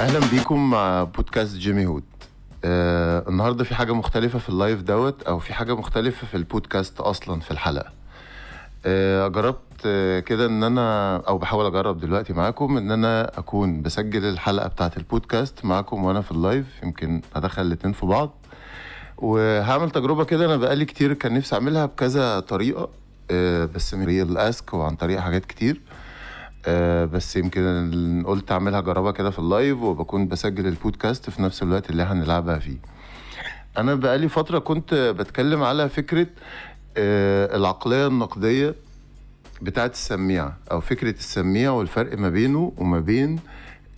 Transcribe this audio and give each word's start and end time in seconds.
أهلا 0.00 0.20
بيكم 0.30 0.70
مع 0.70 1.04
بودكاست 1.04 1.56
جيمي 1.56 1.86
هود. 1.86 2.02
آه 2.64 3.28
النهارده 3.28 3.64
في 3.64 3.74
حاجة 3.74 3.92
مختلفة 3.92 4.38
في 4.38 4.48
ال 4.48 4.55
live 4.55 4.82
دوت 4.82 5.22
أو 5.22 5.38
في 5.38 5.54
حاجة 5.54 5.76
مختلفة 5.76 6.26
في 6.26 6.36
البودكاست 6.36 7.00
أصلا 7.00 7.40
في 7.40 7.50
الحلقة. 7.50 7.92
آه 8.86 9.28
جربت 9.28 9.82
آه 9.86 10.20
كده 10.20 10.46
إن 10.46 10.64
أنا 10.64 11.16
أو 11.16 11.38
بحاول 11.38 11.66
أجرب 11.66 12.00
دلوقتي 12.00 12.32
معاكم 12.32 12.76
إن 12.76 12.90
أنا 12.90 13.38
أكون 13.38 13.82
بسجل 13.82 14.24
الحلقة 14.24 14.68
بتاعة 14.68 14.92
البودكاست 14.96 15.64
معاكم 15.64 16.04
وأنا 16.04 16.20
في 16.20 16.32
ال 16.32 16.39
live 16.39 16.66
يمكن 16.82 17.22
ادخل 17.36 17.62
الاتنين 17.62 17.94
في 17.94 18.06
بعض. 18.06 18.30
وهعمل 19.18 19.90
تجربة 19.90 20.24
كده 20.24 20.44
أنا 20.46 20.56
بقالي 20.56 20.84
كتير 20.84 21.12
كان 21.12 21.34
نفسي 21.34 21.54
أعملها 21.54 21.86
بكذا 21.86 22.40
طريقة 22.40 22.88
آه 23.30 23.64
بس 23.64 23.94
من 23.94 24.04
طريق 24.04 24.22
ال 24.26 24.38
Ask 24.38 24.74
وعن 24.74 24.96
طريق 24.96 25.20
حاجات 25.20 25.44
كتير. 25.44 25.80
آه 26.66 27.04
بس 27.04 27.36
يمكن 27.36 28.22
قلت 28.26 28.52
اعملها 28.52 28.78
اجربها 28.78 29.12
كده 29.12 29.30
في 29.30 29.38
اللايف 29.38 29.82
وبكون 29.82 30.28
بسجل 30.28 30.66
البودكاست 30.66 31.30
في 31.30 31.42
نفس 31.42 31.62
الوقت 31.62 31.90
اللي 31.90 32.02
هنلعبها 32.02 32.58
فيه. 32.58 32.76
أنا 33.78 33.94
بقالي 33.94 34.28
فترة 34.28 34.58
كنت 34.58 34.94
بتكلم 34.94 35.62
على 35.62 35.88
فكرة 35.88 36.26
آه 36.96 37.56
العقلية 37.56 38.06
النقدية 38.06 38.74
بتاعه 39.62 39.86
السميع 39.86 40.52
أو 40.70 40.80
فكرة 40.80 41.10
السميع 41.10 41.70
والفرق 41.70 42.18
ما 42.18 42.28
بينه 42.28 42.72
وما 42.76 43.00
بين 43.00 43.38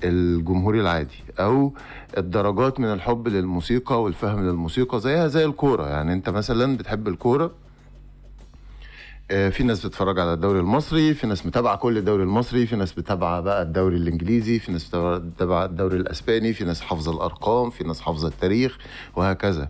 الجمهور 0.04 0.74
العادي 0.74 1.24
أو 1.40 1.72
الدرجات 2.18 2.80
من 2.80 2.92
الحب 2.92 3.28
للموسيقى 3.28 4.02
والفهم 4.02 4.40
للموسيقى 4.44 5.00
زيها 5.00 5.28
زي 5.28 5.44
الكورة. 5.44 5.88
يعني 5.88 6.12
أنت 6.12 6.28
مثلا 6.28 6.76
بتحب 6.76 7.08
الكورة 7.08 7.50
في 9.32 9.62
ناس 9.64 9.86
بتتفرج 9.86 10.18
على 10.20 10.32
الدوري 10.32 10.60
المصري 10.60 11.14
في 11.14 11.26
ناس 11.26 11.46
متابعة 11.46 11.76
كل 11.76 11.98
الدوري 11.98 12.22
المصري 12.22 12.66
في 12.66 12.76
ناس 12.76 12.98
متابعه 12.98 13.40
بقى 13.40 13.62
الدوري 13.62 13.96
الإنجليزي 13.96 14.58
في 14.58 14.72
ناس 14.72 14.94
متابعه 14.94 15.64
الدوري 15.64 15.96
الأسباني 15.96 16.52
في 16.52 16.64
ناس 16.64 16.80
حافظة 16.80 17.12
الأرقام 17.12 17.70
في 17.70 17.84
ناس 17.84 18.00
حافظة 18.00 18.28
التاريخ 18.28 18.78
وهكذا. 19.16 19.68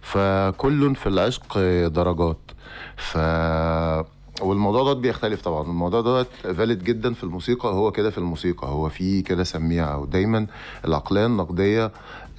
فكل 0.00 0.94
في 0.94 1.08
العشق 1.08 1.58
درجات. 1.86 2.38
ف 2.96 3.18
والموضوع 4.42 4.82
دوت 4.82 4.96
بيختلف 4.96 5.42
طبعا. 5.42 5.62
الموضوع 5.62 6.00
دوت 6.00 6.26
فاليد 6.42 6.84
جدا 6.84 7.14
في 7.14 7.24
الموسيقى 7.24 7.68
هو 7.68 7.92
كده 7.92 8.10
في 8.10 8.18
الموسيقى. 8.18 8.68
هو 8.68 8.88
في 8.88 9.22
كده 9.22 9.44
سميع 9.44 9.96
ودايما 9.96 10.46
العقلية 10.84 11.26
النقدية 11.26 11.84
آه، 11.84 11.90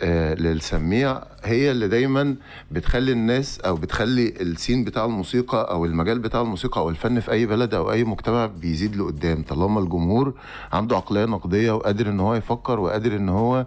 للسميع 0.03 1.21
هي 1.43 1.71
اللي 1.71 1.87
دايما 1.87 2.35
بتخلي 2.71 3.11
الناس 3.11 3.59
أو 3.59 3.75
بتخلي 3.75 4.33
ال 4.41 4.48
scene 4.48 4.83
بتاع 4.83 5.05
الموسيقى 5.05 5.71
أو 5.71 5.85
المجال 5.85 6.19
بتاع 6.19 6.41
الموسيقى 6.41 6.81
أو 6.81 6.89
الفن 6.89 7.19
في 7.19 7.31
أي 7.31 7.45
بلد 7.45 7.73
أو 7.73 7.91
أي 7.91 8.03
مجتمع 8.03 8.45
بيزيد 8.45 8.95
لقدام. 8.95 9.43
طالما 9.43 9.79
الجمهور 9.79 10.33
عنده 10.73 10.95
عقلية 10.95 11.25
نقدية 11.25 11.71
وقادر 11.71 12.09
إن 12.09 12.19
هو 12.19 12.35
يفكر 12.35 12.79
وقادر 12.79 13.15
إن 13.15 13.29
هو 13.29 13.65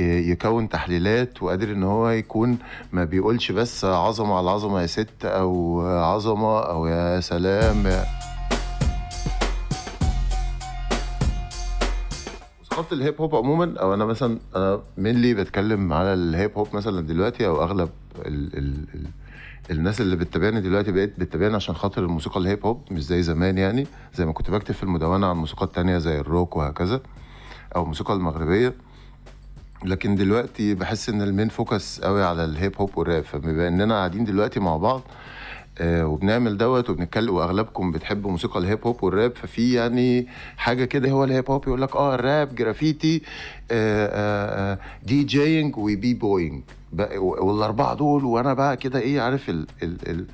آه، 0.00 0.18
يكون 0.18 0.68
تحليلات 0.68 1.42
وقادر 1.42 1.72
إن 1.72 1.82
هو 1.82 2.08
يكون 2.10 2.58
ما 2.92 3.04
بيقولش 3.04 3.52
بس 3.52 3.84
عظمة 3.84 4.38
على 4.38 4.50
عظمة 4.50 4.80
يا 4.80 4.86
ست 4.86 5.24
أو 5.24 5.80
عظمة 5.86 6.60
أو 6.60 6.86
يا 6.86 7.20
سلام 7.20 8.04
ثقافه 12.80 12.96
ال 12.96 13.02
hip 13.02 13.20
hop 13.20 13.34
عموما 13.34 13.80
أو 13.80 13.94
أنا 13.94 14.04
مثلا 14.04 14.38
أنا 14.56 14.80
mainly 14.98 15.34
بتكلم 15.34 15.92
على 15.92 16.14
ال 16.14 16.23
hip 16.23 16.50
hop 16.58 16.68
مثلا 16.76 17.00
دلوقتي 17.06 17.46
أو 17.46 17.62
أغلب 17.62 17.88
ال 18.26 18.58
ال 18.58 18.74
ال 18.94 19.06
الناس 19.70 20.00
اللي 20.00 20.16
بتتابعني 20.16 20.60
دلوقتي 20.60 20.92
بقيت 20.92 21.20
بتتابعني 21.20 21.54
عشان 21.54 21.74
خاطر 21.74 22.02
الموسيقى 22.02 22.40
ال 22.40 22.47
hip 22.47 22.66
hop 22.66 22.82
مش 22.90 23.04
زي 23.04 23.22
زمان 23.22 23.58
يعني. 23.58 23.86
زي 24.14 24.26
ما 24.26 24.32
كنت 24.32 24.50
بكتب 24.50 24.74
في 24.74 24.82
المدونة 24.82 25.26
عن 25.26 25.36
موسيقات 25.36 25.74
تانية 25.74 25.98
زي 25.98 26.20
الروك 26.20 26.56
وهكذا 26.56 27.00
أو 27.76 27.82
الموسيقى 27.82 28.14
المغربية. 28.14 28.74
لكن 29.84 30.14
دلوقتي 30.14 30.74
بحس 30.74 31.08
إن 31.08 31.22
ال 31.22 31.27
main 31.27 31.48
focus 31.48 32.00
قوي 32.00 32.24
على 32.24 32.44
ال 32.44 32.51
hip 32.51 32.72
hop 32.78 32.98
وال 32.98 33.07
rap. 33.07 33.24
فبما 33.24 33.68
إننا 33.68 33.94
قاعدين 33.94 34.24
دلوقتي 34.24 34.60
مع 34.60 34.76
بعض 34.76 35.02
وبنعمل 35.82 36.56
دوت 36.56 36.90
وبنتكلم 36.90 37.34
وأغلبكم 37.34 37.92
بتحبوا 37.92 38.30
موسيقى 38.30 38.60
ال 38.60 38.65
hip 38.65 38.78
hop 38.86 39.04
وال 39.04 39.15
rap 39.15 39.32
ففي 39.36 39.72
يعني 39.72 40.26
حاجة 40.56 40.84
كده 40.84 41.10
هو 41.10 41.24
ال 41.24 41.31
hip 41.31 41.50
hop 41.50 41.66
يقول 41.68 41.82
لك 41.82 41.96
آه 41.96 42.14
ال 42.14 42.24
rap 42.24 42.54
graffiti 42.54 43.22
آه 43.70 44.06
آه 44.72 44.78
DJing 45.02 45.76
و 45.76 46.14
b-boying. 46.14 46.62
والأربعة 47.18 47.94
دول 47.94 48.24
وأنا 48.24 48.54
بقى 48.54 48.76
كده 48.76 48.98
إيه 48.98 49.20
عارف 49.20 49.50
ال 49.50 49.66
ال 49.82 49.96
ال 50.10 50.26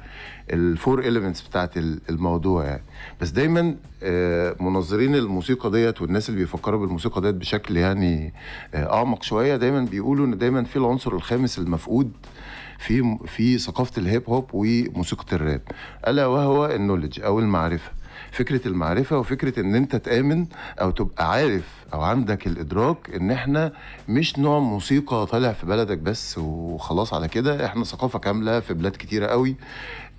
ال 0.52 0.61
four 0.61 0.98
elements 1.00 1.48
بتاعت 1.48 1.76
الموضوع 2.10 2.64
يعني. 2.64 2.82
بس 3.20 3.30
دايما 3.30 3.76
آه، 4.02 4.56
منظرين 4.60 5.14
الموسيقى 5.14 5.70
ديت 5.70 6.02
والناس 6.02 6.28
اللي 6.28 6.40
بيفكروا 6.40 6.80
بالموسيقى 6.80 7.20
ديت 7.20 7.34
بشكل 7.34 7.76
يعني 7.76 8.34
آه، 8.74 8.94
أعمق 8.94 9.22
شوية 9.22 9.56
دايما 9.56 9.80
بيقولوا 9.80 10.26
إن 10.26 10.38
دايما 10.38 10.64
في 10.64 10.76
العنصر 10.76 11.12
الخامس 11.12 11.58
المفقود 11.58 12.12
في 12.78 13.18
في 13.26 13.58
ثقافة 13.58 14.02
ال 14.02 14.07
hip 14.07 14.22
hop 14.28 14.50
وموسيقى 14.52 15.36
الراب. 15.36 15.62
ألا 16.06 16.26
وهو 16.26 16.66
ال 16.66 16.72
knowledge 16.72 17.20
أو 17.20 17.38
المعرفة. 17.38 17.90
فكرة 18.32 18.68
المعرفة 18.68 19.18
وفكرة 19.18 19.60
إن 19.60 19.74
أنت 19.74 19.96
تآمن 19.96 20.46
أو 20.80 20.90
تبقى 20.90 21.30
عارف 21.30 21.68
أو 21.94 22.00
عندك 22.00 22.46
الإدراك 22.46 23.10
إن 23.14 23.30
إحنا 23.30 23.72
مش 24.08 24.38
نوع 24.38 24.58
موسيقى 24.58 25.26
طالع 25.26 25.52
في 25.52 25.66
بلدك 25.66 25.98
بس 25.98 26.38
وخلاص 26.38 27.14
على 27.14 27.28
كده. 27.28 27.66
إحنا 27.66 27.84
ثقافة 27.84 28.18
كاملة 28.18 28.60
في 28.60 28.74
بلاد 28.74 28.92
كتيرة 28.92 29.26
قوي. 29.26 29.56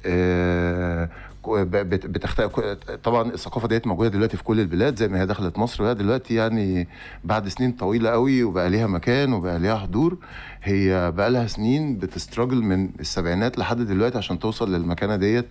آه 0.05 1.09
بتختلف 1.47 2.59
طبعا 3.03 3.31
الثقافة 3.31 3.67
ديت 3.67 3.87
موجودة 3.87 4.09
دلوقتي 4.09 4.37
في 4.37 4.43
كل 4.43 4.59
البلاد 4.59 4.95
زي 4.95 5.07
ما 5.07 5.21
هي 5.21 5.25
دخلت 5.25 5.57
مصر 5.57 5.83
بقى 5.83 5.95
دلوقتي 5.95 6.35
يعني 6.35 6.87
بعد 7.23 7.47
سنين 7.47 7.71
طويلة 7.71 8.09
قوي 8.09 8.43
وبقى 8.43 8.69
ليها 8.69 8.87
مكان 8.87 9.33
وبقى 9.33 9.59
ليها 9.59 9.77
حضور 9.77 10.17
هي 10.63 11.11
بقى 11.11 11.31
لها 11.31 11.47
سنين 11.47 11.97
بتستراجل 11.97 12.61
من 12.61 12.89
السبعينات 12.99 13.57
لحد 13.57 13.77
دلوقتي 13.77 14.17
عشان 14.17 14.39
توصل 14.39 14.73
للمكانة 14.73 15.15
ديت. 15.15 15.47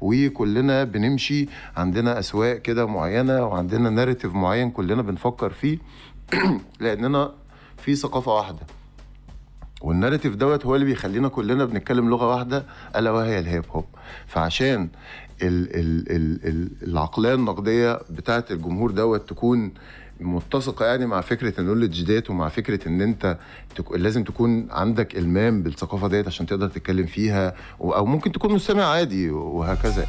وكلنا 0.00 0.84
بنمشي 0.84 1.48
عندنا 1.76 2.18
أسواق 2.18 2.56
كده 2.56 2.86
معينة 2.86 3.46
وعندنا 3.46 3.90
ناريتيف 3.90 4.34
معين 4.34 4.70
كلنا 4.70 5.02
بنفكر 5.02 5.50
فيه. 5.50 5.78
لأننا 6.80 7.32
في 7.76 7.94
ثقافة 7.94 8.34
واحدة. 8.34 8.60
والناريتيف 9.82 10.34
دوت 10.34 10.66
هو 10.66 10.74
اللي 10.74 10.86
بيخلينا 10.86 11.28
كلنا 11.28 11.64
بنتكلم 11.64 12.10
لغة 12.10 12.34
واحدة 12.34 12.66
ألا 12.96 13.10
وهي 13.10 13.38
الهيب 13.38 13.64
هوب 13.70 13.84
فعشان 14.26 14.88
ال 15.42 15.76
ال 15.76 16.12
ال 16.16 16.48
ال 16.48 16.68
العقلية 16.88 17.34
النقدية 17.34 18.00
بتاعه 18.10 18.44
الجمهور 18.50 18.90
دوت 18.90 19.28
تكون 19.28 19.72
متسقة 20.20 20.86
يعني 20.86 21.06
مع 21.06 21.20
فكرة 21.20 21.60
النولج 21.60 22.04
ديت 22.04 22.30
ومع 22.30 22.48
فكرة 22.48 22.88
إن 22.88 23.00
أنت 23.00 23.38
تك... 23.76 23.92
لازم 23.92 24.24
تكون 24.24 24.68
عندك 24.70 25.16
إلمام 25.16 25.62
بالثقافة 25.62 26.08
ديت 26.08 26.26
عشان 26.26 26.46
تقدر 26.46 26.68
تتكلم 26.68 27.06
فيها 27.06 27.54
أو 27.80 28.06
ممكن 28.06 28.32
تكون 28.32 28.52
مستمع 28.52 28.84
عادي 28.84 29.30
وهكذا. 29.30 30.06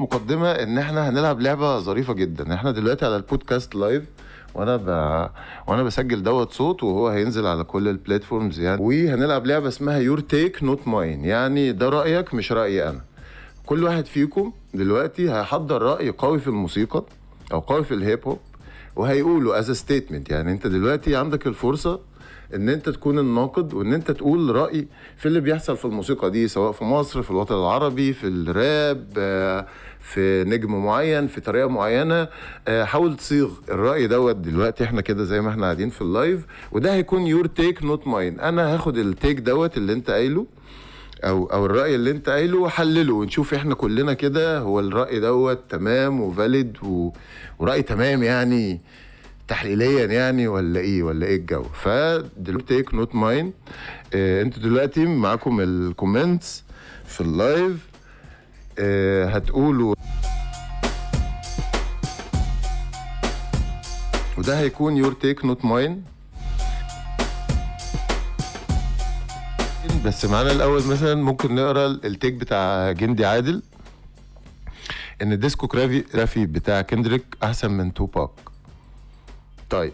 مقدمة 0.00 0.50
إن 0.50 0.78
إحنا 0.78 1.08
هنلعب 1.08 1.40
لعبة 1.40 1.78
ظريفة 1.78 2.12
جدا. 2.12 2.54
إحنا 2.54 2.70
دلوقتي 2.70 3.06
على 3.06 3.16
البودكاست 3.16 3.74
live 3.74 4.04
وأنا 4.54 4.76
ب... 4.76 4.88
وأنا 5.66 5.82
بسجل 5.82 6.22
دوت 6.22 6.52
صوت 6.52 6.82
وهو 6.82 7.08
هينزل 7.08 7.46
على 7.46 7.64
كل 7.64 7.88
ال 7.88 7.95
platforms 7.95 8.60
يعني. 8.60 8.82
وهنلعب 8.82 9.46
لعبة 9.46 9.68
اسمها 9.68 9.98
your 9.98 10.20
take 10.20 10.62
not 10.62 10.88
mine 10.88 11.24
يعني 11.24 11.72
ده 11.72 11.88
رأيك 11.88 12.34
مش 12.34 12.52
رأيي 12.52 12.88
أنا. 12.88 13.00
كل 13.66 13.84
واحد 13.84 14.06
فيكم 14.06 14.52
دلوقتي 14.74 15.30
هيحضر 15.32 15.82
رأي 15.82 16.10
قوي 16.10 16.38
في 16.38 16.46
الموسيقى 16.48 17.04
أو 17.52 17.60
قوي 17.60 17.84
في 17.84 17.94
ال 17.94 18.01
hip 18.01 18.20
hop 18.28 18.38
وهيقوله 18.96 19.58
as 19.58 19.70
statement 19.70 20.30
يعني 20.30 20.52
أنت 20.52 20.66
دلوقتي 20.66 21.16
عندك 21.16 21.46
الفرصة 21.46 22.00
إن 22.54 22.68
أنت 22.68 22.88
تكون 22.88 23.18
الناقد 23.18 23.74
وإن 23.74 23.92
أنت 23.92 24.10
تقول 24.10 24.56
رأي 24.56 24.88
في 25.16 25.26
اللي 25.26 25.40
بيحصل 25.40 25.76
في 25.76 25.84
الموسيقى 25.84 26.30
دي 26.30 26.48
سواء 26.48 26.72
في 26.72 26.84
مصر 26.84 27.22
في 27.22 27.30
الوطن 27.30 27.54
العربي 27.54 28.12
في 28.12 28.26
الراب 28.26 29.06
آه، 29.18 29.66
في 30.00 30.44
نجم 30.44 30.84
معين 30.84 31.26
في 31.26 31.40
طريقة 31.40 31.68
معينة 31.68 32.28
آه، 32.68 32.84
حاول 32.84 33.16
تصيغ 33.16 33.50
الرأي 33.70 34.06
دوت 34.06 34.36
دلوقتي. 34.36 34.84
إحنا 34.84 35.00
كده 35.00 35.24
زي 35.24 35.40
ما 35.40 35.50
إحنا 35.50 35.62
قاعدين 35.62 35.90
في 35.90 36.02
ال 36.02 36.11
live 36.11 36.46
وده 36.72 36.94
هيكون 36.94 37.26
your 37.26 37.46
take 37.46 37.82
not 37.82 38.06
mine 38.06 38.40
أنا 38.40 38.74
هاخد 38.74 38.96
ال 38.98 39.06
take 39.06 39.38
دوت 39.40 39.76
اللي 39.76 39.92
أنت 39.92 40.10
قايله 40.10 40.46
أو 41.24 41.46
أو 41.46 41.66
الرأي 41.66 41.94
اللي 41.94 42.10
أنت 42.10 42.28
قايله 42.28 42.58
وحلله 42.58 43.14
ونشوف 43.14 43.54
إحنا 43.54 43.74
كلنا 43.74 44.12
كده 44.12 44.58
هو 44.58 44.80
الرأي 44.80 45.20
دوت 45.20 45.58
تمام 45.68 46.20
و 46.20 46.29
valid 46.29 46.76
و... 46.82 47.10
ورأي 47.58 47.82
تمام 47.82 48.22
يعني 48.22 48.80
تحليليا 49.48 50.06
يعني 50.06 50.48
ولا 50.48 50.80
إيه 50.80 51.02
ولا 51.02 51.26
إيه 51.26 51.36
الجو. 51.36 51.62
فدلوقتي 51.62 52.76
take 52.76 52.94
not 52.94 53.14
mine 53.14 53.52
أنتوا 54.14 54.62
دلوقتي 54.62 55.04
معاكم 55.04 55.60
ال 55.60 55.72
comments 55.72 56.64
في 57.06 57.20
ال 57.20 57.34
live 57.34 57.88
آه 58.78 59.26
هتقولوا. 59.26 59.94
وده 64.38 64.58
هيكون 64.58 64.96
your 64.96 65.12
take 65.12 65.44
not 65.44 65.64
mine 65.64 66.04
بس 70.04 70.24
معانا 70.24 70.52
الأول 70.52 70.86
مثلا 70.86 71.14
ممكن 71.14 71.54
نقرأ 71.54 71.86
ال 71.86 71.96
take 71.96 72.34
بتاع 72.34 72.92
جندي 72.92 73.26
عادل. 73.26 73.62
إن 75.22 75.32
ال 75.32 75.41
discography 75.41 76.46
بتاع 76.46 76.82
كندريك 76.82 77.24
أحسن 77.42 77.70
من 77.70 77.94
توباك 77.94 78.30
طيب 79.70 79.92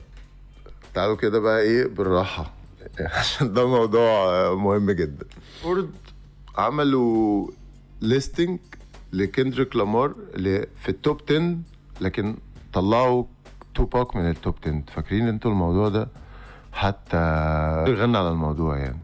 تعالوا 0.95 1.17
كده 1.17 1.39
بقى 1.39 1.61
إيه 1.61 1.87
بالراحة. 1.87 2.53
عشان 3.19 3.53
ده 3.53 3.67
موضوع 3.69 4.55
مهم 4.55 4.91
جدا. 4.91 5.27
فورد 5.63 5.91
عملوا 6.59 7.49
listing 8.01 8.59
لكندريك 9.13 9.77
لامار 9.77 10.15
اللي 10.35 10.67
في 10.77 10.89
ال 10.89 10.97
top 10.97 11.21
10 11.31 11.57
لكن 12.01 12.37
طلعوا 12.73 13.25
توباك 13.75 14.17
من 14.17 14.31
ال 14.31 14.37
top 14.37 14.55
10 14.63 14.83
فاكرين 14.95 15.29
أنتوا 15.29 15.51
الموضوع 15.51 15.89
ده؟ 15.89 16.09
حتى 16.73 17.17
غنى 17.89 18.19
على 18.19 18.29
الموضوع 18.29 18.79
يعني. 18.79 18.99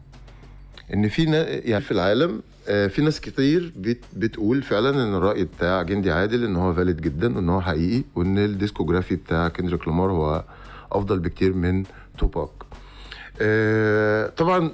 إن 0.93 1.09
في 1.09 1.25
نا... 1.25 1.49
يعني 1.49 1.83
في 1.83 1.91
العالم 1.91 2.41
آه، 2.67 2.87
في 2.87 3.01
ناس 3.01 3.21
كتير 3.21 3.73
بت... 3.75 4.03
بتقول 4.15 4.63
فعلا 4.63 4.89
إن 4.89 5.15
الرأي 5.15 5.43
بتاع 5.43 5.81
جندي 5.81 6.11
عادل 6.11 6.43
إن 6.43 6.55
هو 6.55 6.73
valid 6.73 7.01
جدا 7.01 7.35
وإن 7.35 7.49
هو 7.49 7.61
حقيقي 7.61 8.03
وإن 8.15 8.37
ال 8.37 8.44
discography 8.44 9.15
بتاع 9.15 9.47
كندريك 9.47 9.87
لامار 9.87 10.11
هو 10.11 10.43
أفضل 10.91 11.19
بكتير 11.19 11.53
من 11.53 11.83
توباك. 12.17 12.49
آه، 13.41 14.27
طبعا 14.27 14.71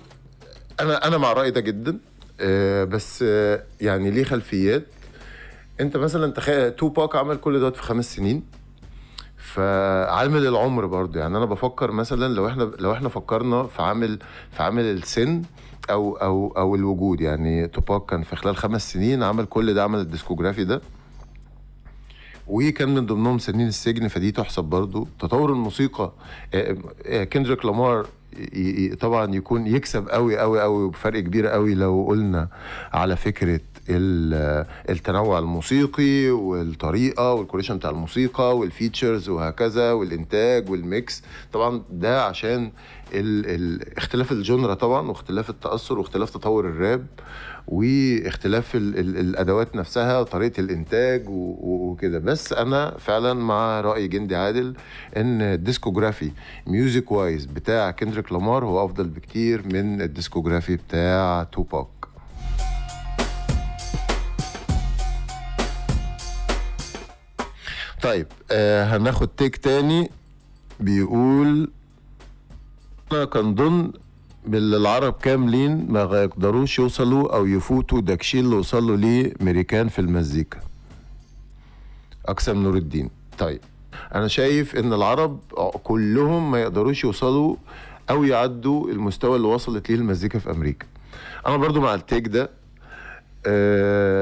أنا 0.79 1.07
أنا 1.07 1.17
مع 1.17 1.31
الرأي 1.31 1.51
ده 1.51 1.61
جدا. 1.61 1.99
آه، 2.39 2.83
بس 2.83 3.23
آه، 3.27 3.63
يعني 3.81 4.11
ليه 4.11 4.23
خلفيات؟ 4.23 4.83
أنت 5.79 5.97
مثلا 5.97 6.31
تخيل 6.31 6.71
توباك 6.71 7.15
عمل 7.15 7.37
كل 7.37 7.59
دوت 7.59 7.75
في 7.75 7.81
خمس 7.83 8.15
سنين. 8.15 8.43
فعامل 9.37 10.47
العمر 10.47 10.85
برضه. 10.85 11.19
يعني 11.19 11.37
أنا 11.37 11.45
بفكر 11.45 11.91
مثلا 11.91 12.33
لو 12.33 12.47
إحنا 12.47 12.71
لو 12.79 12.93
إحنا 12.93 13.09
فكرنا 13.09 13.63
في 13.63 13.81
عامل 13.81 14.19
في 14.51 14.63
عامل 14.63 14.83
السن 14.83 15.41
أو 15.89 16.15
أو 16.15 16.53
أو 16.57 16.75
الوجود. 16.75 17.21
يعني 17.21 17.67
توباك 17.67 18.05
كان 18.05 18.23
في 18.23 18.35
خلال 18.35 18.55
خمس 18.57 18.93
سنين 18.93 19.23
عمل 19.23 19.45
كل 19.45 19.73
ده 19.73 19.83
عمل 19.83 19.99
ال 20.00 20.05
discography 20.05 20.63
ده. 20.63 20.81
وكان 22.47 22.95
من 22.95 23.05
ضمنهم 23.05 23.39
سنين 23.39 23.67
السجن 23.67 24.07
فدي 24.07 24.31
تحسب 24.31 24.63
برضو. 24.63 25.07
تطور 25.19 25.51
الموسيقى 25.51 26.11
آه، 26.53 26.77
آه، 27.05 27.23
كندريك 27.23 27.65
لامار 27.65 28.07
طبعا 28.99 29.35
يكون 29.35 29.67
يكسب 29.67 30.09
قوي 30.09 30.38
قوي 30.38 30.61
قوي 30.61 30.83
وبفرق 30.83 31.19
كبير 31.19 31.47
قوي 31.47 31.75
لو 31.75 32.05
قلنا 32.09 32.47
على 32.94 33.15
فكرة 33.15 33.59
التنوع 33.89 35.39
الموسيقي 35.39 36.30
والطريقة 36.30 37.34
وال 37.33 37.42
curation 37.42 37.77
بتاع 37.78 37.89
الموسيقى 37.89 38.57
وال 38.57 38.72
features 38.72 39.29
وهكذا 39.30 39.92
والإنتاج 39.92 40.69
وال 40.69 40.88
mix. 40.88 41.24
طبعا 41.54 41.81
ده 41.92 42.24
عشان 42.25 42.72
اختلاف 43.98 44.31
ال 44.31 44.38
genre 44.38 44.74
طبعا 44.74 45.07
واختلاف 45.07 45.50
التأثر 45.50 46.00
واختلاف 46.00 46.30
تطور 46.30 46.68
الراب 46.69 47.06
واختلاف 47.68 48.75
ال 48.75 49.00
ال 49.00 49.18
الأدوات 49.18 49.75
نفسها 49.75 50.19
وطريقة 50.19 50.60
الإنتاج 50.62 51.24
وكده. 51.30 52.19
بس 52.19 52.54
أنا 52.54 52.98
فعلا 52.98 53.34
مع 53.34 53.81
رأي 53.81 54.07
جندي 54.07 54.36
عادل 54.36 54.74
إن 55.18 55.42
ال 55.41 55.49
discography 55.49 56.31
music 56.68 57.12
wise 57.12 57.45
بتاع 57.45 57.92
كندريك 57.92 58.31
لامار 58.31 58.66
هو 58.66 58.86
أفضل 58.86 59.07
بكتير 59.07 59.62
من 59.74 60.01
ال 60.01 60.08
discography 60.08 60.75
بتاع 60.75 61.44
توباك 61.51 61.88
طيب 68.07 68.27
آه 68.51 68.98
هناخد 68.98 69.27
تيك 69.27 69.56
تاني. 69.57 70.09
بيقول 70.80 71.71
أنا 73.12 73.25
كان 73.25 73.56
ضمن 73.56 73.92
باللي 74.45 74.77
العرب 74.77 75.13
كاملين 75.13 75.92
ما 75.92 76.01
يقدروش 76.24 76.80
يوصلوا 76.80 77.36
أو 77.36 77.45
يفوتوا 77.45 78.01
داكشين 78.01 78.45
اللي 78.45 78.56
وصلوا 78.56 78.98
ليه 78.98 79.33
امريكان 79.42 79.88
في 79.88 80.00
المزيكا. 80.00 80.59
أقسم 82.25 82.63
نور 82.63 82.77
الدين. 82.77 83.09
طيب 83.38 83.59
أنا 84.15 84.27
شايف 84.27 84.75
إن 84.75 84.94
العرب 84.94 85.39
كلهم 85.83 86.51
ما 86.51 86.62
يقدروش 86.62 87.03
يوصلوا 87.03 87.56
أو 88.10 88.24
يعدوا 88.24 88.89
المستوى 88.92 89.36
اللي 89.36 89.48
وصلت 89.48 89.89
ليه 89.89 89.98
المزيكا 89.98 90.39
في 90.39 90.51
أمريكا. 90.51 90.86
أنا 91.48 91.57
برضو 91.57 91.81
مع 91.81 91.94
التيك 91.94 92.27
ده 92.27 92.50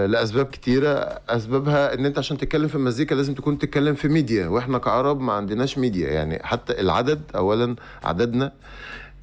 لأسباب 0.07 0.45
كتيرة. 0.45 0.89
أسبابها 1.29 1.93
إن 1.93 2.05
أنت 2.05 2.17
عشان 2.17 2.37
تتكلم 2.37 2.67
في 2.67 2.75
المزيكا 2.75 3.15
لازم 3.15 3.33
تكون 3.33 3.57
تتكلم 3.57 3.95
في 3.95 4.07
ميديا. 4.07 4.47
وإحنا 4.47 4.77
كعرب 4.77 5.21
ما 5.21 5.33
عندناش 5.33 5.77
ميديا. 5.77 6.09
يعني 6.09 6.39
حتى 6.43 6.81
العدد 6.81 7.21
اولا 7.35 7.75
عددنا. 8.03 8.51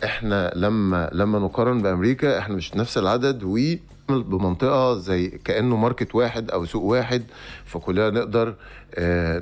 إحنا 0.04 0.52
لما 0.56 1.10
لما 1.12 1.38
نقارن 1.38 1.82
بأمريكا 1.82 2.38
إحنا 2.38 2.56
مش 2.56 2.74
نفس 2.76 2.98
العدد. 2.98 3.42
و 3.44 3.58
بمنطقة 4.08 4.98
زي 4.98 5.28
كأنه 5.28 5.76
market 5.76 6.14
واحد 6.14 6.50
أو 6.50 6.64
سوق 6.64 6.82
واحد. 6.84 7.22
فكلنا 7.64 8.10
نقدر 8.10 8.48
آه، 8.48 8.54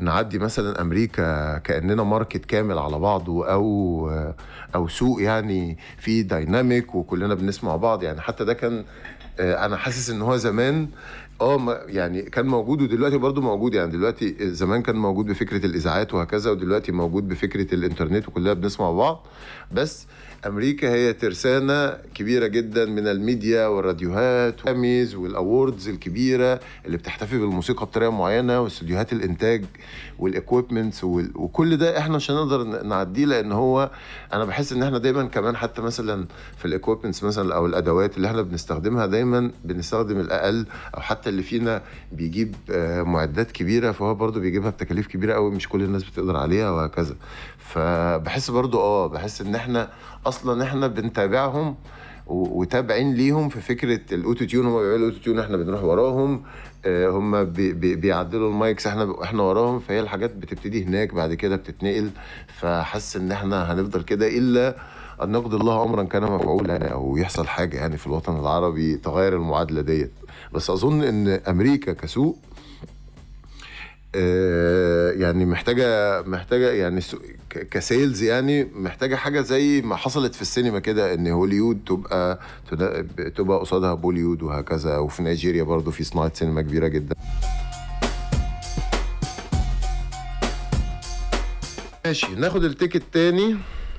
نعدي 0.00 0.38
مثلا 0.38 0.80
أمريكا 0.80 1.58
كأننا 1.58 2.02
market 2.02 2.44
كامل 2.44 2.78
على 2.78 2.98
بعضه 2.98 3.46
أو 3.46 4.08
آه، 4.10 4.34
أو 4.74 4.88
سوق 4.88 5.22
يعني 5.22 5.78
فيه 5.98 6.22
dynamic 6.22 6.94
وكلنا 6.94 7.34
بنسمع 7.34 7.76
بعض. 7.76 8.02
يعني 8.02 8.20
حتى 8.20 8.44
ده 8.44 8.54
كان 8.54 8.84
آه، 9.40 9.66
أنا 9.66 9.76
حاسس 9.76 10.10
إن 10.10 10.22
هو 10.22 10.36
زمان 10.36 10.88
آه 11.40 11.80
يعني 11.86 12.22
كان 12.22 12.46
موجود 12.46 12.82
ودلوقتي 12.82 13.18
برضو 13.18 13.40
موجود. 13.40 13.74
يعني 13.74 13.90
دلوقتي 13.90 14.36
زمان 14.54 14.82
كان 14.82 14.96
موجود 14.96 15.26
بفكرة 15.26 15.66
الإذاعات 15.66 16.14
وهكذا 16.14 16.50
ودلوقتي 16.50 16.92
موجود 16.92 17.28
بفكرة 17.28 17.74
الإنترنت 17.74 18.28
وكلنا 18.28 18.52
بنسمع 18.52 18.90
بعض. 18.92 19.26
بس 19.72 20.06
أمريكا 20.46 20.92
هي 20.92 21.12
ترسانة 21.12 21.90
كبيرة 22.14 22.46
جدا 22.46 22.84
من 22.84 23.06
الميديا 23.08 23.66
والراديوهات 23.66 24.60
وال 24.60 24.75
Emmys 24.75 25.14
وال 25.14 25.33
awards 25.33 25.88
الكبيرة 25.88 26.60
اللي 26.86 26.96
بتحتفي 26.96 27.38
بالموسيقى 27.38 27.86
بطريقة 27.86 28.10
معينة 28.10 28.60
واستوديوهات 28.60 29.12
الإنتاج 29.12 29.39
وال 30.18 30.32
equipments 30.32 31.04
وكل 31.04 31.76
ده 31.76 31.98
إحنا 31.98 32.16
مش 32.16 32.30
هنقدر 32.30 32.64
نعديه 32.84 33.24
لأن 33.24 33.52
هو 33.52 33.90
أنا 34.32 34.44
بحس 34.44 34.72
إن 34.72 34.82
إحنا 34.82 34.98
دايما 34.98 35.24
كمان 35.24 35.56
حتى 35.56 35.82
مثلا 35.82 36.26
في 36.56 36.64
ال 36.64 36.70
equipments 36.70 37.24
مثلا 37.24 37.54
أو 37.54 37.66
الأدوات 37.66 38.16
اللي 38.16 38.28
إحنا 38.28 38.42
بنستخدمها 38.42 39.06
دايما 39.06 39.50
بنستخدم 39.64 40.20
الأقل 40.20 40.66
أو 40.96 41.00
حتى 41.00 41.30
اللي 41.30 41.42
فينا 41.42 41.82
بيجيب 42.12 42.54
آه، 42.70 43.02
معدات 43.02 43.52
كبيرة 43.52 43.92
فهو 43.92 44.14
برضو 44.14 44.40
بيجيبها 44.40 44.70
بتكاليف 44.70 45.06
كبيرة 45.06 45.34
قوي 45.34 45.50
مش 45.50 45.68
كل 45.68 45.82
الناس 45.82 46.04
بتقدر 46.04 46.36
عليها 46.36 46.70
وهكذا. 46.70 47.16
فبحس 47.58 48.50
برضو 48.50 48.80
آه 48.80 49.06
بحس 49.06 49.40
إن 49.40 49.54
إحنا 49.54 49.88
أصلا 50.26 50.64
إحنا 50.64 50.86
بنتابعهم 50.86 51.76
وتابعين 52.26 53.14
ليهم 53.14 53.48
في 53.48 53.60
فكرة 53.60 54.00
ال 54.14 54.44
auto-tune 54.44 54.66
هم 54.66 54.72
بيعملوا 54.72 54.96
ال 54.96 55.18
auto-tune 55.18 55.38
إحنا 55.38 55.56
بنروح 55.56 55.82
وراهم 55.84 56.42
هم 56.86 57.44
بي 57.44 57.72
بي 57.72 57.94
بيعدلوا 57.96 58.50
ال 58.50 58.57
mics 58.57 58.86
إحنا 58.86 59.22
إحنا 59.24 59.42
وراهم 59.42 59.78
فهي 59.78 60.00
الحاجات 60.00 60.34
بتبتدي 60.34 60.84
هناك 60.84 61.14
بعد 61.14 61.34
كده 61.34 61.56
بتتنقل. 61.56 62.10
فحس 62.60 63.16
ان 63.16 63.32
إحنا 63.32 63.72
هنفضل 63.72 64.02
كده 64.02 64.28
إلا 64.28 64.76
أن 65.22 65.32
نقضي 65.32 65.56
الله 65.56 65.82
امرا 65.84 66.02
كان 66.04 66.22
مفعولا 66.22 66.88
أو 66.92 67.16
يحصل 67.16 67.46
حاجة 67.46 67.76
يعني 67.76 67.96
في 67.96 68.06
الوطن 68.06 68.38
العربي 68.40 68.96
تغير 68.96 69.36
المعادلة 69.36 69.80
ديت. 69.80 70.10
بس 70.52 70.70
أظن 70.70 71.02
إن 71.02 71.28
أمريكا 71.28 71.92
كسوق 71.92 72.38
آه، 74.14 75.10
يعني 75.12 75.44
محتاجة 75.46 76.22
محتاجة 76.22 76.70
يعني 76.70 77.00
ك 77.50 77.62
sales 77.62 78.22
يعني 78.22 78.64
محتاجة 78.64 79.16
حاجة 79.16 79.40
زي 79.40 79.82
ما 79.82 79.96
حصلت 79.96 80.34
في 80.34 80.42
السينما 80.42 80.78
كده 80.78 81.14
إن 81.14 81.26
هوليود 81.26 81.80
تبقى 81.86 82.40
تبقى 83.36 83.58
قصادها 83.58 83.94
بوليود 83.94 84.42
وهكذا. 84.42 84.98
وفي 84.98 85.22
نيجيريا 85.22 85.62
برضو 85.62 85.90
في 85.90 86.04
صناعة 86.04 86.34
سينما 86.34 86.62
كبيرة 86.62 86.88
جدا. 86.88 87.14
ماشي 92.04 92.34
ناخد 92.34 92.64
ال 92.64 92.72
take 92.72 93.02
تاني 93.12 93.56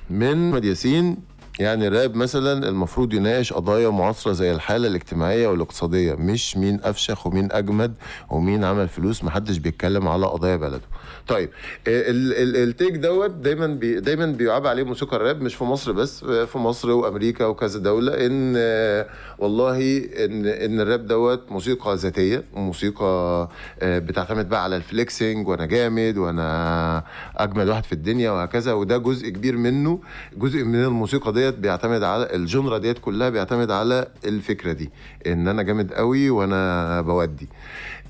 من 0.09 0.47
احمد 0.47 0.65
ياسين. 0.65 1.17
يعني 1.59 1.87
الراب 1.87 2.15
مثلا 2.15 2.69
المفروض 2.69 3.13
يناقش 3.13 3.53
قضايا 3.53 3.89
معاصرة 3.89 4.31
زي 4.31 4.51
الحالة 4.51 4.87
الاجتماعية 4.87 5.47
والاقتصادية. 5.47 6.13
مش 6.13 6.57
مين 6.57 6.79
أفشخ 6.83 7.27
ومين 7.27 7.51
أجمد 7.51 7.93
ومين 8.29 8.63
عمل 8.63 8.89
فلوس 8.89 9.23
محدش 9.23 9.57
بيتكلم 9.57 10.07
على 10.07 10.25
قضايا 10.25 10.55
بلده. 10.55 10.81
طيب 11.27 11.49
ال- 11.87 12.69
ال 12.69 12.74
take 12.74 12.93
دوت 12.95 13.29
دايما 13.31 13.67
بي 13.67 13.99
دايما 13.99 14.25
بيعاب 14.25 14.67
عليه 14.67 14.83
موسيقى 14.83 15.17
الراب 15.17 15.41
مش 15.41 15.55
في 15.55 15.63
مصر 15.63 15.91
بس 15.91 16.23
في 16.25 16.57
مصر 16.57 16.89
وأمريكا 16.91 17.45
وكذا 17.45 17.79
دولة 17.79 18.25
إن 18.25 18.53
آه، 18.57 19.07
والله 19.39 19.77
إن 20.25 20.45
إن 20.45 20.79
الراب 20.79 21.05
دوت 21.07 21.51
موسيقى 21.51 21.95
ذاتية 21.95 22.43
وموسيقى 22.53 23.49
آه، 23.81 23.99
بتعتمد 23.99 24.49
بقى 24.49 24.63
على 24.63 24.75
ال 24.75 24.84
flexing 24.84 25.47
وأنا 25.47 25.65
جامد 25.65 26.17
وأنا 26.17 27.03
أجمد 27.37 27.67
واحد 27.67 27.83
في 27.83 27.93
الدنيا 27.93 28.31
وهكذا 28.31 28.73
وده 28.73 28.97
جزء 28.97 29.29
كبير 29.29 29.57
منه 29.57 29.99
جزء 30.37 30.63
من 30.63 30.83
الموسيقى 30.83 31.33
ديت 31.33 31.55
بيعتمد 31.55 32.03
على 32.03 32.35
ال 32.35 32.42
genre 32.42 32.77
ديت 32.77 32.99
كلها 32.99 33.29
بيعتمد 33.29 33.71
على 33.71 34.07
الفكرة 34.25 34.71
دي 34.71 34.89
إن 35.27 35.47
أنا 35.47 35.61
جامد 35.63 35.93
قوي 35.93 36.29
وأنا 36.29 37.01
بودي. 37.01 37.47
آه، 37.51 38.00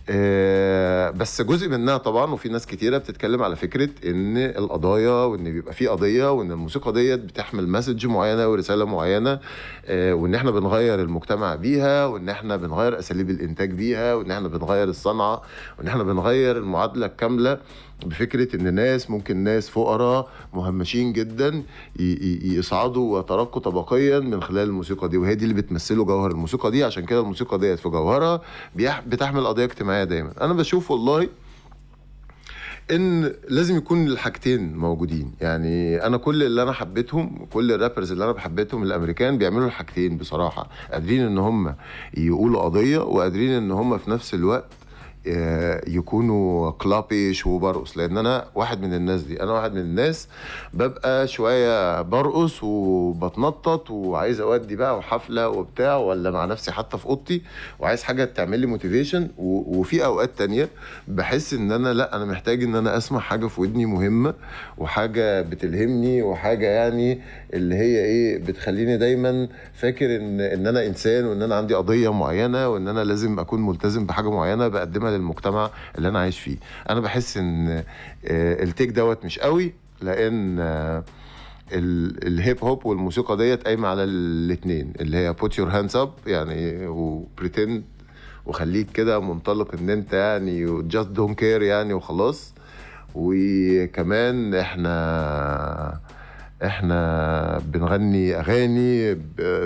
بس 1.11 1.41
جزء 1.41 1.69
منها 1.69 1.97
طبعا 1.97 2.31
وفي 2.31 2.49
ناس 2.49 2.65
كتيرة 2.67 2.97
بتتكلم 2.97 3.43
على 3.43 3.55
فكرة 3.55 3.89
إن 4.05 4.37
القضايا 4.37 5.11
وإن 5.25 5.43
بيبقى 5.43 5.73
في 5.73 5.87
قضية 5.87 6.31
وإن 6.31 6.51
الموسيقى 6.51 6.93
ديت 6.93 7.19
بتحمل 7.19 7.67
message 7.69 8.05
معينة 8.07 8.47
ورسالة 8.47 8.85
معينة 8.85 9.39
آه، 9.85 10.13
وإن 10.13 10.35
إحنا 10.35 10.51
بنغير 10.51 11.01
المجتمع 11.01 11.55
بيها 11.55 12.05
وإن 12.05 12.29
إحنا 12.29 12.55
بنغير 12.55 12.99
أساليب 12.99 13.29
الإنتاج 13.29 13.71
بيها 13.71 14.13
وإن 14.15 14.31
إحنا 14.31 14.47
بنغير 14.47 14.87
الصنعة 14.89 15.41
وإن 15.79 15.87
إحنا 15.87 16.03
بنغير 16.03 16.57
المعادلة 16.57 17.05
الكاملة. 17.05 17.57
بفكرة 18.05 18.55
إن 18.55 18.73
ناس 18.73 19.09
ممكن 19.09 19.37
ناس 19.37 19.69
فقراء 19.69 20.29
مهمشين 20.53 21.13
جدا 21.13 21.63
يصعدوا 22.43 23.17
ويترقوا 23.17 23.61
طبقيا 23.61 24.19
من 24.19 24.43
خلال 24.43 24.67
الموسيقى 24.69 25.09
دي 25.09 25.17
وهي 25.17 25.35
دي 25.35 25.43
اللي 25.43 25.55
بتمثله 25.55 26.05
جوهر 26.05 26.31
الموسيقى 26.31 26.71
دي. 26.71 26.83
عشان 26.83 27.05
كده 27.05 27.19
الموسيقى 27.19 27.57
ديت 27.59 27.79
في 27.79 27.89
جوهرها 27.89 28.41
بتحمل 29.07 29.47
قضية 29.47 29.63
اجتماعية 29.65 30.03
دايما. 30.03 30.33
أنا 30.41 30.53
بشوف 30.53 30.91
والله 30.91 31.29
إن 32.91 33.33
لازم 33.49 33.77
يكون 33.77 34.07
الحاجتين 34.07 34.77
موجودين. 34.77 35.31
يعني 35.41 36.05
أنا 36.05 36.17
كل 36.17 36.43
اللي 36.43 36.63
أنا 36.63 36.71
حبيتهم 36.71 37.45
كل 37.53 37.71
الرابرز 37.71 38.11
اللي 38.11 38.25
أنا 38.25 38.39
حبيتهم 38.39 38.83
الأمريكان 38.83 39.37
بيعملوا 39.37 39.65
الحاجتين 39.67 40.17
بصراحة. 40.17 40.69
قادرين 40.91 41.21
إن 41.21 41.37
هم 41.37 41.75
يقولوا 42.17 42.61
قضية 42.61 42.97
وقادرين 42.99 43.51
إن 43.51 43.71
هم 43.71 43.97
في 43.97 44.09
نفس 44.11 44.33
الوقت 44.33 44.71
يكونوا 45.87 46.71
كلابيش 46.71 47.45
وبرقص. 47.47 47.97
لأن 47.97 48.17
أنا 48.17 48.45
واحد 48.55 48.81
من 48.81 48.93
الناس 48.93 49.21
دي. 49.21 49.43
أنا 49.43 49.51
واحد 49.51 49.73
من 49.73 49.81
الناس 49.81 50.27
ببقى 50.73 51.27
شوية 51.27 52.01
برقص 52.01 52.63
وبتنطط 52.63 53.91
وعايز 53.91 54.39
أودي 54.39 54.75
بقى 54.75 54.97
وحفلة 54.97 55.49
وبتاع 55.49 55.97
ولا 55.97 56.31
مع 56.31 56.45
نفسي 56.45 56.71
حتى 56.71 56.97
في 56.97 57.05
أوضتي 57.05 57.41
وعايز 57.79 58.03
حاجة 58.03 58.23
تعمل 58.25 58.59
لي 58.59 58.65
موتيفيشن 58.67 59.27
وفي 59.37 60.05
أوقات 60.05 60.29
تانية 60.37 60.69
بحس 61.07 61.53
إن 61.53 61.71
أنا 61.71 61.93
لأ 61.93 62.15
أنا 62.15 62.25
محتاج 62.25 62.63
إن 62.63 62.75
أنا 62.75 62.97
أسمع 62.97 63.19
حاجة 63.19 63.47
في 63.47 63.61
ودني 63.61 63.85
مهمة 63.85 64.33
وحاجة 64.77 65.41
بتلهمني 65.41 66.21
وحاجة 66.21 66.65
يعني 66.65 67.21
اللي 67.53 67.75
هي 67.75 68.05
إيه 68.05 68.37
بتخليني 68.37 68.97
دايما 68.97 69.47
فاكر 69.73 70.15
إن 70.15 70.41
إن 70.41 70.67
أنا 70.67 70.85
إنسان 70.87 71.25
وإن 71.25 71.41
أنا 71.41 71.55
عندي 71.55 71.73
قضية 71.73 72.13
معينة 72.13 72.67
وإن 72.69 72.87
أنا 72.87 73.03
لازم 73.03 73.39
أكون 73.39 73.61
ملتزم 73.65 74.05
بحاجة 74.05 74.29
معينة 74.31 74.67
بقدمها 74.67 75.10
للمجتمع 75.11 75.69
اللي 75.97 76.07
أنا 76.09 76.19
عايش 76.19 76.39
فيه. 76.39 76.57
أنا 76.89 76.99
بحس 76.99 77.37
إن 77.37 77.69
آه، 78.25 78.63
ال 78.63 78.68
take 78.68 78.89
دوت 78.89 79.25
مش 79.25 79.39
قوي 79.39 79.73
لأن 80.01 80.59
آه، 80.59 81.03
ال- 81.73 82.27
ال 82.27 82.36
hip 82.36 82.63
hop 82.63 82.85
والموسيقى 82.85 83.37
ديت 83.37 83.63
قايمة 83.63 83.87
على 83.87 84.03
الاثنين 84.03 84.93
اللي 84.99 85.17
هي 85.17 85.33
put 85.33 85.49
your 85.51 85.71
hands 85.73 85.95
up 85.95 86.27
يعني 86.27 86.87
و 86.87 86.99
pretend 86.99 87.83
وخليك 88.45 88.91
كده 88.91 89.19
منطلق 89.21 89.73
إن 89.75 89.89
أنت 89.89 90.13
يعني 90.13 90.81
just 90.83 91.09
don't 91.09 91.39
care 91.39 91.61
يعني 91.61 91.93
وخلاص. 91.93 92.53
وكمان 93.15 94.55
إحنا 94.55 95.99
إحنا 96.63 97.61
بنغني 97.65 98.35
أغاني 98.39 99.15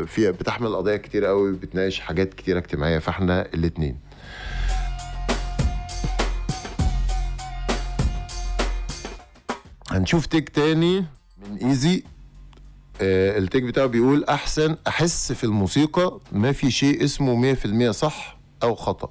فيها 0.06 0.32
بتحمل 0.32 0.76
قضايا 0.76 0.98
كتير 0.98 1.26
قوي 1.26 1.52
بتناقش 1.54 2.00
حاجات 2.00 2.34
كتيرة 2.34 2.60
اجتماعية 2.60 3.00
فإحنا 3.00 3.46
الاتنين. 3.54 3.98
هنشوف 9.98 10.26
تيك 10.26 10.50
تاني 10.50 11.06
من 11.50 11.58
ايزي 11.58 12.04
آه 13.02 13.38
التيك 13.38 13.64
بتاعه 13.64 13.86
بيقول 13.86 14.24
أحسن 14.24 14.76
أحس 14.88 15.32
في 15.32 15.44
الموسيقى 15.44 16.20
ما 16.32 16.52
في 16.52 16.72
شيء 16.72 17.04
اسمه 17.04 17.56
100% 17.56 17.92
صح 17.92 18.38
أو 18.64 18.76
خطأ. 18.76 19.10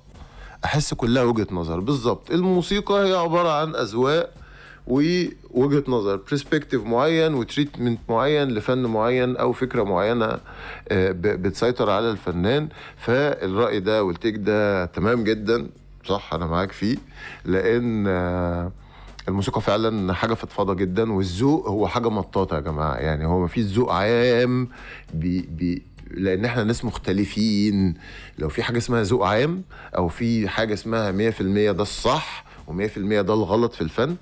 أحس 0.64 0.94
كلها 0.94 1.22
وجهة 1.22 1.46
نظر. 1.50 1.80
بالظبط. 1.80 2.30
الموسيقى 2.30 2.94
هي 3.08 3.14
عبارة 3.14 3.48
عن 3.60 3.74
أذواق 3.76 4.30
ووجهة 4.86 5.84
نظر. 5.88 6.16
perspective 6.16 6.84
معين 6.84 7.34
و 7.34 7.41
treatment 7.41 8.00
معين 8.08 8.48
لفن 8.48 8.78
معين 8.86 9.36
أو 9.36 9.52
فكرة 9.52 9.82
معينة 9.82 10.26
آه، 10.88 11.10
بتسيطر 11.12 11.90
على 11.90 12.10
الفنان. 12.10 12.68
فالرأي 12.96 13.80
ده 13.80 14.04
وال 14.04 14.15
take 14.15 14.36
ده 14.36 14.84
تمام 14.84 15.24
جدا. 15.24 15.66
صح 16.08 16.34
أنا 16.34 16.46
معاك 16.46 16.72
فيه. 16.72 16.96
لأن 17.44 18.04
آه، 18.08 18.72
الموسيقى 19.28 19.60
فعلا 19.60 20.12
حاجة 20.12 20.34
فضفاضة 20.34 20.74
جدا 20.74 21.12
والذوق 21.12 21.68
هو 21.68 21.88
حاجة 21.88 22.08
مطاطة 22.10 22.54
يا 22.56 22.60
جماعة. 22.60 22.94
يعني 22.96 23.26
هو 23.26 23.44
مفيش 23.44 23.64
ذوق 23.64 23.92
عام 23.92 24.68
بي 25.14 25.40
بي 25.42 25.82
لأن 26.10 26.44
إحنا 26.44 26.64
ناس 26.64 26.84
مختلفين. 26.84 27.94
لو 28.38 28.48
في 28.48 28.62
حاجة 28.62 28.78
اسمها 28.78 29.02
ذوق 29.02 29.26
عام 29.26 29.62
أو 29.96 30.08
في 30.08 30.48
حاجة 30.48 30.74
اسمها 30.74 31.12
100% 31.12 31.42
ده 31.72 31.82
الصح 31.82 32.44
و100% 32.68 32.98
ده 32.98 33.34
الغلط 33.34 33.72
في 33.74 33.80
الفن 33.80 34.16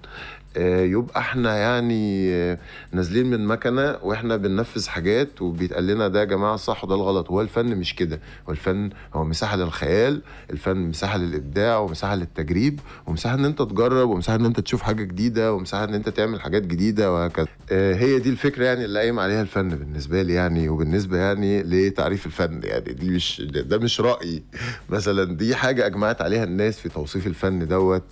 يبقى 0.56 1.20
إحنا 1.20 1.56
يعني 1.56 2.32
آه، 2.34 2.58
نازلين 2.92 3.26
من 3.30 3.46
مكنة 3.46 3.96
وإحنا 4.02 4.36
بننفذ 4.36 4.88
حاجات 4.88 5.42
وبيتقال 5.42 5.86
لنا 5.86 6.08
ده 6.08 6.20
يا 6.20 6.24
جماعة 6.24 6.54
الصح 6.54 6.84
وده 6.84 6.94
الغلط. 6.94 7.30
هو 7.30 7.40
الفن 7.40 7.66
مش 7.76 7.94
كده. 7.94 8.20
هو 8.48 8.52
الفن 8.52 8.90
هو 9.14 9.24
مساحة 9.24 9.56
للخيال 9.56 10.22
الفن 10.50 10.76
مساحة 10.76 11.18
للإبداع 11.18 11.78
ومساحة 11.78 12.14
للتجريب 12.14 12.80
ومساحة 13.06 13.34
إن 13.34 13.44
أنت 13.44 13.62
تجرب 13.62 14.08
ومساحة 14.08 14.36
إن 14.36 14.44
أنت 14.44 14.60
تشوف 14.60 14.82
حاجة 14.82 15.02
جديدة 15.02 15.54
ومساحة 15.54 15.84
إن 15.84 15.94
أنت 15.94 16.08
تعمل 16.08 16.40
حاجات 16.40 16.62
جديدة 16.62 17.12
وهكذا. 17.12 17.46
آه، 17.72 17.94
هي 17.94 18.18
دي 18.18 18.28
الفكرة 18.30 18.64
يعني 18.64 18.84
اللي 18.84 18.98
قايم 18.98 19.18
عليها 19.20 19.42
الفن 19.42 19.68
بالنسبة 19.68 20.22
لي 20.22 20.32
يعني 20.34 20.68
وبالنسبة 20.68 21.16
يعني 21.18 21.62
لتعريف 21.62 22.26
الفن 22.26 22.60
يعني. 22.64 22.92
دي 22.92 23.10
مش 23.10 23.42
ده 23.50 23.78
مش 23.78 24.00
رأيي. 24.00 24.42
مثلا 24.90 25.36
دي 25.36 25.56
حاجة 25.56 25.86
أجمعت 25.86 26.22
عليها 26.22 26.44
الناس 26.44 26.78
في 26.80 26.88
توصيف 26.88 27.26
الفن 27.26 27.68
دوت. 27.68 28.02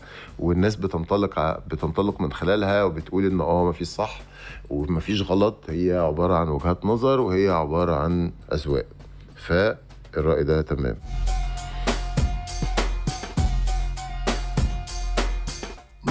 والناس 0.40 0.76
بتنطلق 0.76 1.58
بتنطلق 1.68 2.20
من 2.20 2.32
خلالها 2.32 2.84
وبتقول 2.84 3.26
إن 3.26 3.40
آه 3.40 3.64
مفيش 3.68 3.88
صح 3.88 4.20
ومفيش 4.70 5.22
غلط. 5.22 5.64
هي 5.68 5.92
عبارة 5.98 6.34
عن 6.34 6.48
وجهات 6.48 6.84
نظر 6.84 7.20
وهي 7.20 7.48
عبارة 7.48 7.94
عن 7.96 8.32
أذواق. 8.52 8.86
فالرأي 9.36 10.44
ده 10.44 10.62
تمام. 10.62 10.96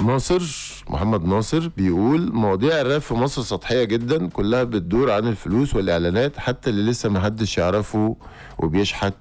ناصر 0.05 0.41
محمد 0.89 1.25
ناصر 1.25 1.67
بيقول 1.77 2.31
مواضيع 2.33 2.81
الراب 2.81 3.01
في 3.01 3.13
مصر 3.13 3.41
سطحية 3.41 3.83
جدا 3.83 4.27
كلها 4.29 4.63
بتدور 4.63 5.11
عن 5.11 5.27
الفلوس 5.27 5.75
والإعلانات 5.75 6.37
حتى 6.39 6.69
اللي 6.69 6.91
لسه 6.91 7.09
محدش 7.09 7.57
يعرفه 7.57 8.15
وبيشحت 8.59 9.13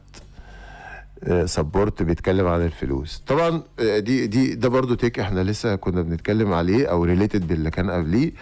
support 1.44 2.02
بيتكلم 2.02 2.46
عن 2.46 2.62
الفلوس. 2.64 3.22
طبعا 3.26 3.62
آه، 3.80 3.98
دي 3.98 4.26
دي 4.26 4.54
ده 4.54 4.68
برضو 4.68 4.94
take 4.94 5.18
إحنا 5.18 5.40
لسه 5.40 5.76
كنا 5.76 6.02
بنتكلم 6.02 6.52
عليه 6.52 6.86
أو 6.86 7.04
related 7.04 7.48
باللي 7.48 7.70
كان 7.70 7.90
قبليه. 7.90 8.32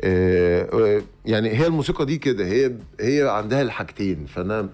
آه، 0.00 0.62
آه، 0.72 1.02
يعني 1.26 1.48
هي 1.48 1.66
الموسيقى 1.66 2.06
دي 2.06 2.18
كده 2.18 2.44
هي 2.44 2.72
هي 3.00 3.28
عندها 3.28 3.62
الحاجتين. 3.62 4.26
فأنا 4.26 4.68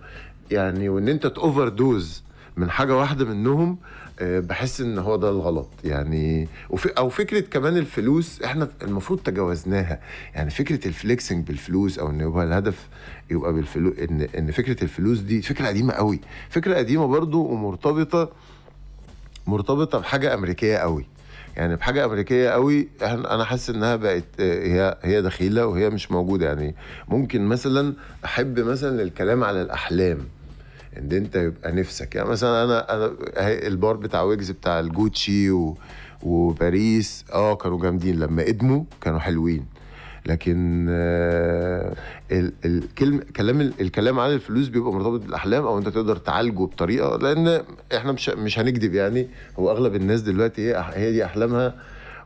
يعني 0.50 0.88
وإن 0.88 1.08
أنت 1.08 1.26
ت 1.26 1.68
overdose 1.68 2.22
من 2.56 2.70
حاجة 2.70 2.96
واحدة 2.96 3.24
منهم 3.24 3.78
بحس 4.20 4.80
إن 4.80 4.98
هو 4.98 5.16
ده 5.16 5.30
الغلط. 5.30 5.68
يعني 5.84 6.48
وفي 6.70 6.88
أو 6.88 7.08
فكرة 7.08 7.40
كمان 7.40 7.76
الفلوس 7.76 8.42
إحنا 8.42 8.68
المفروض 8.82 9.18
تجاوزناها. 9.20 10.00
يعني 10.34 10.50
فكرة 10.50 10.88
الفليكسنج 10.88 11.46
بالفلوس 11.46 11.98
أو 11.98 12.10
إن 12.10 12.20
يبقى 12.20 12.44
الهدف 12.44 12.88
يبقى 13.30 13.52
بالفلوس 13.52 13.98
إن 13.98 14.28
إن 14.38 14.50
فكرة 14.50 14.84
الفلوس 14.84 15.18
دي 15.18 15.42
فكرة 15.42 15.66
قديمة 15.66 15.92
قوي. 15.92 16.20
فكرة 16.50 16.74
قديمة 16.74 17.06
برضو 17.06 17.42
ومرتبطة 17.46 18.30
مرتبطة 19.46 19.98
بحاجة 19.98 20.34
أمريكية 20.34 20.76
قوي. 20.76 21.06
يعني 21.56 21.76
بحاجة 21.76 22.04
أمريكية 22.04 22.48
قوي 22.50 22.88
أنا 23.02 23.44
حاسس 23.44 23.70
إنها 23.70 23.96
بقت 23.96 24.24
آه، 24.40 24.66
هي 24.66 24.98
هي 25.02 25.22
دخيلة 25.22 25.66
وهي 25.66 25.90
مش 25.90 26.10
موجودة. 26.10 26.46
يعني 26.46 26.74
ممكن 27.08 27.46
مثلا 27.46 27.94
أحب 28.24 28.60
مثلا 28.60 29.02
الكلام 29.02 29.44
على 29.44 29.62
الأحلام. 29.62 30.18
ان 30.98 31.12
انت 31.12 31.36
يبقى 31.36 31.72
نفسك. 31.72 32.14
يعني 32.14 32.28
مثلا 32.28 32.64
أنا 32.64 32.94
أنا 32.94 33.12
البار 33.66 33.96
بتاع 33.96 34.22
ويجز 34.22 34.50
بتاع 34.50 34.80
الجوتشي 34.80 35.50
و 35.50 35.76
وباريس 36.22 37.24
آه 37.32 37.54
كانوا 37.54 37.80
جامدين. 37.82 38.20
لما 38.20 38.42
ادموا 38.48 38.84
كانوا 39.00 39.18
حلوين. 39.18 39.66
لكن 40.26 40.86
آه، 40.90 41.94
ال- 42.32 42.52
الكلم 42.64 43.20
كلام 43.36 43.60
الكلام 43.60 44.20
عن 44.20 44.30
الفلوس 44.30 44.68
بيبقى 44.68 44.92
مرتبط 44.92 45.20
بالأحلام 45.20 45.64
أو 45.64 45.78
أنت 45.78 45.88
تقدر 45.88 46.16
تعالجه 46.16 46.58
بطريقة 46.64 47.16
لأن 47.16 47.62
إحنا 47.96 48.12
مش 48.12 48.28
مش 48.28 48.58
هنكذب 48.58 48.94
يعني. 48.94 49.28
هو 49.58 49.70
أغلب 49.70 49.94
الناس 49.94 50.20
دلوقتي 50.20 50.74
هي 50.76 51.12
دي 51.12 51.24
أحلامها. 51.24 51.74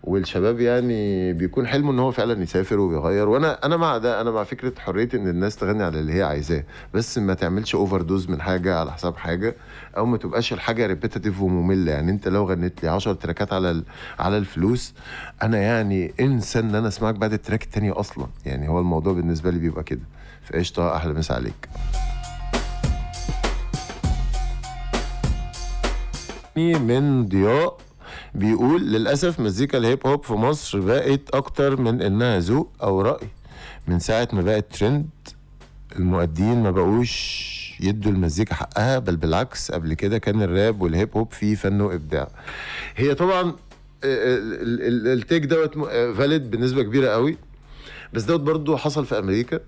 والشباب 0.07 0.61
يعني 0.61 1.33
بيكون 1.33 1.67
حلمه 1.67 1.93
إن 1.93 1.99
هو 1.99 2.11
فعلا 2.11 2.43
يسافر 2.43 2.81
ويغير 2.81 3.29
وأنا 3.29 3.67
أنا 3.67 3.77
مع 3.77 3.99
ده 3.99 4.21
أنا 4.21 4.31
مع 4.31 4.45
فكرة 4.45 4.73
حرية 4.79 5.09
إن 5.15 5.29
الناس 5.29 5.57
تغني 5.57 5.83
على 5.85 6.01
اللي 6.01 6.13
هي 6.15 6.23
عايزاه. 6.23 6.65
بس 6.95 7.19
ما 7.19 7.35
تعملش 7.35 7.75
overdose 7.75 8.29
من 8.31 8.43
حاجة 8.43 8.77
على 8.79 8.93
حساب 8.93 9.17
حاجة 9.17 9.55
أو 9.97 10.07
ما 10.07 10.17
تبقاش 10.17 10.53
الحاجة 10.53 10.87
repetitive 10.87 11.41
ومملة. 11.43 11.93
يعني 11.93 12.11
أنت 12.11 12.29
لو 12.29 12.45
غنيت 12.45 12.83
لي 12.83 12.89
10 12.89 13.13
track 13.13 13.46
ات 13.46 13.53
على 13.53 13.83
على 14.19 14.39
الفلوس 14.39 14.95
أنا 15.43 15.59
يعني 15.59 16.15
انسى 16.21 16.59
إن 16.59 16.75
أنا 16.75 16.89
أسمعك 16.89 17.15
بعد 17.15 17.33
ال 17.33 17.38
track 17.38 17.63
التاني 17.63 17.91
أصلا. 17.91 18.27
يعني 18.47 18.69
هو 18.69 18.79
الموضوع 18.79 19.13
بالنسبة 19.13 19.51
لي 19.51 19.59
بيبقى 19.59 19.83
كده. 19.83 20.03
فقشطة 20.45 20.97
أحلى 20.97 21.13
مسا 21.13 21.33
عليك. 21.33 21.69
من 26.57 27.27
ضياء. 27.29 27.86
بيقول 28.37 28.93
للأسف 28.93 29.41
مزيكا 29.41 29.79
ال 29.79 29.86
hip 29.86 30.07
hop 30.07 30.25
في 30.25 30.33
مصر 30.33 30.81
بقت 30.81 31.21
أكتر 31.35 31.81
من 31.81 32.03
إنها 32.03 32.39
ذوق 32.39 32.73
أو 32.83 33.01
رأي. 33.01 33.27
من 33.89 33.99
ساعة 33.99 34.29
ما 34.33 34.43
بقت 34.43 34.77
ترند 34.77 35.09
المؤدين 35.97 36.63
ما 36.63 36.71
بقوش 36.71 37.57
يدوا 37.81 38.13
المزيكا 38.13 38.55
حقها 38.55 38.99
بل 38.99 39.17
بالعكس 39.17 39.71
قبل 39.73 39.95
كده 39.95 40.19
كان 40.19 40.43
ال 40.43 40.52
rap 40.52 40.81
وال 40.83 40.93
hip 40.93 41.09
hop 41.17 41.33
فيه 41.33 41.55
فن 41.55 41.81
وإبداع. 41.81 42.29
هي 42.97 43.15
طبعا 43.15 43.43
ال- 44.05 44.83
ال- 44.83 45.19
ال 45.19 45.24
take 45.24 45.45
دوت 45.45 45.79
valid 46.19 46.51
بنسبة 46.51 46.83
كبيرة 46.83 47.09
قوي. 47.09 47.37
بس 48.13 48.23
دوت 48.23 48.41
برضو 48.41 48.77
حصل 48.77 49.07
في 49.07 49.19
أمريكا. 49.19 49.61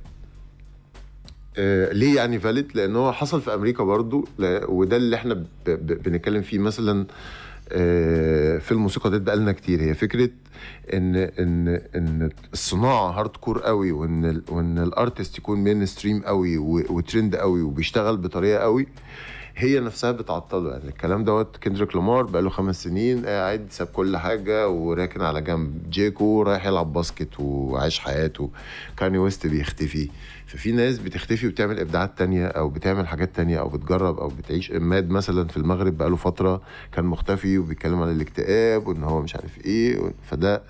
آه، 1.59 1.93
ليه 1.93 2.17
يعني 2.17 2.41
valid 2.41 2.77
لأن 2.77 2.97
هو 2.97 3.13
حصل 3.13 3.41
في 3.41 3.55
أمريكا 3.55 3.85
برضو 3.85 4.29
وده 4.69 4.97
اللي 4.97 5.17
إحنا 5.17 5.45
بنتكلم 5.67 6.43
فيه. 6.43 6.59
مثلا 6.59 7.01
آه، 7.03 7.07
في 8.61 8.73
الموسيقى 8.73 9.11
ديت 9.11 9.23
بقالنا 9.23 9.53
كتير. 9.53 9.81
هي 9.83 9.95
فكرة 9.95 10.31
ان 10.95 11.17
ان 11.17 11.69
إن 11.95 12.31
الصناعة 12.53 13.11
hardcore 13.11 13.59
قوي 13.59 13.93
وإن 13.93 14.43
وإن 14.49 14.79
ال 14.79 14.88
artist 14.88 15.39
يكون 15.39 15.59
mainstream 15.59 16.23
قوي 16.23 16.59
وترند 16.89 17.37
قوي 17.37 17.63
وبيشتغل 17.63 18.17
بطريقة 18.17 18.59
قوي. 18.59 18.87
هي 19.61 19.81
نفسها 19.81 20.13
بتعطله 20.13 20.71
يعني. 20.71 20.89
الكلام 20.89 21.25
دوت 21.25 21.57
كندريك 21.57 21.97
لامار 21.97 22.23
بقاله 22.23 22.51
خمس 22.51 22.83
سنين 22.85 23.27
قاعد 23.27 23.67
ساب 23.71 23.87
كل 23.87 24.17
حاجة 24.17 24.69
وراكن 24.69 25.23
على 25.23 25.41
جنب 25.43 25.91
جي 25.91 26.12
كول 26.12 26.43
رايح 26.43 26.67
يلعب 26.67 26.93
basket 26.93 27.41
وعايش 27.41 27.99
حياته. 27.99 28.51
كاني 28.97 29.19
ويست 29.19 29.47
بيختفي. 29.47 30.11
ففي 30.47 30.73
ناس 30.73 30.99
بتختفي 30.99 31.47
وبتعمل 31.47 31.81
إبداعات 31.81 32.19
تانية 32.19 32.47
أو 32.47 32.69
بتعمل 32.69 33.09
حاجات 33.09 33.37
تانية 33.37 33.61
أو 33.61 33.69
بتجرب 33.69 34.19
أو 34.19 34.29
بتعيش 34.29 34.73
إماد 34.73 35.11
مثلا 35.11 35.49
في 35.49 35.57
المغرب 35.57 35.99
بقاله 35.99 36.17
فترة 36.17 36.63
كان 36.93 37.05
مختفي 37.05 37.59
وبيتكلم 37.59 38.03
عن 38.03 38.11
الاكتئاب 38.11 38.87
وإن 38.87 39.03
هو 39.03 39.21
مش 39.23 39.35
عارف 39.37 39.65
إيه 39.67 40.13
فده 40.31 40.63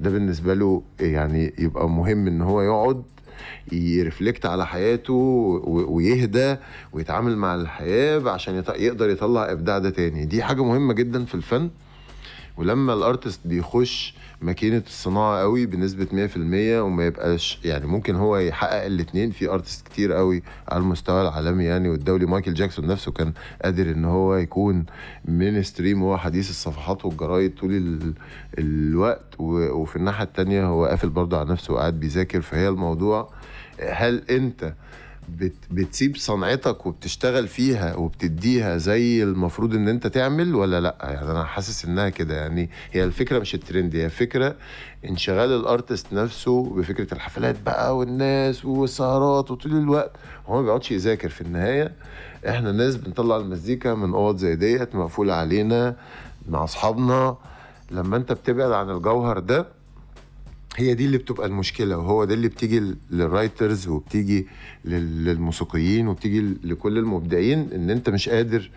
ده 0.00 0.10
بالنسبة 0.10 0.54
له 0.54 0.82
يعني 1.00 1.54
يبقى 1.58 1.88
مهم 1.88 2.26
إن 2.26 2.42
هو 2.42 2.62
يقعد 2.62 3.02
ي 3.72 3.81
reflect 3.81 4.46
على 4.46 4.66
حياته 4.66 5.12
ويهدى 5.66 6.56
ويتعامل 6.92 7.36
مع 7.36 7.54
الحياة 7.54 8.30
عشان 8.30 8.62
يقدر 8.68 9.10
يطلع 9.10 9.52
إبداع 9.52 9.78
ده 9.78 9.90
تاني. 9.90 10.24
دي 10.24 10.42
حاجة 10.42 10.64
مهمة 10.64 10.92
جدا 10.94 11.24
في 11.24 11.34
الفن. 11.34 11.70
ولما 12.56 12.92
ال 12.92 12.99
artist 12.99 13.40
بيخش 13.44 14.14
ماكينة 14.42 14.82
الصناعة 14.86 15.40
قوي 15.40 15.66
بنسبة 15.66 16.28
100% 16.28 16.36
وما 16.82 17.06
يبقاش 17.06 17.58
يعني 17.64 17.86
ممكن 17.86 18.14
هو 18.14 18.36
يحقق 18.36 18.84
الاثنين 18.84 19.30
في 19.30 19.50
artist 19.50 19.88
كتير 19.88 20.12
قوي 20.12 20.42
على 20.68 20.80
المستوى 20.80 21.22
العالمي 21.22 21.64
يعني 21.64 21.88
والدولي 21.88 22.26
مايكل 22.26 22.54
جاكسون 22.54 22.86
نفسه 22.86 23.12
كان 23.12 23.32
قادر 23.64 23.90
إن 23.90 24.04
هو 24.04 24.34
يكون 24.34 24.86
مين 25.24 25.62
ستريم 25.62 26.02
وهو 26.02 26.18
حديث 26.18 26.50
الصفحات 26.50 27.04
والجرايد 27.04 27.54
طول 27.54 27.72
ال... 27.72 28.12
الوقت 28.58 29.34
و... 29.38 29.70
وفي 29.72 29.96
الناحية 29.96 30.24
التانية 30.24 30.66
هو 30.66 30.86
قافل 30.86 31.08
برضه 31.08 31.38
على 31.38 31.50
نفسه 31.50 31.74
وقاعد 31.74 32.00
بيذاكر 32.00 32.40
فهي 32.40 32.68
الموضوع 32.68 33.30
هل 33.90 34.22
أنت 34.30 34.74
بت 35.28 35.54
بتسيب 35.70 36.16
صنعتك 36.16 36.86
وبتشتغل 36.86 37.48
فيها 37.48 37.94
وبتديها 37.96 38.76
زي 38.76 39.22
المفروض 39.22 39.74
إن 39.74 39.88
أنت 39.88 40.06
تعمل 40.06 40.54
ولا 40.54 40.80
لأ؟ 40.80 40.96
يعني 41.02 41.30
أنا 41.30 41.44
حاسس 41.44 41.84
إنها 41.84 42.08
كده. 42.08 42.34
يعني 42.36 42.70
هي 42.92 43.04
الفكرة 43.04 43.38
مش 43.38 43.54
الترند 43.54 43.96
هي 43.96 44.10
فكرة 44.10 44.56
انشغال 45.08 45.52
الأرتست 45.60 46.12
نفسه 46.12 46.74
بفكرة 46.74 47.14
الحفلات 47.14 47.62
بقى 47.62 47.96
والناس 47.96 48.64
والسهرات 48.64 49.50
وطول 49.50 49.72
الوقت. 49.72 50.12
هو 50.46 50.56
ما 50.56 50.62
بيقعدش 50.62 50.90
يذاكر 50.92 51.28
في 51.28 51.40
النهاية. 51.40 51.92
إحنا 52.48 52.72
ناس 52.72 52.96
بنطلع 52.96 53.36
المزيكا 53.36 53.94
من 53.94 54.14
أوض 54.14 54.36
زي 54.36 54.56
ديت 54.56 54.94
مقفولة 54.94 55.34
علينا 55.34 55.96
مع 56.48 56.64
أصحابنا. 56.64 57.36
لما 57.90 58.16
أنت 58.16 58.32
بتبعد 58.32 58.72
عن 58.72 58.90
الجوهر 58.90 59.38
ده 59.38 59.75
هي 60.76 60.94
دي 60.94 61.04
اللي 61.04 61.18
بتبقى 61.18 61.46
المشكلة 61.46 61.98
وهو 61.98 62.24
ده 62.24 62.34
اللي 62.34 62.48
بتيجي 62.48 62.80
لل- 62.80 62.96
لل 63.10 63.27
writers 63.27 63.88
وبتيجي 63.88 64.46
لل- 64.84 65.24
للموسيقيين 65.24 66.08
وبتيجي 66.08 66.40
لكل 66.64 66.98
المبدعين 66.98 67.68
إن 67.74 67.90
أنت 67.90 68.10
مش 68.10 68.28
قادر 68.28 68.70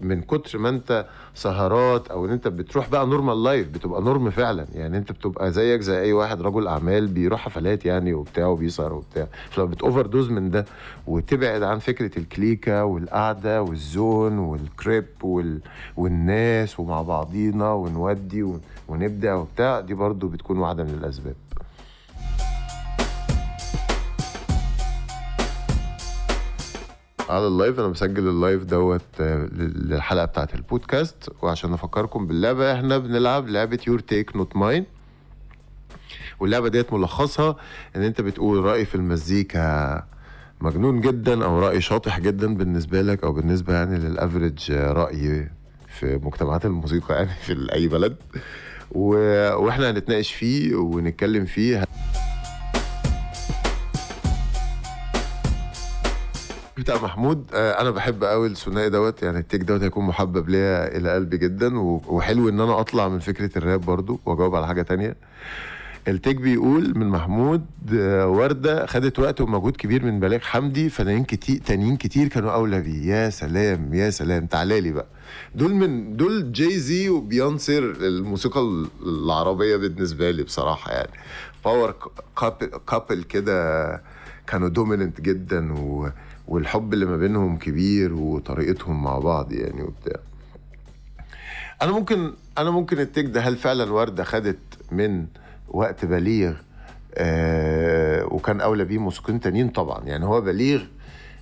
من 0.00 0.20
كتر 0.22 0.58
ما 0.58 0.68
انت 0.68 1.06
سهران 1.34 2.08
أو 2.08 2.26
ان 2.26 2.30
انت 2.30 2.48
بتروح 2.48 2.88
بقى 2.88 3.06
normal 3.06 3.42
life 3.44 3.68
بتبقى 3.68 4.02
norm 4.02 4.30
فعلا. 4.30 4.66
يعني 4.74 4.98
انت 4.98 5.12
بتبقى 5.12 5.52
زيك 5.52 5.80
زي 5.80 6.00
اي 6.00 6.12
واحد 6.12 6.42
رجل 6.42 6.66
اعمال 6.66 7.06
بيروح 7.06 7.40
حفلات 7.40 7.84
يعني 7.86 8.14
وبتاع 8.14 8.46
وبيسهر 8.46 8.92
وبتاع. 8.92 9.26
فلو 9.50 9.66
بت 9.66 10.06
overdose 10.06 10.30
من 10.30 10.50
ده 10.50 10.64
وتبعد 11.06 11.62
عن 11.62 11.78
فكرة 11.78 12.18
ال 12.18 12.27
clique 12.27 12.84
والقعدة 12.84 13.62
وال 13.62 13.87
zone 13.87 14.38
وال 14.38 14.60
crib 14.60 15.04
وال... 15.22 15.60
والناس 15.96 16.80
ومع 16.80 17.02
بعضينا 17.02 17.72
ونودي 17.72 18.42
ون... 18.42 18.60
ونبدع 18.88 19.34
وبتاع 19.34 19.80
دي 19.80 19.94
برضو 19.94 20.28
بتكون 20.28 20.58
واحدة 20.58 20.84
من 20.84 20.98
الأسباب. 21.02 21.34
على 27.28 27.46
ال 27.46 27.52
live 27.52 27.78
أنا 27.80 27.88
مسجل 27.88 28.28
ال 28.28 28.35
live 28.35 28.62
دوت 28.64 29.02
آه، 29.20 29.36
لل- 29.46 29.88
للحلقة 29.90 30.24
بتاعت 30.24 30.54
البودكاست. 30.54 31.28
وعشان 31.42 31.72
أفكركم 31.72 32.26
باللعبة 32.26 32.72
إحنا 32.74 32.98
بنلعب 32.98 33.48
لعبة 33.48 33.78
your 33.86 33.98
take 34.00 34.36
not 34.36 34.56
mine 34.56 34.84
واللعبة 36.40 36.68
ديت 36.68 36.92
ملخصها 36.92 37.56
إن 37.96 38.02
أنت 38.02 38.20
بتقول 38.20 38.64
رأي 38.64 38.84
في 38.84 38.94
المزيكا 38.94 40.02
مجنون 40.60 41.00
جدا 41.00 41.44
أو 41.44 41.58
رأي 41.58 41.80
شاطح 41.80 42.20
جدا 42.20 42.54
بالنسبة 42.54 43.02
لك 43.02 43.24
أو 43.24 43.32
بالنسبة 43.32 43.74
يعني 43.74 43.98
للأفريج 43.98 44.72
رأي 44.72 45.48
في 45.88 46.20
مجتمعات 46.22 46.64
الموسيقى 46.66 47.14
يعني 47.14 47.30
في 47.42 47.72
أي 47.72 47.88
بلد. 47.88 48.16
و... 48.90 49.08
وإحنا 49.64 49.90
هنتناقش 49.90 50.32
فيه 50.32 50.74
ونتكلم 50.76 51.44
فيه. 51.44 51.84
بتاع 56.84 57.02
محمود 57.02 57.44
آه، 57.54 57.80
أنا 57.80 57.90
بحب 57.90 58.24
قوي 58.24 58.46
الثنائي 58.46 58.90
دوت 58.90 59.22
يعني 59.22 59.38
التيك 59.38 59.60
دوت 59.60 59.82
هيكون 59.82 60.04
محبب 60.04 60.48
ليا 60.48 60.96
إلى 60.96 61.14
قلبي 61.14 61.38
جدا 61.38 61.78
وحلو 61.78 62.48
إن 62.48 62.60
أنا 62.60 62.80
أطلع 62.80 63.08
من 63.08 63.18
فكرة 63.18 63.58
الراب 63.58 63.80
برضو 63.80 64.20
وأجاوب 64.26 64.54
على 64.54 64.66
حاجة 64.66 64.82
تانية. 64.82 65.16
ال 66.08 66.14
take 66.14 66.36
بيقول 66.36 66.98
من 66.98 67.08
محمود 67.08 67.64
آه، 67.94 68.28
وردة 68.28 68.86
خدت 68.86 69.18
وقت 69.18 69.40
ومجهود 69.40 69.76
كبير 69.76 70.04
من 70.04 70.20
بليغ 70.20 70.38
حمدي 70.40 70.88
فنانين 70.88 71.24
كتير 71.24 71.60
تانيين 71.66 71.96
كتير 71.96 72.28
كانوا 72.28 72.52
أولى 72.52 72.80
بيه. 72.80 73.14
يا 73.14 73.30
سلام 73.30 73.94
يا 73.94 74.10
سلام. 74.10 74.46
تعالى 74.46 74.80
لي 74.80 74.92
بقى. 74.92 75.06
دول 75.54 75.74
من 75.74 76.16
دول 76.16 76.52
Jay-Z 76.52 76.78
و 76.78 77.08
Beyoncé 77.08 77.78
الموسيقى 77.78 78.60
العربية 79.06 79.76
بالنسبة 79.76 80.30
لي 80.30 80.42
بصراحة 80.42 80.92
يعني. 80.92 81.10
power 81.64 81.94
couple 82.90 83.22
كده 83.22 84.02
كانوا 84.46 84.68
dominant 84.68 85.20
جدا 85.20 85.72
و 85.72 86.08
والحب 86.48 86.92
اللي 86.94 87.06
ما 87.06 87.16
بينهم 87.16 87.58
كبير 87.58 88.14
وطريقتهم 88.14 89.02
مع 89.02 89.18
بعض 89.18 89.52
يعني 89.52 89.82
وبتاع. 89.82 90.20
أنا 91.82 91.92
ممكن 91.92 92.32
أنا 92.58 92.70
ممكن 92.70 93.00
التيك 93.00 93.26
ده 93.26 93.40
هل 93.40 93.56
فعلا 93.56 93.92
وردة 93.92 94.24
خدت 94.24 94.58
من 94.92 95.26
وقت 95.68 96.04
بليغ؟ 96.04 96.54
آه 97.14 98.24
وكان 98.24 98.60
أولى 98.60 98.84
بيه 98.84 98.98
موسيقيين 98.98 99.40
تانيين 99.40 99.68
طبعا. 99.68 100.04
يعني 100.04 100.24
هو 100.26 100.40
بليغ 100.40 100.82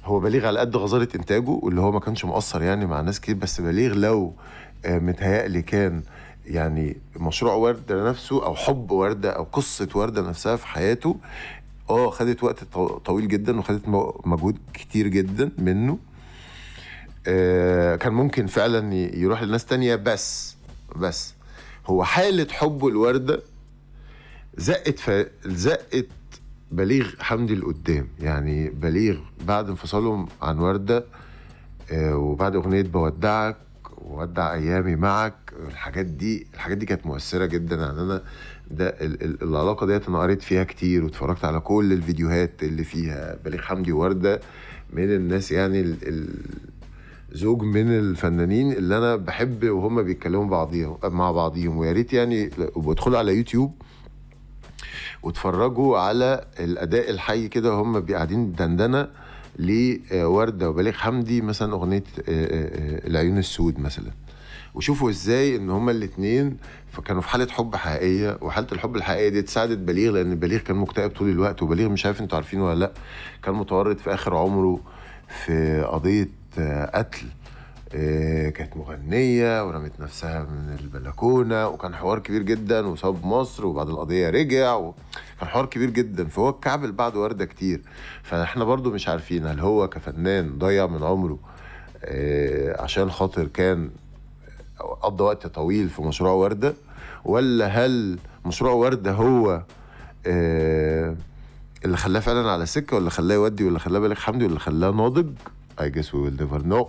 هو 0.04 0.20
بليغ 0.20 0.46
على 0.46 0.58
قد 0.60 0.76
غزارة 0.76 1.08
إنتاجه 1.14 1.50
واللي 1.50 1.80
هو 1.80 1.92
ما 1.92 2.00
كانش 2.00 2.24
مؤثر 2.24 2.62
يعني 2.62 2.86
مع 2.86 3.00
ناس 3.00 3.20
كتير 3.20 3.34
بس 3.34 3.60
بليغ 3.60 3.94
لو 3.94 4.34
آه 4.84 4.98
متهيألي 4.98 5.62
كان 5.62 6.02
يعني 6.46 6.96
مشروع 7.16 7.54
وردة 7.54 8.08
نفسه 8.10 8.46
أو 8.46 8.54
حب 8.54 8.90
وردة 8.90 9.30
أو 9.30 9.42
قصة 9.44 9.88
وردة 9.94 10.22
نفسها 10.22 10.56
في 10.56 10.66
حياته 10.66 11.16
آه 11.90 12.10
خدت 12.10 12.44
وقت 12.44 12.64
طو- 12.64 12.98
طويل 12.98 13.28
جدا 13.28 13.58
وخدت 13.58 13.88
مجهود 14.26 14.58
كتير 14.74 15.08
جدا 15.08 15.50
منه. 15.58 15.98
آه، 17.26 17.96
كان 17.96 18.12
ممكن 18.12 18.46
فعلا 18.46 18.94
يروح 18.94 19.42
لناس 19.42 19.64
تانية 19.64 19.94
بس 19.96 20.56
بس 20.96 21.34
هو 21.86 22.04
حالة 22.04 22.46
حبه 22.52 22.88
الوردة 22.88 23.42
زقت 24.56 24.98
ف... 24.98 25.10
زقت 25.46 26.06
بليغ 26.72 27.08
حمدي 27.20 27.54
لقدام. 27.54 28.08
يعني 28.20 28.70
بليغ 28.70 29.18
بعد 29.46 29.68
انفصالهم 29.68 30.28
عن 30.42 30.58
وردة 30.58 31.04
آه، 31.92 32.16
وبعد 32.16 32.56
أغنية 32.56 32.82
بودعك 32.82 33.56
وودع 33.98 34.54
أيامي 34.54 34.96
معك 34.96 35.34
الحاجات 35.68 36.06
دي 36.06 36.46
الحاجات 36.54 36.78
دي 36.78 36.86
كانت 36.86 37.06
مؤثرة 37.06 37.46
جدا. 37.46 37.76
يعني 37.76 38.00
أنا 38.00 38.22
ده 38.72 38.88
ال... 38.88 39.22
ال... 39.24 39.42
العلاقة 39.42 39.86
ديت 39.86 40.08
أنا 40.08 40.20
قريت 40.22 40.42
فيها 40.42 40.64
كتير 40.64 41.04
واتفرجت 41.04 41.44
على 41.44 41.60
كل 41.60 41.92
الفيديوهات 41.92 42.62
اللي 42.62 42.84
فيها. 42.84 43.38
بليغ 43.44 43.60
حمدي 43.62 43.92
ووردة 43.92 44.40
من 44.92 45.04
الناس 45.14 45.52
يعني 45.52 45.80
ال... 45.80 45.96
ال... 46.02 46.28
زوج 47.32 47.62
من 47.62 47.88
الفنانين 47.98 48.72
اللي 48.72 48.98
أنا 48.98 49.16
بحب 49.16 49.64
وهم 49.68 50.02
بيتكلموا 50.02 50.46
بعضيهم 50.46 50.96
مع 51.04 51.30
بعضيهم. 51.30 51.76
ويا 51.76 51.92
ريت 51.92 52.12
يعني 52.12 52.50
وادخلوا 52.74 53.18
على 53.18 53.36
يوتيوب 53.36 53.74
واتفرجوا 55.22 55.98
على 55.98 56.44
الأداء 56.60 57.10
الحي 57.10 57.48
كده 57.48 57.76
وهم 57.76 58.06
قاعدين 58.06 58.52
دندنة 58.52 59.08
لوردة 59.58 60.70
وبليغ 60.70 60.92
حمدي 60.92 61.40
مثلا 61.40 61.72
أغنية 61.72 62.04
العيون 62.28 63.38
السود 63.38 63.80
مثلا. 63.80 64.10
وشوفوا 64.74 65.10
إزاي 65.10 65.56
ان 65.56 65.70
هما 65.70 65.90
الاتنين 65.92 66.56
فكانوا 66.92 67.22
في 67.22 67.28
حالة 67.28 67.46
حب 67.52 67.76
حقيقية 67.76 68.38
وحالة 68.40 68.66
الحب 68.72 68.96
الحقيقية 68.96 69.28
دي 69.28 69.42
تساعدت 69.42 69.78
بليغ 69.78 70.12
لأن 70.12 70.34
بليغ 70.34 70.58
كان 70.60 70.76
مكتئب 70.76 71.10
طول 71.10 71.28
الوقت 71.30 71.62
وبليغ 71.62 71.88
مش 71.88 72.06
عارف 72.06 72.20
أنتوا 72.20 72.36
عارفينه 72.36 72.66
ولا 72.66 72.78
لأ 72.78 72.92
كان 73.42 73.54
متورط 73.54 74.00
في 74.00 74.14
آخر 74.14 74.36
عمره 74.36 74.80
في 75.44 75.82
قضية 75.82 76.28
آه، 76.58 76.98
قتل 76.98 77.26
آه، 77.94 78.48
كانت 78.48 78.76
مغنية 78.76 79.66
ورمت 79.66 80.00
نفسها 80.00 80.42
من 80.42 80.76
البلكونة 80.80 81.68
وكان 81.68 81.94
حوار 81.94 82.18
كبير 82.18 82.42
جدا 82.42 82.86
وساب 82.86 83.26
مصر 83.26 83.66
وبعد 83.66 83.88
القضية 83.88 84.30
رجع 84.30 84.74
وكان 84.74 85.48
حوار 85.48 85.66
كبير 85.66 85.90
جدا 85.90 86.24
فهو 86.28 86.48
الكعبل 86.48 86.92
بعد 86.92 87.16
وردة 87.16 87.44
كتير. 87.44 87.80
فاحنا 88.22 88.64
برضو 88.64 88.90
مش 88.90 89.08
عارفين 89.08 89.46
هل 89.46 89.60
هو 89.60 89.88
كفنان 89.88 90.58
ضيع 90.58 90.86
من 90.86 91.02
عمره 91.02 91.38
آه، 92.04 92.82
عشان 92.82 93.10
خاطر 93.10 93.46
كان 93.46 93.90
قضى 95.02 95.24
وقت 95.24 95.46
طويل 95.46 95.88
في 95.88 96.02
مشروع 96.02 96.32
وردة 96.32 96.74
ولا 97.24 97.66
هل 97.66 98.18
مشروع 98.46 98.72
وردة 98.72 99.12
هو 99.12 99.62
آه، 100.26 101.16
اللي 101.84 101.96
خلاه 101.96 102.20
فعلا 102.20 102.50
على 102.50 102.66
سكة 102.66 102.96
ولا 102.96 103.10
خلاه 103.10 103.34
يودي 103.34 103.64
ولا 103.64 103.78
خلاه 103.78 103.98
بليغ 104.00 104.16
حمدي 104.16 104.44
ولا 104.46 104.58
خلاه 104.58 104.90
ناضج؟ 104.90 105.26
I 105.80 105.84
guess 105.84 106.06
we 106.12 106.18
will 106.18 106.42
never 106.42 106.62
know. 106.72 106.86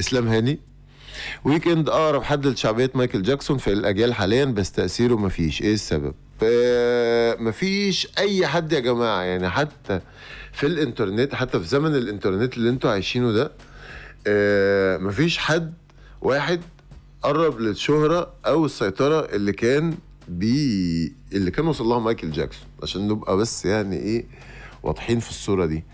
إسلام 0.00 0.28
هاني. 0.28 0.58
ويكند 1.44 1.88
أقرب 1.88 2.22
حد 2.22 2.46
لشعبية 2.46 2.90
مايكل 2.94 3.22
جاكسون 3.22 3.58
في 3.58 3.72
الأجيال 3.72 4.14
حاليا 4.14 4.44
بس 4.44 4.72
تأثيره 4.72 5.14
مفيش. 5.14 5.62
إيه 5.62 5.74
السبب؟ 5.74 6.14
آه، 6.42 7.36
مفيش 7.40 8.08
أي 8.18 8.46
حد 8.46 8.72
يا 8.72 8.80
جماعة 8.80 9.20
يعني 9.22 9.50
حتى 9.50 10.00
في 10.60 10.66
الانترنت 10.66 11.34
حتى 11.34 11.60
في 11.60 11.66
زمن 11.66 11.94
الانترنت 11.94 12.56
اللي 12.56 12.70
أنتوا 12.70 12.90
عايشينه 12.90 13.32
ده 13.32 13.52
آه، 14.26 14.98
مفيش 14.98 15.38
حد 15.38 15.74
واحد 16.20 16.60
قرب 17.22 17.60
للشهرة 17.60 18.32
أو 18.46 18.64
السيطرة 18.64 19.20
اللي 19.20 19.52
كان 19.52 19.94
بي 20.28 21.12
اللي 21.32 21.50
كان 21.50 21.66
وصل 21.66 21.84
لها 21.84 21.98
مايكل 21.98 22.30
جاكسون. 22.30 22.66
عشان 22.82 23.08
نبقى 23.08 23.36
بس 23.36 23.64
يعني 23.64 23.96
إيه 23.96 24.24
واضحين 24.82 25.18
في 25.18 25.30
الصورة 25.30 25.66
دي. 25.66 25.84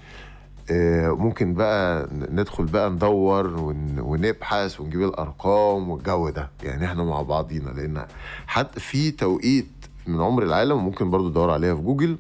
آه، 0.71 1.09
ممكن 1.11 1.55
بقى 1.55 2.09
ندخل 2.13 2.65
بقى 2.65 2.91
ندور 2.91 3.47
ون- 3.47 3.99
ونبحث 4.01 4.81
ونجيب 4.81 5.03
الأرقام 5.03 5.91
والجو 5.91 6.29
ده. 6.31 6.51
يعني 6.63 6.85
إحنا 6.85 7.05
مع 7.05 7.23
بعضينا 7.23 7.71
لأن 7.71 8.07
حتى 8.47 8.81
في 8.81 9.11
توقيت 9.11 9.67
من 10.07 10.21
عمر 10.21 10.43
العالم 10.43 10.85
ممكن 10.85 11.11
برضو 11.11 11.29
تدور 11.29 11.51
عليها 11.51 11.75
في 11.75 11.81
جوجل 11.81 12.17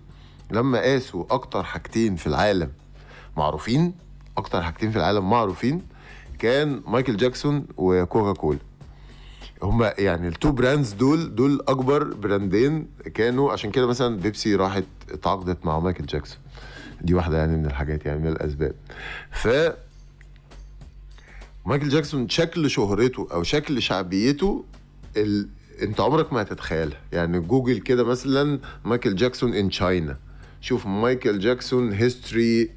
لما 0.50 0.78
قاسوا 0.80 1.24
أكتر 1.30 1.62
حاجتين 1.62 2.16
في 2.16 2.26
العالم 2.26 2.72
معروفين 3.36 3.94
أكتر 4.36 4.62
حاجتين 4.62 4.90
في 4.90 4.96
العالم 4.96 5.30
معروفين 5.30 5.82
كان 6.38 6.82
مايكل 6.86 7.16
جاكسون 7.16 7.66
وكوكا 7.76 8.40
كولا. 8.40 8.58
هما 9.62 9.94
يعني 9.98 10.28
ال 10.28 10.34
two 10.34 10.52
brands 10.52 10.92
دول 10.92 11.34
دول 11.34 11.60
أكبر 11.68 12.04
براندين 12.14 12.88
كانوا. 13.14 13.52
عشان 13.52 13.70
كده 13.70 13.86
مثلا 13.86 14.16
بيبسي 14.16 14.54
راحت 14.54 14.84
اتعاقدت 15.10 15.66
مع 15.66 15.80
مايكل 15.80 16.06
جاكسون. 16.06 16.38
دي 17.00 17.14
واحدة 17.14 17.38
يعني 17.38 17.56
من 17.56 17.66
الحاجات 17.66 18.06
يعني 18.06 18.20
من 18.20 18.28
الأسباب. 18.28 18.74
ف 19.30 19.48
مايكل 21.66 21.88
جاكسون 21.88 22.28
شكل 22.28 22.70
شهرته 22.70 23.28
أو 23.32 23.42
شكل 23.42 23.82
شعبيته 23.82 24.64
ال... 25.16 25.48
أنت 25.82 26.00
عمرك 26.00 26.32
ما 26.32 26.42
هتتخيلها. 26.42 26.98
يعني 27.12 27.40
جوجل 27.40 27.78
كده 27.78 28.04
مثلا 28.04 28.60
مايكل 28.84 29.14
جاكسون 29.14 29.54
in 29.54 29.68
China 29.68 30.16
شوف 30.66 30.86
مايكل 30.86 31.38
جاكسون 31.38 31.92
HIStory 31.92 32.70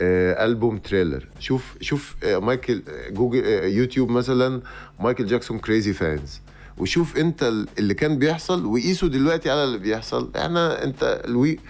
album 0.00 0.78
trailer. 0.78 1.28
شوف 1.38 1.76
شوف 1.80 2.16
آه، 2.24 2.38
مايكل 2.38 2.82
آه، 2.88 3.08
جوجل 3.10 3.44
آه، 3.44 3.64
يوتيوب 3.66 4.10
مثلا 4.10 4.62
مايكل 5.00 5.26
جاكسون 5.26 5.58
crazy 5.58 5.92
fans 5.92 6.40
وشوف 6.78 7.16
أنت 7.16 7.42
ال- 7.42 7.68
اللي 7.78 7.94
كان 7.94 8.18
بيحصل 8.18 8.64
وقيسه 8.66 9.08
دلوقتي 9.08 9.50
على 9.50 9.64
اللي 9.64 9.78
بيحصل. 9.78 10.30
إحنا 10.36 10.84
أنت 10.84 11.22
الويك 11.24 11.60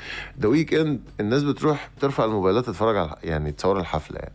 The 0.41 0.49
Weeknd 0.49 1.01
الناس 1.21 1.43
بتروح 1.43 1.91
ترفع 2.01 2.25
الموبايلات 2.25 2.67
تتفرج 2.67 2.97
على 2.97 3.17
يعني 3.25 3.53
تصور 3.53 3.81
الحفلة. 3.81 4.19
يعني 4.19 4.33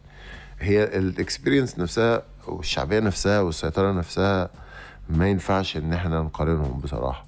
هي 0.60 0.84
ال 0.84 0.93
experience 0.93 1.80
نفسها 1.80 2.24
والشعبية 2.48 3.00
نفسها 3.00 3.42
والسيطرة 3.42 3.92
نفسها 3.92 4.50
ما 5.10 5.30
ينفعش 5.30 5.78
إن 5.78 5.94
إحنا 5.94 6.22
نقارنهم 6.22 6.80
بصراحة. 6.80 7.26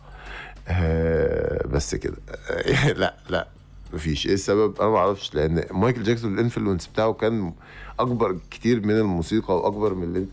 آه 0.67 1.67
بس 1.67 1.95
كده. 1.95 2.17
آه، 2.49 2.91
لا 3.01 3.15
لا. 3.29 3.47
مفيش. 3.93 4.27
إيه 4.27 4.33
السبب؟ 4.33 4.81
أنا 4.81 4.89
ما 4.89 4.97
أعرفش 4.97 5.35
لأن 5.35 5.63
مايكل 5.71 6.03
جاكسون 6.03 6.33
ال 6.33 6.39
influence 6.39 6.87
بتاعه 6.87 7.13
كان 7.13 7.53
اكبر 7.99 8.37
كتير 8.51 8.85
من 8.85 8.97
الموسيقى 8.97 9.57
واكبر 9.57 9.93
من 9.93 10.03
اللي 10.03 10.25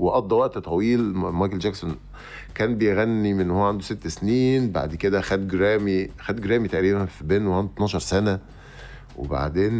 وقضى 0.00 0.34
وقت 0.34 0.58
طويل. 0.58 1.00
مايكل 1.14 1.58
جاكسون 1.58 1.96
كان 2.54 2.78
بيغني 2.78 3.34
من 3.34 3.50
هو 3.50 3.62
عنده 3.62 3.82
ست 3.82 4.06
سنين 4.08 4.70
بعد 4.70 4.94
كده 4.94 5.20
خد 5.20 5.48
جرامي 5.48 6.08
خد 6.20 6.40
جرامي 6.40 6.68
تقريبا 6.68 7.04
في 7.04 7.24
بين 7.24 7.46
وهو 7.46 7.58
عنده 7.58 7.72
12 7.74 7.98
سنة. 7.98 8.40
وبعدين 9.16 9.72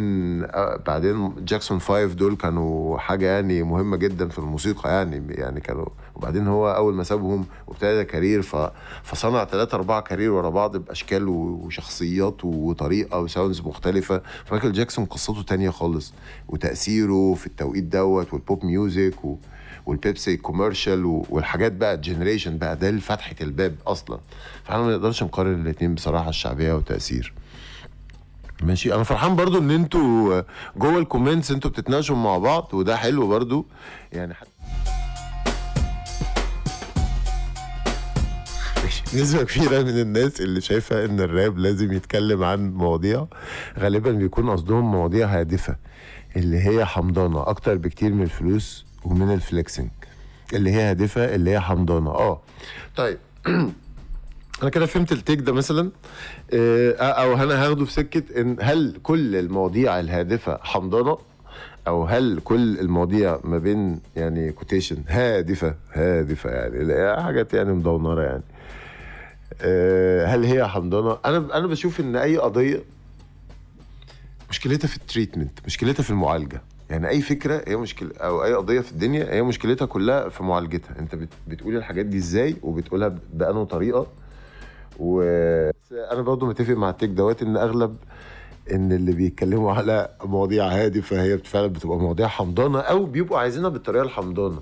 آه، 0.43 0.79
بعدين 0.87 1.35
Jackson 1.45 1.79
Five 1.79 2.13
دول 2.15 2.35
كانوا 2.35 2.97
حاجة 2.97 3.25
يعني 3.25 3.63
مهمة 3.63 3.97
جدا 3.97 4.27
في 4.29 4.39
الموسيقى 4.39 4.89
يعني 4.89 5.23
يعني 5.29 5.61
كانوا 5.61 5.85
وبعدين 6.15 6.47
هو 6.47 6.71
أول 6.71 6.93
ما 6.93 7.03
سابهم 7.03 7.45
وابتدى 7.67 8.03
career. 8.03 8.41
فصنع 9.03 9.45
ثلاثة 9.45 9.75
أربعة 9.75 10.01
career 10.01 10.31
ورا 10.31 10.49
بعض 10.49 10.77
بأشكال 10.77 11.27
وشخصيات 11.27 12.45
وطريقة 12.45 13.19
و 13.19 13.25
sounds 13.25 13.61
مختلفة 13.61 14.21
فمايكل 14.45 14.71
جاكسون 14.71 15.05
قصته 15.05 15.41
تانية 15.43 15.69
خالص 15.69 16.13
وتأثيره 16.47 17.33
في 17.33 17.47
التوقيت 17.47 17.83
دوت 17.83 18.33
وال 18.33 18.46
pop 18.46 18.65
music 18.65 19.25
و... 19.25 19.37
وال 19.85 20.00
Pepsi 20.00 20.37
commercial 20.37 21.05
والحاجات 21.29 21.71
بقى 21.71 21.93
ال 21.93 21.99
generation 21.99 22.57
بقى 22.57 22.75
ده 22.75 22.89
اللي 22.89 23.01
فتحة 23.01 23.35
الباب 23.41 23.75
أصلا 23.87 24.19
فإحنا 24.63 24.83
ما 24.83 24.91
نقدرش 24.91 25.23
نقارن 25.23 25.61
الاتنين 25.61 25.95
بصراحة 25.95 26.29
الشعبية 26.29 26.73
والتأثير 26.73 27.33
ماشي. 28.63 28.93
أنا 28.93 29.03
فرحان 29.03 29.35
برضو 29.35 29.57
إن 29.57 29.71
أنتوا 29.71 30.41
جوه 30.77 30.97
ال 30.97 31.03
comments 31.03 31.51
أنتوا 31.51 31.71
بتتناقشوا 31.71 32.15
مع 32.15 32.37
بعض 32.37 32.69
وده 32.73 32.97
حلو 32.97 33.27
برضو. 33.27 33.65
يعني 34.13 34.33
حت... 34.33 34.47
ماشي. 38.83 39.03
نسبة 39.21 39.43
كبيرة 39.43 39.81
من 39.81 39.99
الناس 39.99 40.41
اللي 40.41 40.61
شايفة 40.61 41.05
إن 41.05 41.19
الراب 41.19 41.57
لازم 41.57 41.93
يتكلم 41.93 42.43
عن 42.43 42.73
مواضيع 42.73 43.27
غالبا 43.79 44.11
بيكون 44.11 44.49
قصدهم 44.49 44.91
مواضيع 44.91 45.27
هادفة 45.27 45.75
اللي 46.35 46.57
هي 46.57 46.85
حمضانة 46.85 47.49
أكتر 47.49 47.75
بكتير 47.75 48.13
من 48.13 48.23
الفلوس 48.23 48.85
ومن 49.03 49.33
الفليكسنج 49.33 49.89
اللي 50.53 50.71
هي 50.71 50.81
هادفة 50.81 51.35
اللي 51.35 51.51
هي 51.51 51.59
حمضانة. 51.59 52.09
آه. 52.09 52.41
طيب. 52.95 53.17
أنا 54.61 54.69
كده 54.69 54.85
فهمت 54.85 55.11
التيك 55.11 55.39
ده 55.39 55.53
مثلا. 55.53 55.91
آه، 56.53 56.91
أو 56.93 57.33
أنا 57.33 57.63
هاخده 57.65 57.85
في 57.85 57.91
سكة 57.91 58.41
إن 58.41 58.57
هل 58.61 58.99
كل 59.03 59.35
المواضيع 59.35 59.99
الهادفة 59.99 60.59
حمضانة؟ 60.61 61.17
أو 61.87 62.03
هل 62.05 62.39
كل 62.43 62.79
المواضيع 62.79 63.39
ما 63.43 63.57
بين 63.57 63.99
يعني 64.15 64.51
quotation 64.51 64.97
هادفة؟ 65.07 65.75
هادفة 65.93 66.49
يعني 66.49 67.21
حاجات 67.23 67.53
يعني 67.53 67.73
مدونره 67.73 68.21
يعني. 68.23 68.43
آه، 69.61 70.25
هل 70.25 70.43
هي 70.45 70.67
حمضانة؟ 70.67 71.17
أنا 71.25 71.57
أنا 71.57 71.67
بشوف 71.67 71.99
إن 71.99 72.15
أي 72.15 72.37
قضية 72.37 72.83
مشكلتها 74.49 74.87
في 74.87 74.97
ال 74.97 75.03
treatment 75.03 75.59
مشكلتها 75.65 76.03
في 76.03 76.09
المعالجة. 76.09 76.61
يعني 76.89 77.09
أي 77.09 77.21
فكرة 77.21 77.63
هي 77.67 77.75
مشكله 77.75 78.09
أو 78.17 78.43
أي 78.43 78.53
قضية 78.53 78.79
في 78.81 78.91
الدنيا 78.91 79.33
هي 79.33 79.41
مشكلتها 79.41 79.85
كلها 79.85 80.29
في 80.29 80.43
معالجتها. 80.43 80.99
أنت 80.99 81.15
بت- 81.15 81.33
بتقول 81.47 81.75
الحاجات 81.77 82.05
دي 82.05 82.17
إزاي 82.17 82.55
وبتقولها 82.63 83.07
ب- 83.07 83.19
بأنهي 83.33 83.65
طريقة 84.99 85.73
وأنا 86.09 86.21
برضو 86.21 86.45
متفق 86.45 86.73
مع 86.73 86.89
ال 86.89 86.93
take 86.93 87.09
دوت 87.09 87.41
ان 87.41 87.57
اغلب 87.57 87.95
ان 88.71 88.91
اللي 88.91 89.11
بيتكلموا 89.11 89.73
على 89.73 90.09
مواضيع 90.25 90.67
هادفه 90.67 91.21
هي 91.23 91.37
فعلا 91.37 91.67
بتبقى 91.67 91.97
مواضيع 91.97 92.27
حمضانة 92.27 92.79
أو 92.79 93.05
بيبقوا 93.05 93.37
عايزينها 93.39 93.69
بالطريقة 93.69 94.03
الحمضانة. 94.03 94.59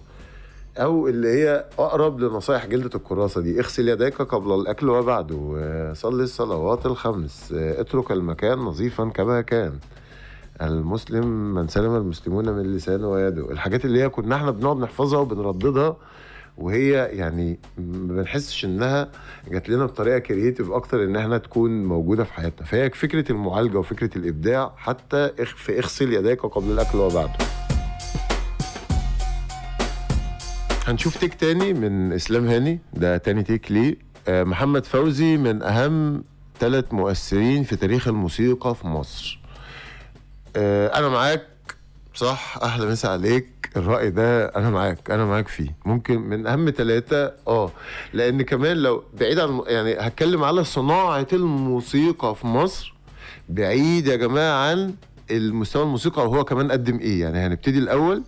أو 0.77 1.07
اللي 1.07 1.27
هي 1.27 1.65
اقرب 1.79 2.19
لنصايح 2.19 2.65
جلدة 2.65 2.89
الكراسة 2.95 3.41
دي. 3.41 3.59
اغسل 3.59 3.89
يديك 3.89 4.21
قبل 4.21 4.53
الاكل 4.53 4.89
وبعده 4.89 5.93
صلي 5.93 6.23
الصلوات 6.23 6.85
الخمس. 6.85 7.53
اترك 7.53 8.11
المكان 8.11 8.57
نظيفا 8.57 9.05
كما 9.09 9.41
كان. 9.41 9.73
المسلم 10.61 11.53
من 11.53 11.67
سلم 11.67 11.95
المسلمون 11.95 12.49
من 12.49 12.75
لسانه 12.75 13.09
ويده. 13.09 13.51
الحاجات 13.51 13.85
اللي 13.85 14.03
هي 14.03 14.09
كنا 14.09 14.35
إحنا 14.35 14.51
بنقعد 14.51 14.77
نحفظها 14.77 15.19
وبنرددها 15.19 15.97
وهي 16.57 16.91
يعني 16.91 17.59
ما 17.77 18.21
بنحسش 18.21 18.65
إنها 18.65 19.09
جات 19.51 19.69
لنا 19.69 19.85
بطريقة 19.85 20.19
creative 20.19 20.71
أكتر 20.71 21.03
إن 21.03 21.15
إحنا 21.15 21.37
تكون 21.37 21.85
موجودة 21.85 22.23
في 22.23 22.33
حياتنا. 22.33 22.67
فهي 22.67 22.89
فكرة 22.89 23.31
المعالجة 23.31 23.77
وفكرة 23.77 24.17
الإبداع 24.17 24.73
حتى 24.77 25.29
في 25.55 25.79
إغسل 25.79 26.13
يديك 26.13 26.41
قبل 26.45 26.71
الأكل 26.71 26.97
وبعده. 26.97 27.33
هنشوف 30.87 31.17
take 31.17 31.33
تاني 31.33 31.73
من 31.73 32.13
إسلام 32.13 32.47
هاني. 32.47 32.79
ده 32.93 33.17
تاني 33.17 33.43
take 33.43 33.71
ليه. 33.71 33.97
آه، 34.27 34.43
محمد 34.43 34.85
فوزي 34.85 35.37
من 35.37 35.63
أهم 35.63 36.23
ثلاث 36.59 36.93
مؤثرين 36.93 37.63
في 37.63 37.75
تاريخ 37.75 38.07
الموسيقى 38.07 38.75
في 38.75 38.87
مصر. 38.87 39.39
آه 40.55 40.99
أنا 40.99 41.09
معاك. 41.09 41.54
صح 42.15 42.57
أحلى 42.63 42.85
مسا 42.85 43.07
عليك. 43.07 43.69
الرأي 43.77 44.09
ده 44.09 44.45
أنا 44.45 44.69
معاك 44.69 45.11
أنا 45.11 45.25
معاك 45.25 45.47
فيه. 45.47 45.75
ممكن 45.85 46.21
من 46.21 46.47
أهم 46.47 46.69
ثلاثة 46.69 47.33
آه 47.47 47.71
لأن 48.13 48.41
كمان 48.41 48.77
لو 48.77 49.03
بعيد 49.19 49.39
عن 49.39 49.61
يعني 49.67 49.93
هتكلم 49.99 50.43
على 50.43 50.63
صناعة 50.63 51.27
الموسيقى 51.33 52.35
في 52.35 52.47
مصر. 52.47 52.93
بعيد 53.49 54.07
يا 54.07 54.15
جماعة 54.15 54.69
عن 54.69 54.93
المستوى 55.31 55.83
الموسيقى 55.83 56.21
وهو 56.29 56.43
كمان 56.43 56.71
قدم 56.71 56.99
إيه. 56.99 57.21
يعني 57.21 57.37
هنبتدي 57.39 57.79
الأول 57.79 58.23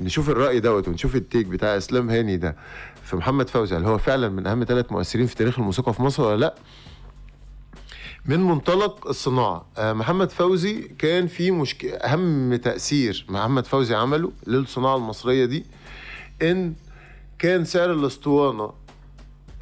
نشوف 0.00 0.30
الرأي 0.30 0.60
دوت 0.60 0.88
ونشوف 0.88 1.16
التيك 1.16 1.46
بتاع 1.46 1.76
إسلام 1.76 2.10
هاني 2.10 2.36
ده. 2.36 2.56
في 3.04 3.16
محمد 3.16 3.48
فوزي 3.48 3.76
هل 3.76 3.84
هو 3.84 3.98
فعلا 3.98 4.28
من 4.28 4.46
أهم 4.46 4.64
ثلاث 4.64 4.92
مؤثرين 4.92 5.26
في 5.26 5.34
تاريخ 5.34 5.58
الموسيقى 5.58 5.92
في 5.94 6.02
مصر 6.02 6.22
ولا 6.22 6.36
لأ؟ 6.36 6.54
من 8.26 8.40
منطلق 8.40 9.06
الصناعة 9.08 9.66
آه، 9.78 9.92
محمد 9.92 10.30
فوزي 10.30 10.82
كان 10.98 11.26
في 11.26 11.50
مشكلة 11.50 11.92
أهم 11.94 12.54
تأثير 12.56 13.26
محمد 13.28 13.66
فوزي 13.66 13.94
عمله 13.94 14.32
للصناعة 14.46 14.96
المصرية 14.96 15.44
دي 15.44 15.66
إن 16.42 16.74
كان 17.38 17.64
سعر 17.64 17.92
الأسطوانة 17.92 18.72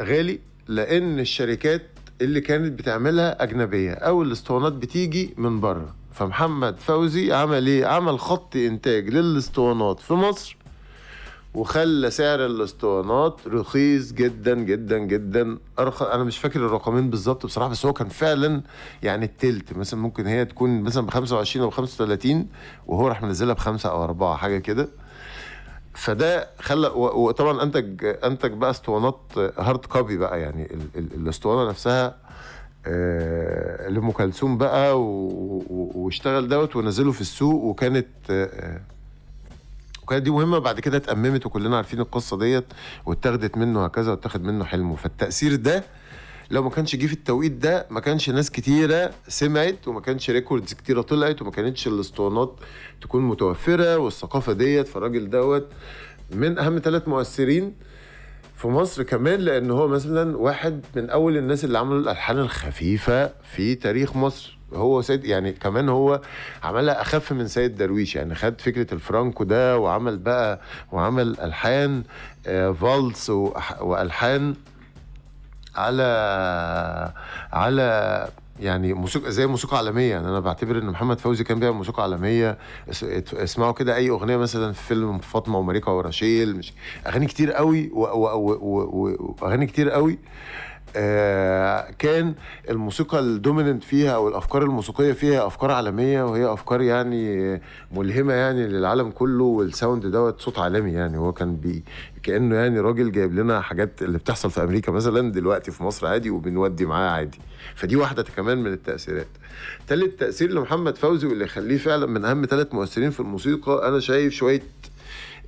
غالي 0.02 0.38
لأن 0.68 1.18
الشركات 1.20 1.82
اللي 2.20 2.40
كانت 2.40 2.78
بتعملها 2.78 3.42
أجنبية 3.42 3.92
أو 3.92 4.22
الأسطوانات 4.22 4.72
بتيجي 4.72 5.34
من 5.36 5.60
بره 5.60 5.94
فمحمد 6.12 6.78
فوزي 6.78 7.32
عمل 7.32 7.66
إيه؟ 7.66 7.86
عمل 7.86 8.20
خط 8.20 8.56
إنتاج 8.56 9.08
للأسطوانات 9.08 10.00
في 10.00 10.14
مصر 10.14 10.56
وخلى 11.54 12.10
سعر 12.10 12.46
الاسطوانات 12.46 13.40
رخيص 13.46 14.12
جدا 14.12 14.54
جدا 14.54 14.98
جدا. 14.98 15.58
ارخص 15.78 16.02
أنا 16.02 16.24
مش 16.24 16.38
فاكر 16.38 16.66
الرقمين 16.66 17.10
بالظبط 17.10 17.46
بصراحة 17.46 17.70
بس 17.70 17.86
هو 17.86 17.92
كان 17.92 18.08
فعلا 18.08 18.62
يعني 19.02 19.24
التلت. 19.24 19.76
مثلا 19.76 20.00
ممكن 20.00 20.26
هي 20.26 20.44
تكون 20.44 20.82
مثلا 20.82 21.06
ب 21.06 21.10
25 21.10 21.64
أو 21.64 21.70
35 21.70 22.48
وهو 22.86 23.08
راح 23.08 23.22
منزلها 23.22 23.54
بخمسة 23.54 23.88
أو 23.90 24.04
أربعة 24.04 24.36
حاجة 24.36 24.58
كده. 24.58 24.88
فده 25.94 26.48
خلى 26.60 26.86
وطبعا 26.96 27.62
أنتج 27.62 28.04
أنتج 28.24 28.52
بقى 28.52 28.70
اسطوانات 28.70 29.20
hard 29.58 29.84
copy 29.86 30.16
بقى 30.16 30.40
يعني 30.40 30.74
ال- 30.74 30.88
ال- 30.98 31.14
الاسطوانة 31.14 31.70
نفسها 31.70 32.16
آه، 32.86 33.88
لأم 33.88 34.10
كلثوم 34.10 34.58
بقى 34.58 35.00
واشتغل 35.00 36.48
دوت 36.48 36.76
ونزله 36.76 37.12
في 37.12 37.20
السوق 37.20 37.64
وكانت 37.64 38.06
آه، 38.30 38.80
وكانت 40.10 40.22
دي 40.24 40.30
مهمة 40.30 40.58
بعد 40.58 40.80
كده 40.80 40.96
اتأممت 40.96 41.46
وكلنا 41.46 41.76
عارفين 41.76 42.00
القصة 42.00 42.38
ديت 42.38 42.64
واتاخدت 43.06 43.56
منه 43.56 43.84
هكذا 43.84 44.10
واتاخد 44.10 44.42
منه 44.44 44.64
حلمه. 44.64 44.96
فالتأثير 44.96 45.56
ده 45.56 45.84
لو 46.50 46.62
ما 46.62 46.70
كانش 46.70 46.96
جه 46.96 47.06
في 47.06 47.12
التوقيت 47.12 47.52
ده 47.52 47.86
ما 47.90 48.00
كانش 48.00 48.30
ناس 48.30 48.50
كتيرة 48.50 49.10
سمعت 49.28 49.88
وما 49.88 50.00
كانش 50.00 50.30
records 50.30 50.72
كتيرة 50.74 51.00
طلعت 51.02 51.42
وما 51.42 51.50
كانتش 51.50 51.86
الاسطوانات 51.86 52.56
تكون 53.00 53.22
متوفرة 53.28 53.96
والثقافة 53.98 54.52
ديت 54.52 54.88
فالراجل 54.88 55.30
دوت 55.30 55.66
من 56.34 56.58
أهم 56.58 56.78
ثلاث 56.78 57.08
مؤثرين 57.08 57.74
في 58.56 58.68
مصر 58.68 59.02
كمان 59.02 59.40
لأن 59.40 59.70
هو 59.70 59.88
مثلا 59.88 60.36
واحد 60.36 60.84
من 60.96 61.10
أول 61.10 61.36
الناس 61.36 61.64
اللي 61.64 61.78
عملوا 61.78 62.00
الألحان 62.00 62.38
الخفيفة 62.38 63.32
في 63.42 63.74
تاريخ 63.74 64.16
مصر. 64.16 64.59
هو 64.74 65.02
سيد 65.02 65.24
يعني 65.24 65.52
كمان 65.52 65.88
هو 65.88 66.20
عملها 66.62 67.00
أخف 67.02 67.32
من 67.32 67.48
سيد 67.48 67.76
درويش. 67.76 68.16
يعني 68.16 68.34
خد 68.34 68.60
فكرة 68.60 68.94
الفرانكو 68.94 69.44
ده 69.44 69.78
وعمل 69.78 70.18
بقى 70.18 70.60
وعمل 70.92 71.40
ألحان 71.40 72.02
آه، 72.46 72.72
فالس 72.72 73.30
وألحان 73.80 74.54
على 75.76 76.02
على 77.52 78.28
يعني 78.60 78.92
موسيقى 78.92 79.32
زي 79.32 79.46
موسيقى 79.46 79.76
عالمية. 79.76 80.10
يعني 80.10 80.28
أنا 80.28 80.40
بعتبر 80.40 80.78
إن 80.78 80.86
محمد 80.86 81.18
فوزي 81.20 81.44
كان 81.44 81.60
بيعمل 81.60 81.76
موسيقى 81.76 82.02
عالمية. 82.02 82.58
اسمعوا 83.34 83.72
كده 83.72 83.96
أي 83.96 84.10
أغنية 84.10 84.36
مثلا 84.36 84.72
في 84.72 84.82
فيلم 84.82 85.18
فاطمة 85.18 85.58
وماريكا 85.58 85.90
ورشيل 85.90 86.56
مش 86.56 86.72
أغاني 87.06 87.26
كتير 87.26 87.52
قوي 87.52 87.90
واغاني 87.94 89.66
كتير 89.66 89.90
قوي 89.90 90.18
كان 91.98 92.34
الموسيقى 92.70 93.18
ال 93.20 93.27
dominant 93.27 93.84
فيها 93.84 94.10
أو 94.10 94.28
الأفكار 94.28 94.62
الموسيقية 94.62 95.12
فيها 95.12 95.46
أفكار 95.46 95.70
عالمية 95.70 96.22
وهي 96.22 96.52
أفكار 96.52 96.80
يعني 96.82 97.60
ملهمة 97.92 98.32
يعني 98.32 98.66
للعالم 98.68 99.10
كله 99.10 99.44
وال 99.44 99.62
sound 99.62 100.06
دوت 100.06 100.40
صوت 100.40 100.58
عالمي 100.58 100.92
يعني. 100.92 101.18
هو 101.18 101.32
كان 101.32 101.56
بي 101.56 101.84
كأنه 102.22 102.56
يعني 102.56 102.80
راجل 102.80 103.12
جايب 103.12 103.34
لنا 103.34 103.60
حاجات 103.60 104.02
اللي 104.02 104.18
بتحصل 104.18 104.50
في 104.50 104.62
أمريكا 104.64 104.92
مثلا 104.92 105.32
دلوقتي 105.32 105.70
في 105.70 105.82
مصر 105.84 106.06
عادي 106.06 106.30
وبنودي 106.30 106.86
معاه 106.86 107.10
عادي. 107.10 107.38
فدي 107.74 107.96
واحدة 107.96 108.22
كمان 108.36 108.58
من 108.58 108.72
التأثيرات. 108.72 109.26
تالت 109.88 110.20
تأثير 110.20 110.50
لمحمد 110.50 110.96
فوزي 110.96 111.26
واللي 111.26 111.44
يخليه 111.44 111.78
فعلا 111.78 112.06
من 112.06 112.24
أهم 112.24 112.44
ثلاث 112.46 112.74
مؤثرين 112.74 113.10
في 113.10 113.20
الموسيقى 113.20 113.88
أنا 113.88 114.00
شايف 114.00 114.32
شوية 114.32 114.62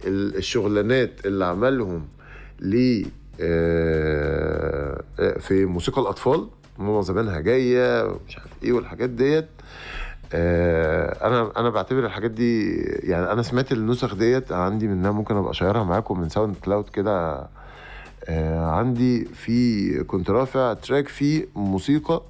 ال- 0.06 0.36
الشغلانات 0.36 1.26
اللي 1.26 1.44
عملهم 1.44 2.06
ل 2.60 2.74
آه، 2.74 3.06
آه، 3.06 3.21
في 5.40 5.64
موسيقى 5.68 6.02
الأطفال. 6.02 6.48
ماما 6.78 7.02
زمانها 7.02 7.40
جاية 7.40 8.16
مش 8.28 8.38
عارف 8.38 8.50
إيه 8.62 8.72
والحاجات 8.72 9.10
ديت. 9.10 9.48
آه، 10.34 11.26
أنا 11.26 11.52
أنا 11.56 11.70
بعتبر 11.70 12.06
الحاجات 12.06 12.30
دي 12.30 12.74
يعني 12.82 13.32
أنا 13.32 13.42
سمعت 13.42 13.72
النسخ 13.72 14.14
ديت 14.14 14.52
عندي 14.52 14.88
منها 14.88 15.10
ممكن 15.10 15.36
أبقى 15.36 15.50
أشيرها 15.50 15.84
معاكم 15.84 16.20
من 16.20 16.28
SoundCloud 16.28 16.88
كده. 16.88 17.46
آه، 18.28 18.66
عندي 18.66 19.24
في 19.24 20.04
كنت 20.04 20.30
رافع 20.30 20.72
تراك 20.72 21.08
فيه 21.08 21.46
موسيقى. 21.54 22.22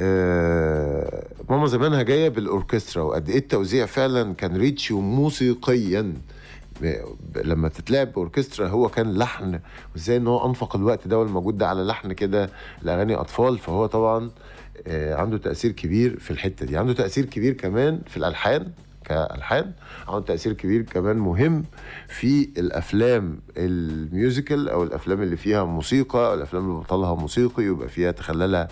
آه، 0.00 1.26
ماما 1.50 1.66
زمانها 1.66 2.02
جاية 2.02 2.28
بالأوركسترا 2.28 3.02
وقد 3.02 3.28
إيه 3.28 3.38
التوزيع 3.38 3.86
فعلا 3.86 4.34
كان 4.34 4.56
ريتش 4.56 4.92
موسيقيا. 4.92 6.00
ب- 6.02 6.14
ب- 6.14 6.14
لما 7.44 7.68
تتلعب 7.68 8.12
بأوركسترا 8.12 8.68
هو 8.68 8.88
كان 8.88 9.14
لحن 9.14 9.60
وإزاي 9.94 10.16
إن 10.16 10.26
هو 10.26 10.46
أنفق 10.48 10.76
الوقت 10.76 11.08
ده 11.08 11.18
والموجود 11.18 11.58
ده 11.58 11.68
على 11.68 11.82
لحن 11.82 12.12
كده 12.12 12.50
لأغاني 12.82 13.14
أطفال 13.14 13.58
فهو 13.58 13.86
طبعا 13.86 14.30
آه، 14.86 15.14
عنده 15.14 15.38
تأثير 15.38 15.72
كبير 15.72 16.18
في 16.18 16.30
الحتة 16.30 16.66
دي. 16.66 16.76
عنده 16.76 16.92
تأثير 16.92 17.24
كبير 17.24 17.52
كمان 17.52 18.00
في 18.06 18.16
الألحان 18.16 18.72
كألحان 19.04 19.72
عنده 20.08 20.26
تأثير 20.26 20.52
كبير 20.52 20.82
كمان 20.82 21.16
مهم 21.16 21.64
في 22.08 22.48
الأفلام 22.58 23.40
الميوزيكال 23.56 24.68
أو 24.68 24.82
الأفلام 24.82 25.22
اللي 25.22 25.36
فيها 25.36 25.64
موسيقى 25.64 26.26
أو 26.28 26.34
الأفلام 26.34 26.64
اللي 26.70 26.80
بطلها 26.80 27.14
موسيقي 27.14 27.68
ويبقى 27.68 27.88
فيها 27.88 28.10
تخللها 28.10 28.68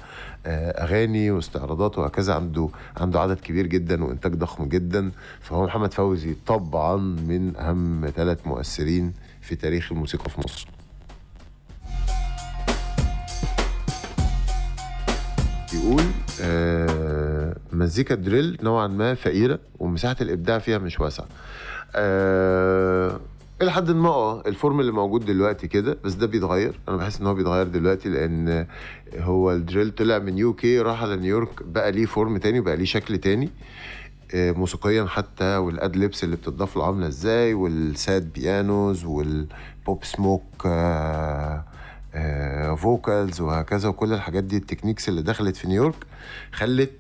أغاني 0.47 1.31
واستعراضات 1.31 1.99
وهكذا. 1.99 2.35
عنده 2.35 2.69
عنده 2.97 3.21
عدد 3.21 3.41
كبير 3.41 3.67
جدا 3.67 4.05
وإنتاج 4.05 4.35
ضخم 4.35 4.65
جدا. 4.65 5.11
فهو 5.41 5.65
محمد 5.65 5.95
فوزي 5.95 6.37
طبعا 6.47 6.97
من 6.97 7.57
أهم 7.57 8.11
ثلاث 8.17 8.47
مؤثرين 8.47 9.13
في 9.41 9.57
تاريخ 9.57 9.93
الموسيقى 9.93 10.31
في 10.31 10.41
مصر. 10.41 10.69
بيقول 15.73 16.03
آه 16.43 17.57
مزيكا 17.73 18.15
drill 18.15 18.59
نوعا 18.63 18.87
ما 18.87 19.15
فقيرة 19.15 19.59
ومساحة 19.79 20.17
الإبداع 20.21 20.59
فيها 20.59 20.79
مش 20.79 21.01
واسعة. 21.01 21.27
آه 21.95 23.21
إلى 23.63 23.73
حد 23.73 23.91
ما 23.91 24.09
آه 24.09 24.41
ال 24.47 24.54
form 24.54 24.81
اللي 24.81 24.93
موجود 24.93 25.25
دلوقتي 25.25 25.69
كده 25.69 25.99
بس 26.05 26.15
ده 26.15 26.27
بيتغير. 26.27 26.81
أنا 26.89 26.97
بحس 26.97 27.21
إن 27.21 27.27
هو 27.27 27.35
بيتغير 27.35 27.67
دلوقتي 27.69 28.09
لأن 28.09 28.67
هو 29.19 29.53
ال 29.53 29.59
drill 29.59 29.91
طلع 29.91 30.19
من 30.19 30.39
UK 30.39 30.81
راح 30.81 31.03
على 31.03 31.17
نيويورك 31.17 31.63
بقى 31.63 31.93
ليه 31.93 32.07
form 32.07 32.37
تاني 32.37 32.61
بقى 32.61 32.77
ليه 32.77 32.85
شكل 32.85 33.19
تاني. 33.19 33.51
آه، 34.35 34.53
موسيقيا 34.53 35.05
حتى 35.05 35.57
وال 35.57 35.97
ad-libs 35.97 36.25
اللي 36.25 36.37
بتضاف 36.37 36.77
له 36.77 36.87
عاملة 36.87 37.07
إزاي 37.07 37.55
وال 37.55 37.86
sad 37.86 38.33
pianos 38.33 39.05
وال 39.05 39.45
Pop 39.45 40.05
Smoke 40.05 40.67
vocals 42.77 43.41
وهكذا 43.41 43.89
وكل 43.89 44.13
الحاجات 44.13 44.45
دي 44.45 44.57
ال 44.57 44.62
techniques 44.62 45.09
اللي 45.09 45.23
دخلت 45.23 45.57
في 45.57 45.69
نيويورك 45.69 46.07
خلت 46.53 46.91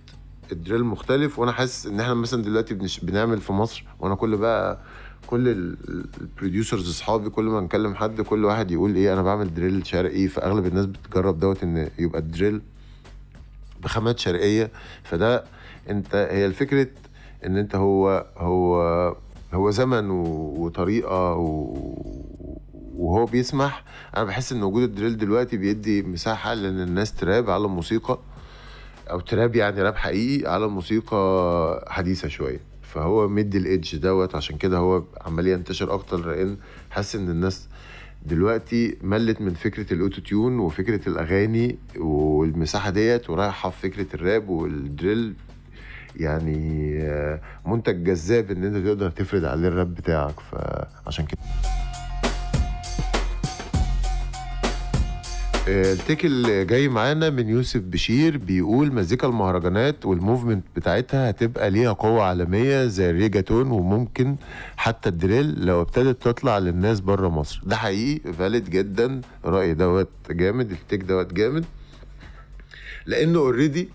ال 0.52 0.57
drill 0.57 0.84
مختلف. 0.84 1.38
وأنا 1.38 1.52
حاسس 1.52 1.86
إن 1.86 2.00
إحنا 2.00 2.14
مثلا 2.14 2.42
دلوقتي 2.42 2.74
بنعمل 3.02 3.40
في 3.40 3.52
مصر 3.52 3.84
وأنا 4.00 4.14
كل 4.14 4.36
بقى 4.36 4.78
كل 5.26 5.48
ال 5.48 5.62
producers 5.62 6.88
اصحابي 6.88 7.30
كل 7.30 7.44
ما 7.44 7.60
نكلم 7.60 7.94
حد 7.94 8.20
كل 8.20 8.44
واحد 8.44 8.70
يقول 8.70 8.94
إيه 8.94 9.12
أنا 9.12 9.22
بعمل 9.22 9.54
drill 9.54 9.86
شرقي 9.86 10.28
فأغلب 10.28 10.66
الناس 10.66 10.86
بتجرب 10.86 11.40
دوت 11.40 11.62
إن 11.62 11.90
يبقى 11.98 12.18
ال 12.18 12.25
drill 12.25 12.62
بخامات 13.82 14.18
شرقية. 14.18 14.70
فده 15.02 15.44
أنت 15.90 16.14
هي 16.14 16.46
الفكرة 16.46 16.86
إن 17.46 17.56
أنت 17.56 17.74
هو 17.76 18.26
هو 18.36 18.82
هو 19.54 19.70
زمن 19.70 20.10
وطريقة 20.10 21.34
وهو 22.96 23.26
بيسمح. 23.26 23.84
أنا 24.16 24.24
بحس 24.24 24.52
إن 24.52 24.62
وجود 24.62 24.82
ال 24.82 24.88
drill 24.88 25.16
دلوقتي 25.18 25.56
بيدي 25.56 26.02
مساحة 26.02 26.54
لإن 26.54 26.82
الناس 26.82 27.14
تراب 27.14 27.50
على 27.50 27.68
موسيقى 27.68 28.18
أو 29.10 29.20
تراب 29.20 29.56
يعني 29.56 29.82
راب 29.82 29.96
حقيقي 29.96 30.52
على 30.52 30.68
موسيقى 30.68 31.84
حديثة 31.88 32.28
شوية. 32.28 32.69
فهو 32.94 33.28
مدي 33.28 33.58
ال 33.58 33.66
edge 33.66 33.96
دوت 33.96 34.34
عشان 34.34 34.56
كده 34.56 34.78
هو 34.78 35.02
عمال 35.20 35.46
ينتشر 35.46 35.94
أكتر 35.94 36.26
لأن 36.26 36.56
حاسس 36.90 37.16
إن 37.16 37.28
الناس 37.30 37.68
دلوقتي 38.26 38.96
ملت 39.02 39.40
من 39.40 39.54
فكرة 39.54 39.92
ال 39.92 40.20
auto-tune 40.20 40.58
وفكرة 40.58 41.08
الأغاني 41.08 41.78
والمساحة 41.96 42.90
ديت 42.90 43.30
ورايحة 43.30 43.70
في 43.70 43.90
فكرة 43.90 44.06
ال 44.14 44.23
rap 44.23 44.48
وال 44.48 44.70
drill. 44.70 45.34
يعني 46.16 46.98
آه، 47.02 47.40
منتج 47.66 48.04
جذاب 48.04 48.50
إن 48.50 48.64
أنت 48.64 48.86
تقدر 48.86 49.10
تفرد 49.10 49.44
عليه 49.44 49.68
الراب 49.68 49.94
بتاعك 49.94 50.40
فعشان 50.40 51.24
كده. 51.26 51.38
ال 55.68 55.79
take 55.79 56.24
اللي 56.24 56.64
جاي 56.64 56.88
معانا 56.88 57.30
من 57.30 57.48
يوسف 57.48 57.80
بشير 57.80 58.36
بيقول 58.38 58.92
مزيكا 58.94 59.26
المهرجانات 59.26 60.06
وال 60.06 60.18
movement 60.18 60.64
بتاعتها 60.76 61.30
هتبقى 61.30 61.70
ليها 61.70 61.92
قوة 61.92 62.22
عالمية 62.22 62.86
زي 62.86 63.10
ال 63.10 63.16
reggaeton 63.16 63.70
وممكن 63.70 64.36
حتى 64.76 65.08
ال 65.08 65.17
drill 65.17 65.64
لو 65.66 65.80
ابتدت 65.80 66.22
تطلع 66.22 66.58
للناس 66.58 67.00
بره 67.00 67.28
مصر. 67.28 67.62
ده 67.66 67.76
حقيقي 67.76 68.32
valid 68.32 68.70
جدا. 68.70 69.20
رأي 69.44 69.74
دوت 69.74 70.08
جامد 70.30 70.70
ال 70.70 70.76
take 70.76 71.00
دوت 71.02 71.32
جامد. 71.32 71.64
لأنه 73.06 73.38
already 73.38 73.88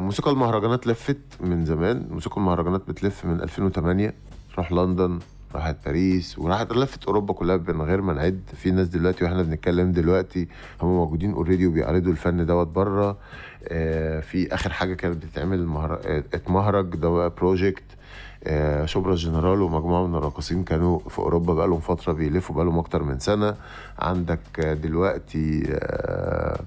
موسيقى 0.00 0.30
المهرجانات 0.30 0.86
لفت 0.86 1.18
من 1.40 1.64
زمان. 1.64 2.06
موسيقى 2.10 2.36
المهرجانات 2.36 2.88
بتلف 2.88 3.24
من 3.24 3.40
2008 3.42 4.14
تروح 4.54 4.72
لندن 4.72 5.18
راحت 5.54 5.76
باريس 5.86 6.38
وراحت 6.38 6.72
لفت 6.72 7.04
أوروبا 7.04 7.32
كلها 7.34 7.56
من 7.56 7.82
غير 7.82 8.00
ما 8.00 8.12
نعد. 8.12 8.40
في 8.56 8.70
ناس 8.70 8.88
دلوقتي 8.88 9.24
وإحنا 9.24 9.42
بنتكلم 9.42 9.92
دلوقتي 9.92 10.48
هم 10.82 10.88
موجودين 10.96 11.32
اوريدي 11.32 11.66
وبيعرضوا 11.66 12.12
الفن 12.12 12.46
دوت 12.46 12.66
بره 12.66 13.16
آه، 13.68 14.20
في 14.20 14.54
آخر 14.54 14.72
حاجة 14.72 14.94
كانت 14.94 15.16
بتتعمل 15.24 15.66
مهر... 15.66 15.98
اتمهرج 16.34 16.96
ده 16.96 17.28
بروجكت 17.28 17.82
آه، 18.44 18.84
شبرا 18.86 19.14
جنرال 19.14 19.62
ومجموعة 19.62 20.06
من 20.06 20.14
الراقصين 20.14 20.64
كانوا 20.64 20.98
في 20.98 21.18
أوروبا 21.18 21.54
بقالهم 21.54 21.80
فترة 21.80 22.12
بيلفوا 22.12 22.54
بقالهم 22.56 22.78
أكتر 22.78 23.02
من 23.02 23.18
سنة. 23.18 23.54
عندك 23.98 24.60
دلوقتي 24.60 25.62
آه، 25.72 26.60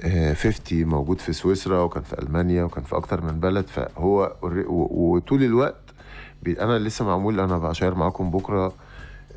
آه، 0.00 0.34
50 0.34 0.84
موجود 0.84 1.18
في 1.20 1.32
سويسرا 1.32 1.82
وكان 1.82 2.02
في 2.02 2.18
ألمانيا 2.22 2.64
وكان 2.64 2.84
في 2.84 2.96
أكتر 2.96 3.20
من 3.24 3.40
بلد. 3.40 3.66
فهو 3.66 4.36
وطول 4.90 5.42
الوقت 5.42 5.81
أنا 6.48 6.78
لسه 6.78 7.04
معمول 7.04 7.40
أنا 7.40 7.58
بشير 7.58 7.94
معاكم 7.94 8.30
بكرة 8.30 8.72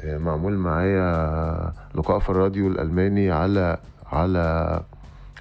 آه، 0.01 0.17
معمول 0.17 0.53
معايا 0.57 1.73
لقاء 1.95 2.19
في 2.19 2.29
الراديو 2.29 2.67
الألماني 2.67 3.31
على 3.31 3.77
على 4.11 4.83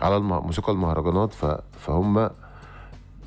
على 0.00 0.20
موسيقى 0.20 0.72
المهرجانات 0.72 1.32
فهم 1.78 2.18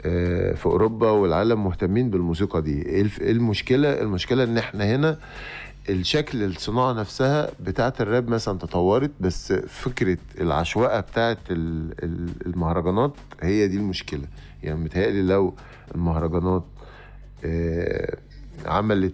آه، 0.06 0.54
في 0.54 0.66
أوروبا 0.66 1.10
والعالم 1.10 1.64
مهتمين 1.64 2.10
بالموسيقى 2.10 2.62
دي. 2.62 2.82
إيه 2.86 3.08
إيه 3.22 3.32
المشكلة؟ 3.32 4.02
المشكلة 4.02 4.44
إن 4.44 4.58
إحنا 4.58 4.96
هنا 4.96 5.18
الشكل 5.90 6.44
الصناعة 6.44 6.94
نفسها 6.94 7.50
بتاعة 7.60 7.94
الراب 8.00 8.28
مثلا 8.30 8.58
تطورت 8.58 9.12
بس 9.20 9.54
فكرة 9.54 10.18
العشوائيه 10.42 11.00
بتاعة 11.00 11.38
ال- 11.50 11.94
ال- 12.04 12.46
المهرجانات 12.48 13.12
هي 13.42 13.68
دي 13.68 13.78
المشكلة. 13.78 14.24
يعني 14.64 14.80
متهيألي 14.80 15.22
لو 15.22 15.54
المهرجانات 15.96 16.64
آه، 17.46 18.18
عملت 18.66 19.14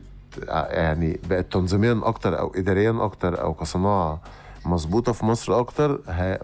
ع- 0.50 0.68
يعني 0.74 1.20
بقت 1.30 1.54
تنظيميا 1.54 2.02
أكتر 2.04 2.40
أو 2.40 2.52
اداريا 2.56 2.98
أكتر 3.02 3.42
أو 3.42 3.54
كصناعة 3.54 4.22
مظبوطة 4.66 5.12
في 5.12 5.26
مصر 5.26 5.60
أكتر 5.60 5.98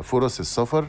فرص 0.03 0.39
السفر 0.39 0.85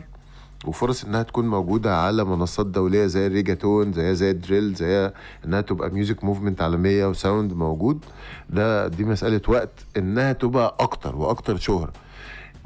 وفرص 0.67 1.05
إنها 1.05 1.23
تكون 1.23 1.49
موجودة 1.49 1.97
على 1.97 2.25
منصات 2.25 2.67
دولية 2.67 3.07
زي 3.07 3.27
ال 3.27 3.33
reggaeton 3.33 3.93
زي 3.93 4.15
زي 4.15 4.31
ال 4.31 4.38
drill 4.38 4.75
زي 4.75 5.13
إنها 5.45 5.61
تبقى 5.61 5.91
music 5.91 6.25
movement 6.25 6.63
عالمية 6.63 7.07
و 7.07 7.14
sound 7.14 7.53
موجود. 7.53 8.05
ده 8.51 8.89
دي 8.89 9.05
مسألة 9.05 9.41
وقت 9.49 9.71
إنها 9.97 10.33
تبقى 10.33 10.77
أكتر 10.81 11.17
وأكتر 11.17 11.57
شهره 11.57 11.93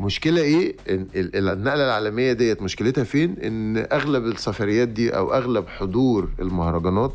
مشكلة 0.01 0.41
إيه؟ 0.43 0.77
إن 0.91 1.07
ال- 1.15 1.37
ال- 1.37 1.49
النقلة 1.49 1.85
العالمية 1.85 2.33
ديت 2.33 2.63
مشكلتها 2.63 3.05
فين؟ 3.05 3.37
إن 3.45 3.77
أغلب 3.93 4.25
السفريات 4.27 4.89
دي 4.89 5.17
أو 5.17 5.35
أغلب 5.35 5.69
حضور 5.69 6.29
المهرجانات 6.41 7.13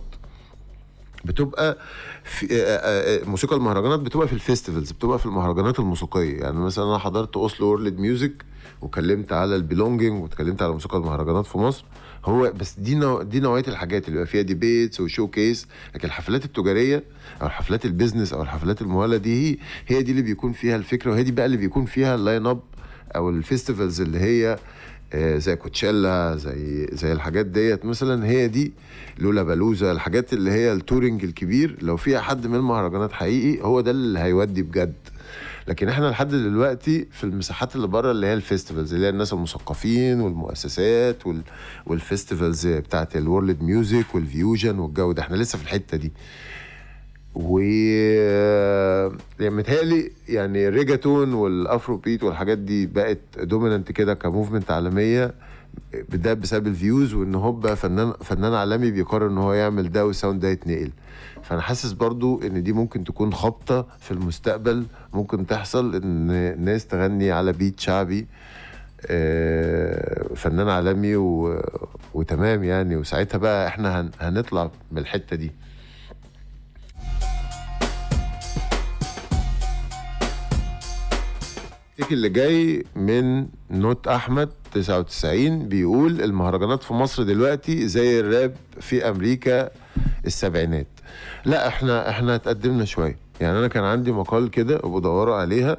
بتبقى 1.25 1.77
في 2.23 2.45
آه، 2.51 2.55
آه، 2.55 3.21
آه، 3.21 3.25
موسيقى 3.25 3.55
المهرجانات 3.55 3.99
بتبقى 3.99 4.27
في 4.27 4.33
ال 4.33 4.39
festivals 4.39 4.91
بتبقى 4.91 5.19
في 5.19 5.25
المهرجانات 5.25 5.79
الموسيقية. 5.79 6.39
يعني 6.39 6.59
مثلا 6.59 6.85
أنا 6.85 6.97
حضرت 6.97 7.37
اوسلو 7.37 7.67
world 7.67 7.99
music 7.99 8.45
وكلمت 8.81 9.33
على 9.33 9.55
ال 9.55 9.62
belonging 9.62 10.23
واتكلمت 10.23 10.61
على 10.61 10.71
موسيقى 10.71 10.97
المهرجانات 10.97 11.45
في 11.45 11.57
مصر. 11.57 11.85
هو 12.25 12.51
بس 12.59 12.79
دي 12.79 12.95
نوع 12.95 13.23
دي 13.23 13.39
نوعية 13.39 13.63
الحاجات 13.67 14.01
اللي 14.07 14.11
بيبقى 14.11 14.31
فيها 14.31 14.41
debates 14.41 15.01
و 15.01 15.27
showcase 15.27 15.67
لكن 15.95 16.07
الحفلات 16.07 16.45
التجارية 16.45 17.03
أو 17.41 17.47
الحفلات 17.47 17.85
ال 17.85 17.90
business 17.90 18.33
أو 18.33 18.41
الحفلات 18.41 18.81
المهله 18.81 19.17
دي 19.17 19.51
هي 19.51 19.57
هي 19.87 20.03
دي 20.03 20.11
اللي 20.11 20.21
بيكون 20.21 20.53
فيها 20.53 20.75
الفكرة 20.75 21.11
وهي 21.11 21.23
دي 21.23 21.31
بقى 21.31 21.45
اللي 21.45 21.57
بيكون 21.57 21.85
فيها 21.85 22.15
ال 22.15 22.45
line-up 22.45 22.59
أو 23.15 23.29
ال 23.29 23.36
festivals 23.36 24.01
اللي 24.01 24.19
هي 24.19 24.59
زي 25.15 25.55
كوتشيلا 25.55 26.35
زي 26.35 26.87
زي 26.91 27.11
الحاجات 27.11 27.45
ديت. 27.45 27.85
مثلا 27.85 28.25
هي 28.25 28.47
دي 28.47 28.73
لولا 29.17 29.43
بالوزا 29.43 29.91
الحاجات 29.91 30.33
اللي 30.33 30.51
هي 30.51 30.73
ال 30.73 30.79
touring 30.80 31.23
الكبير. 31.23 31.77
لو 31.81 31.97
فيها 31.97 32.21
حد 32.21 32.47
من 32.47 32.55
المهرجانات 32.55 33.11
حقيقي 33.11 33.63
هو 33.63 33.81
ده 33.81 33.91
اللي 33.91 34.19
هيودي 34.19 34.61
بجد. 34.61 34.93
لكن 35.67 35.89
إحنا 35.89 36.05
لحد 36.05 36.29
دلوقتي 36.29 37.07
في 37.11 37.23
المساحات 37.23 37.75
اللي 37.75 37.87
بره 37.87 38.11
اللي 38.11 38.27
هي 38.27 38.33
ال 38.33 38.39
festivals 38.39 38.93
اللي 38.93 39.05
هي 39.05 39.09
الناس 39.09 39.33
المثقفين 39.33 40.21
والمؤسسات 40.21 41.27
وال... 41.27 41.41
وال 41.85 42.00
festivals 42.00 42.67
بتاعت 42.67 43.15
ال 43.15 43.23
world 43.23 43.61
music 43.61 44.15
وال 44.15 44.31
fusion 44.31 44.79
والجو 44.79 45.11
ده. 45.11 45.21
إحنا 45.21 45.35
لسه 45.35 45.57
في 45.57 45.63
الحتة 45.63 45.97
دي. 45.97 46.11
و 47.43 47.59
يعني 49.39 49.55
متهيألي 49.55 50.11
يعني 50.29 50.67
ال 50.67 50.73
reggaeton 50.73 51.22
وال 51.22 51.33
Afrobeat 51.33 52.23
والحاجات 52.23 52.57
دي 52.57 52.85
بقت 52.85 53.17
dominant 53.39 53.91
كده 53.91 54.13
ك 54.13 54.20
movement 54.20 54.71
عالمية 54.71 55.33
ده 56.09 56.33
بسبب 56.33 56.67
ال 56.67 56.75
views 56.75 57.13
وإن 57.13 57.35
هوبا 57.35 57.75
فنان 57.75 58.13
فنان 58.21 58.53
عالمي 58.53 58.91
بيقرر 58.91 59.27
إن 59.27 59.37
هو 59.37 59.53
يعمل 59.53 59.91
ده 59.91 60.05
وال 60.05 60.15
sound 60.15 60.39
ده 60.41 60.47
يتنقل. 60.49 60.91
فأنا 61.43 61.61
حاسس 61.61 61.91
برضو 61.91 62.41
إن 62.41 62.63
دي 62.63 62.73
ممكن 62.73 63.03
تكون 63.03 63.33
خبطة 63.33 63.87
في 63.99 64.11
المستقبل 64.11 64.85
ممكن 65.13 65.47
تحصل 65.47 65.95
إن 65.95 66.55
ناس 66.65 66.87
تغني 66.87 67.31
على 67.31 67.53
beat 67.53 67.79
شعبي 67.79 68.27
آه، 69.07 70.33
فنان 70.35 70.69
عالمي 70.69 71.15
و... 71.15 71.61
وتمام 72.13 72.63
يعني 72.63 72.95
وساعتها 72.95 73.37
بقى 73.37 73.67
إحنا 73.67 74.01
هن... 74.01 74.11
هنطلع 74.19 74.71
من 74.91 74.97
الحتة 74.97 75.35
دي. 75.35 75.51
ال 81.99 82.02
take 82.02 82.13
اللي 82.13 82.29
جاي 82.29 82.85
من 82.95 83.47
نوت 83.71 84.07
أحمد 84.07 84.49
99 84.73 85.67
بيقول 85.67 86.21
المهرجانات 86.21 86.83
في 86.83 86.93
مصر 86.93 87.23
دلوقتي 87.23 87.87
زي 87.87 88.19
الراب 88.19 88.55
في 88.79 89.09
أمريكا 89.09 89.69
السبعينات. 90.25 90.87
لا 91.45 91.67
إحنا 91.67 92.09
إحنا 92.09 92.35
اتقدمنا 92.35 92.85
شوية. 92.85 93.17
يعني 93.41 93.59
أنا 93.59 93.67
كان 93.67 93.83
عندي 93.83 94.11
مقال 94.11 94.49
كده 94.49 94.79
وبدوروا 94.83 95.35
عليها. 95.35 95.77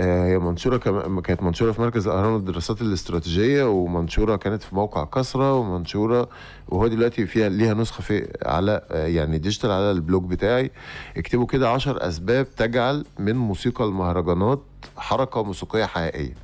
هي 0.00 0.38
منشورة 0.38 0.76
كم... 0.76 1.20
كانت 1.20 1.42
منشورة 1.42 1.72
في 1.72 1.80
مركز 1.80 2.06
الأهرام 2.08 2.36
للدراسات 2.36 2.82
الاستراتيجية 2.82 3.64
ومنشورة 3.64 4.36
كانت 4.36 4.62
في 4.62 4.74
موقع 4.74 5.04
كسرة 5.04 5.54
ومنشورة 5.54 6.28
وهو 6.68 6.86
دلوقتي 6.86 7.26
فيها 7.26 7.48
ليها 7.48 7.74
نسخة 7.74 8.02
في 8.02 8.28
على 8.46 8.82
آه، 8.90 9.06
يعني 9.06 9.38
digital 9.38 9.70
على 9.70 9.90
ال 9.90 9.97
blog 9.97 10.24
بتاعي. 10.30 10.70
اكتبوا 11.16 11.46
كده 11.46 11.70
عشر 11.70 12.08
أسباب 12.08 12.46
تجعل 12.56 13.04
من 13.18 13.36
موسيقى 13.36 13.84
المهرجانات 13.84 14.62
حركة 14.96 15.42
موسيقية 15.42 15.84
حقيقية. 15.84 16.34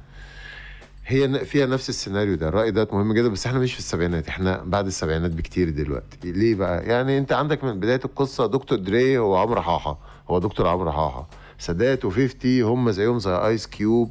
هي 1.06 1.44
فيها 1.44 1.66
نفس 1.66 1.88
السيناريو 1.88 2.34
ده 2.34 2.48
الرأي 2.48 2.70
ده 2.70 2.88
مهم 2.92 3.12
جدا 3.12 3.28
بس 3.28 3.46
إحنا 3.46 3.58
مش 3.58 3.72
في 3.72 3.78
السبعينات 3.78 4.28
إحنا 4.28 4.62
بعد 4.66 4.86
السبعينات 4.86 5.30
بكتير 5.30 5.70
دلوقتي. 5.70 6.32
ليه 6.32 6.54
بقى؟ 6.54 6.84
يعني 6.86 7.18
انت 7.18 7.32
عندك 7.32 7.64
من 7.64 7.80
بداية 7.80 8.00
القصة 8.04 8.46
Dr. 8.46 8.78
Dre 8.78 9.18
هو 9.18 9.36
عمرو 9.36 9.62
حاحة 9.62 9.98
هو 10.30 10.38
دكتور 10.38 10.66
عمرو 10.68 10.92
حاحة. 10.92 11.28
سادات 11.62 12.06
و50 12.06 12.46
هم 12.46 12.90
زيهم 12.90 13.18
زي 13.18 13.30
Ice 13.30 13.66
Cube 13.66 14.10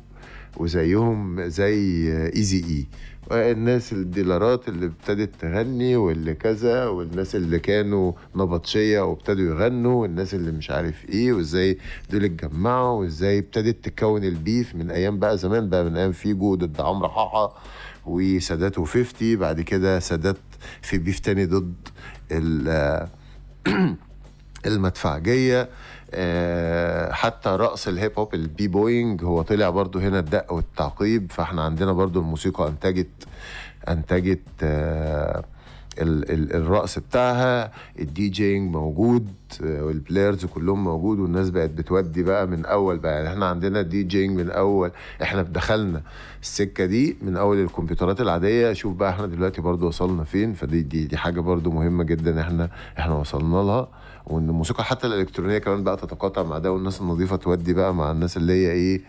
وزيهم 0.58 1.42
زي 1.48 1.74
Eazy-E. 2.36 2.86
الناس 3.52 3.94
ال 3.94 4.03
dealerات 4.03 4.68
اللي 4.70 4.86
ابتدت 4.86 5.36
تغني 5.42 5.96
واللي 5.96 6.34
كذا 6.34 6.86
والناس 6.88 7.36
اللي 7.36 7.60
كانوا 7.60 8.14
نبطشية 8.36 9.02
وابتدوا 9.02 9.46
يغنوا 9.46 10.02
والناس 10.02 10.34
اللي 10.34 10.52
مش 10.52 10.72
عارف 10.72 11.10
إيه 11.10 11.34
وإزاي 11.34 11.78
دول 12.12 12.24
اتجمعوا 12.26 13.00
وإزاي 13.00 13.40
ابتدت 13.40 13.90
تكون 13.90 14.24
ال 14.24 14.34
beef 14.34 14.76
من 14.76 14.92
أيام 14.92 15.20
بقى 15.20 15.38
زمان 15.38 15.70
بقى 15.70 15.84
من 15.86 15.98
أيام 15.98 16.12
فيجو 16.12 16.56
ضد 16.56 16.82
عمرو 16.82 17.10
حاحة 17.10 17.56
وسادات 18.06 18.80
و50 18.80 19.24
بعد 19.24 19.62
كده 19.62 20.00
سادات 20.00 20.38
في 20.82 20.98
beef 20.98 21.20
تاني 21.20 21.46
ضد 21.46 21.74
ال- 22.32 23.08
المدفعجيه 24.66 25.70
آه، 26.14 27.12
حتى 27.12 27.50
رقص 27.50 27.88
ال 27.88 27.94
hip 27.94 28.12
hop 28.20 28.34
ال 28.34 28.68
b-boying 28.68 29.24
هو 29.24 29.42
طلع 29.42 29.70
برضو 29.70 30.00
هنا 30.00 30.20
الدق 30.20 30.54
والتعقيب 30.54 31.32
فاحنا 31.32 31.62
عندنا 31.64 31.94
برضو 31.94 32.20
الموسيقى 32.20 32.68
أنتجت 32.68 33.08
أنتجت 33.88 34.40
آه، 34.64 35.44
ال 36.02 36.32
ال 36.32 36.54
الرقص 36.56 37.00
بتاعها 37.00 37.72
ال 38.00 38.30
DJing 38.30 38.72
موجود 38.72 39.28
آه، 39.64 39.84
وال 39.84 39.98
players 39.98 40.46
كلهم 40.46 40.84
موجود 40.84 41.20
والناس 41.20 41.50
بقت 41.50 41.70
بتودي 41.70 42.24
بقى 42.24 42.48
من 42.48 42.66
أول 42.66 42.98
بقى 42.98 43.14
يعني 43.14 43.28
إحنا 43.30 43.46
عندنا 43.46 43.82
DJing 43.82 44.38
من 44.40 44.50
أول 44.52 44.92
إحنا 45.22 45.42
دخلنا 45.42 46.02
السكة 46.42 46.86
دي 46.86 47.18
من 47.22 47.38
أول 47.38 47.60
الكمبيوترات 47.64 48.22
العادية 48.22 48.74
شوف 48.74 48.94
بقى 48.96 49.10
إحنا 49.10 49.26
دلوقتي 49.28 49.62
برضو 49.62 49.88
وصلنا 49.88 50.24
فين 50.24 50.54
فدي 50.54 50.82
دي, 50.82 51.06
دي 51.06 51.18
حاجة 51.18 51.40
برضو 51.40 51.72
مهمة 51.72 52.04
جدا 52.04 52.42
إحنا 52.42 52.70
إحنا 53.00 53.14
وصلنا 53.14 53.58
لها. 53.58 53.88
وإن 54.28 54.50
الموسيقى 54.50 54.84
حتى 54.84 55.08
الإلكترونية 55.08 55.58
كمان 55.58 55.84
بقى 55.84 55.98
تتقاطع 55.98 56.44
مع 56.44 56.58
ده 56.58 56.72
والناس 56.72 57.02
النظيفة 57.02 57.36
تودي 57.36 57.74
بقى 57.74 57.94
مع 57.94 58.12
الناس 58.12 58.38
اللي 58.38 58.54
هي 58.54 58.72
إيه 58.72 59.02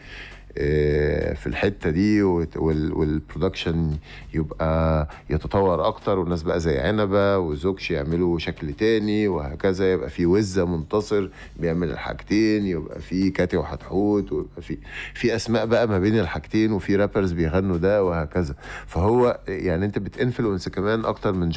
في 1.35 1.47
الحتة 1.47 1.91
دي 1.91 2.23
وال 2.23 2.52
production 2.52 3.97
يبقى 4.35 5.09
يتطور 5.31 5.87
أكتر 5.87 6.19
والناس 6.19 6.43
بقى 6.43 6.61
زي 6.61 6.79
عنبة 6.79 7.39
وزوكش 7.39 7.91
يعملوا 7.91 8.39
شكل 8.39 8.73
تاني 8.73 9.29
وهكذا. 9.29 9.93
يبقى 9.93 10.11
في 10.11 10.27
وزة 10.27 10.65
منتصر 10.65 11.29
بيعمل 11.57 11.91
الحاجتين 11.91 12.67
يبقى 12.67 13.01
في 13.01 13.31
كاتي 13.31 13.57
وحتحوت 13.57 14.33
ويبقى 14.33 14.63
في 14.63 14.79
في 15.15 15.37
أسماء 15.37 15.67
بقى 15.67 15.89
ما 15.89 15.99
بين 15.99 16.19
الحاجتين 16.19 16.73
وفي 16.73 16.97
رابرز 16.97 17.33
بيغنوا 17.33 17.77
ده 17.77 18.05
وهكذا. 18.05 18.55
فهو 18.87 19.41
يعني 19.49 19.85
أنت 19.85 19.99
بتنفلونس 19.99 20.69
كمان 20.69 21.05
أكتر 21.05 21.33
من 21.33 21.49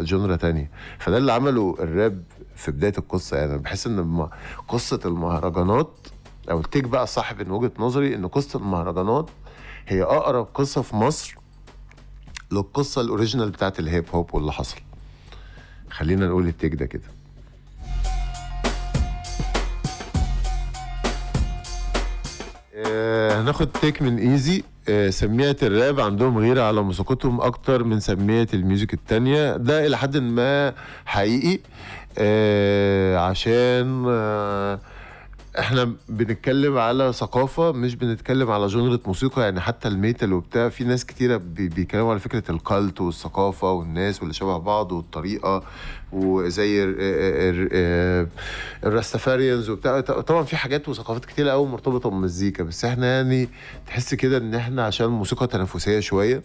جونرا 0.00 0.36
تانية. 0.36 0.70
فده 0.98 1.18
اللي 1.18 1.32
عمله 1.32 1.76
الراب 1.80 2.22
في 2.56 2.70
بداية 2.70 2.94
القصة. 2.98 3.36
يعني 3.36 3.58
بحس 3.58 3.86
إن 3.86 4.28
قصة 4.68 5.00
المهرجانات 5.04 5.90
التيك 6.50 6.84
بقى 6.84 7.06
صاحب 7.06 7.42
من 7.42 7.50
وجهة 7.50 7.72
نظري 7.78 8.14
إن 8.14 8.26
قصة 8.26 8.58
المهرجانات 8.58 9.30
هي 9.86 10.02
أقرب 10.02 10.48
قصة 10.54 10.82
في 10.82 10.96
مصر 10.96 11.36
للقصة 12.52 13.00
ال 13.00 13.06
original 13.06 13.50
بتاعت 13.50 13.78
الهيب 13.78 14.04
هوب 14.14 14.34
واللي 14.34 14.52
حصل. 14.52 14.76
خلينا 15.90 16.26
نقول 16.26 16.46
ال 16.48 16.53
take 16.53 16.74
ده 16.74 16.86
كده. 16.86 17.02
آه 22.74 23.40
هناخد 23.40 23.68
take 23.72 24.02
من 24.02 24.18
إيزي. 24.18 24.62
آه 24.88 25.10
سميعة 25.10 25.56
الراب 25.62 26.00
عندهم 26.00 26.38
غيرة 26.38 26.62
على 26.62 26.82
موسيقتهم 26.82 27.40
أكتر 27.40 27.84
من 27.84 28.00
سميعة 28.00 28.48
ال 28.54 28.61
music 28.61 28.94
التانية. 28.94 29.56
ده 29.56 29.86
إلى 29.86 29.98
حد 29.98 30.16
ما 30.16 30.74
حقيقي. 31.06 31.60
آه 32.18 33.18
عشان 33.18 34.04
آه 34.08 34.80
إحنا 35.58 35.92
بنتكلم 36.08 36.78
على 36.78 37.12
ثقافة 37.12 37.72
مش 37.72 37.94
بنتكلم 37.94 38.50
على 38.50 38.66
genre 38.66 39.00
موسيقى 39.06 39.42
يعني 39.42 39.60
حتى 39.60 39.88
ال 39.88 39.95
metal 39.95 40.32
وبتاع 40.32 40.68
في 40.68 40.84
ناس 40.84 41.06
كتيرة 41.06 41.36
بيتكلموا 41.36 42.10
على 42.10 42.20
فكرة 42.20 42.50
ال 42.50 42.60
cult 42.60 43.00
والثقافة 43.00 43.72
والناس 43.72 44.20
واللي 44.20 44.34
شبه 44.34 44.58
بعض 44.58 44.92
والطريقة 44.92 45.62
وزي 46.12 46.84
ال 48.84 48.91
Rastafarians 48.91 49.70
وبتاع. 49.70 50.00
طبعا 50.00 50.42
في 50.42 50.56
حاجات 50.56 50.88
وثقافات 50.88 51.24
كتيرة 51.24 51.50
قوي 51.50 51.66
مرتبطة 51.68 52.10
بالمزيكا 52.10 52.64
بس 52.64 52.84
إحنا 52.84 53.06
يعني 53.16 53.48
تحس 53.86 54.14
كده 54.14 54.36
إن 54.36 54.54
إحنا 54.54 54.84
عشان 54.86 55.06
موسيقى 55.06 55.46
تنافسية 55.46 56.00
شوية 56.00 56.42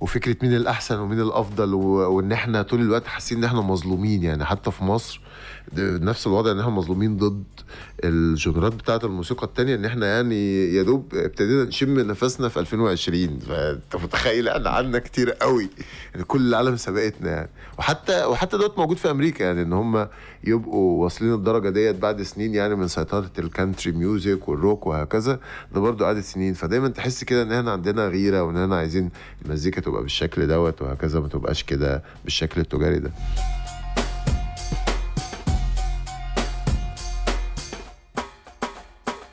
وفكرة 0.00 0.36
مين 0.42 0.54
الأحسن 0.56 0.98
ومين 0.98 1.20
الأفضل 1.20 1.74
وإن 1.74 2.32
إحنا 2.32 2.62
طول 2.62 2.80
الوقت 2.80 3.06
حاسين 3.06 3.38
إن 3.38 3.44
إحنا 3.44 3.60
مظلومين 3.60 4.22
يعني 4.22 4.44
حتى 4.44 4.70
في 4.70 4.84
مصر 4.84 5.20
نفس 5.78 6.26
الوضع 6.26 6.52
ان 6.52 6.58
إحنا 6.60 6.70
مظلومين 6.72 7.16
ضد 7.16 7.44
ال 8.04 8.14
genre 8.14 8.62
ات 8.62 8.72
بتاعه 8.74 9.00
الموسيقى 9.04 9.46
التانية 9.46 9.74
ان 9.74 9.84
إحنا 9.84 10.06
يعني 10.06 10.64
يا 10.74 10.82
دوب 10.82 11.14
ابتدينا 11.14 11.64
نشم 11.64 11.98
نفسنا 12.00 12.48
في 12.48 12.60
2020 12.60 13.38
فأنت 13.38 13.96
متخيل 13.96 14.48
إحنا 14.48 14.70
عندنا 14.70 14.98
كتير 14.98 15.30
قوي. 15.30 15.68
يعني 16.12 16.24
كل 16.24 16.48
العالم 16.48 16.76
سبقتنا 16.76 17.30
يعني. 17.30 17.48
وحتى 17.78 18.24
وحتى 18.24 18.56
دوت 18.58 18.78
موجود 18.78 18.96
في 18.96 19.10
أمريكا 19.10 19.44
يعني 19.44 19.62
إن 19.62 19.72
هم 19.72 20.08
يبقوا 20.44 21.02
واصلين 21.04 21.34
الدرجة 21.34 21.68
ديت 21.70 21.96
بعد 21.96 22.22
سنين 22.22 22.54
يعني 22.54 22.74
من 22.74 22.88
سيطرة 22.88 23.30
ال 23.38 23.45
country 23.45 23.92
music 23.92 24.48
والروك 24.48 24.86
وهكذا. 24.86 25.40
ده 25.74 25.80
برضو 25.80 26.04
قعدت 26.04 26.24
سنين. 26.24 26.54
فدايما 26.54 26.88
تحس 26.88 27.24
كده 27.24 27.42
إن 27.42 27.52
إحنا 27.52 27.72
عندنا 27.72 28.06
غيرة 28.08 28.42
وإن 28.42 28.56
إحنا 28.56 28.76
عايزين 28.76 29.10
المزيكا 29.44 29.80
تبقى 29.80 30.02
بالشكل 30.02 30.46
دوت 30.46 30.82
وهكذا 30.82 31.20
ما 31.20 31.28
تبقاش 31.28 31.62
كده 31.64 32.02
بالشكل 32.24 32.60
التجاري 32.60 32.98
ده. 32.98 33.10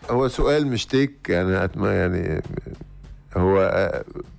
هو 0.10 0.28
سؤال 0.28 0.68
مش 0.68 0.86
take 0.86 1.30
يعني 1.30 1.64
أتما 1.64 2.00
يعني 2.00 2.42
هو 3.38 3.92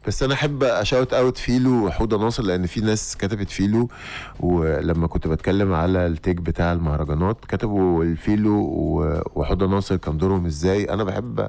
بس 0.06 0.22
أنا 0.22 0.34
أحب 0.34 0.62
أ 0.64 0.72
shout 0.72 1.14
out 1.14 1.38
فيلو 1.38 1.86
وحوده 1.86 2.18
ناصر 2.18 2.42
لأن 2.42 2.66
في 2.66 2.80
ناس 2.80 3.16
كتبت 3.16 3.50
فيلو 3.50 3.88
ولما 4.40 5.06
كنت 5.06 5.28
بتكلم 5.28 5.72
على 5.72 6.06
ال 6.06 6.12
take 6.12 6.36
بتاع 6.36 6.72
المهرجانات 6.72 7.44
كتبوا 7.44 8.04
الفيلو 8.04 8.54
وحوده 9.34 9.66
ناصر 9.66 9.96
كان 9.96 10.18
دورهم 10.18 10.46
إزاي. 10.46 10.84
أنا 10.84 11.04
بحب 11.04 11.48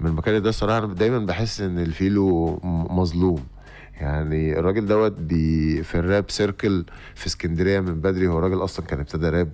من 0.00 0.06
المكان 0.06 0.42
ده 0.42 0.48
الصراحة 0.48 0.78
أنا 0.78 0.94
دايما 0.94 1.18
بحس 1.18 1.60
إن 1.60 1.78
الفيلو 1.78 2.58
مظلوم. 2.90 3.44
يعني 4.00 4.58
الراجل 4.58 4.86
دوت 4.86 5.16
في 5.82 5.94
ال 5.94 6.03
rap 6.03 6.30
circle 6.30 6.84
في 7.14 7.26
اسكندرية 7.26 7.80
من 7.80 8.00
بدري 8.00 8.28
هو 8.28 8.38
راجل 8.38 8.64
أصلا 8.64 8.86
كان 8.86 9.00
ابتدى 9.00 9.28
راب 9.28 9.52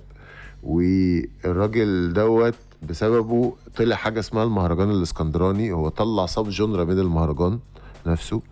والراجل 0.63 2.13
دوت 2.13 2.55
بسببه 2.83 3.55
طلع 3.77 3.97
حاجة 3.97 4.21
اسمها 4.21 4.45
المهرجان 4.45 4.91
الإسكندراني 4.91 5.73
هو 5.73 5.89
طلع 5.89 6.27
sub-genre 6.27 6.85
من 6.85 6.99
المهرجان 6.99 7.59
نفسه. 8.07 8.43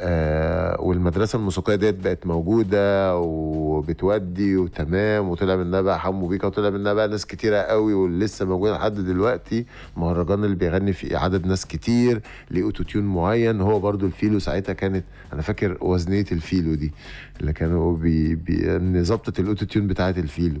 آه 0.00 0.80
والمدرسة 0.80 1.36
الموسيقية 1.36 1.74
ديت 1.74 1.94
بقت 2.04 2.26
موجودة 2.26 3.16
وبتودي 3.18 4.56
وتمام 4.56 5.28
وطلع 5.28 5.56
منها 5.56 5.80
بقى 5.80 6.00
حمو 6.00 6.26
بيكا 6.26 6.46
وطلع 6.46 6.70
منها 6.70 6.92
بقى 6.92 7.08
ناس 7.08 7.26
كتيرة 7.26 7.56
قوي 7.56 7.94
ولسه 7.94 8.46
موجودة 8.46 8.74
لحد 8.76 8.94
دلوقتي. 8.94 9.66
المهرجان 9.96 10.44
اللي 10.44 10.56
بيغني 10.56 10.92
فيه 10.92 11.16
عدد 11.16 11.46
ناس 11.46 11.66
كتير 11.66 12.20
ليه 12.50 12.62
auto-tune 12.62 13.04
معين. 13.04 13.60
هو 13.60 13.80
برضو 13.80 14.06
الفيلو 14.06 14.38
ساعتها 14.38 14.72
كانت 14.72 15.04
أنا 15.32 15.42
فاكر 15.42 15.78
وزنية 15.80 16.26
الفيلو 16.32 16.74
دي 16.74 16.92
اللي 17.40 17.52
كانوا 17.52 17.96
بي, 17.96 18.34
بي 18.34 19.02
ظبطه 19.02 19.40
ال 19.40 19.66
auto-tune 19.66 19.86
بتاعه 19.86 20.14
الفيلو. 20.18 20.60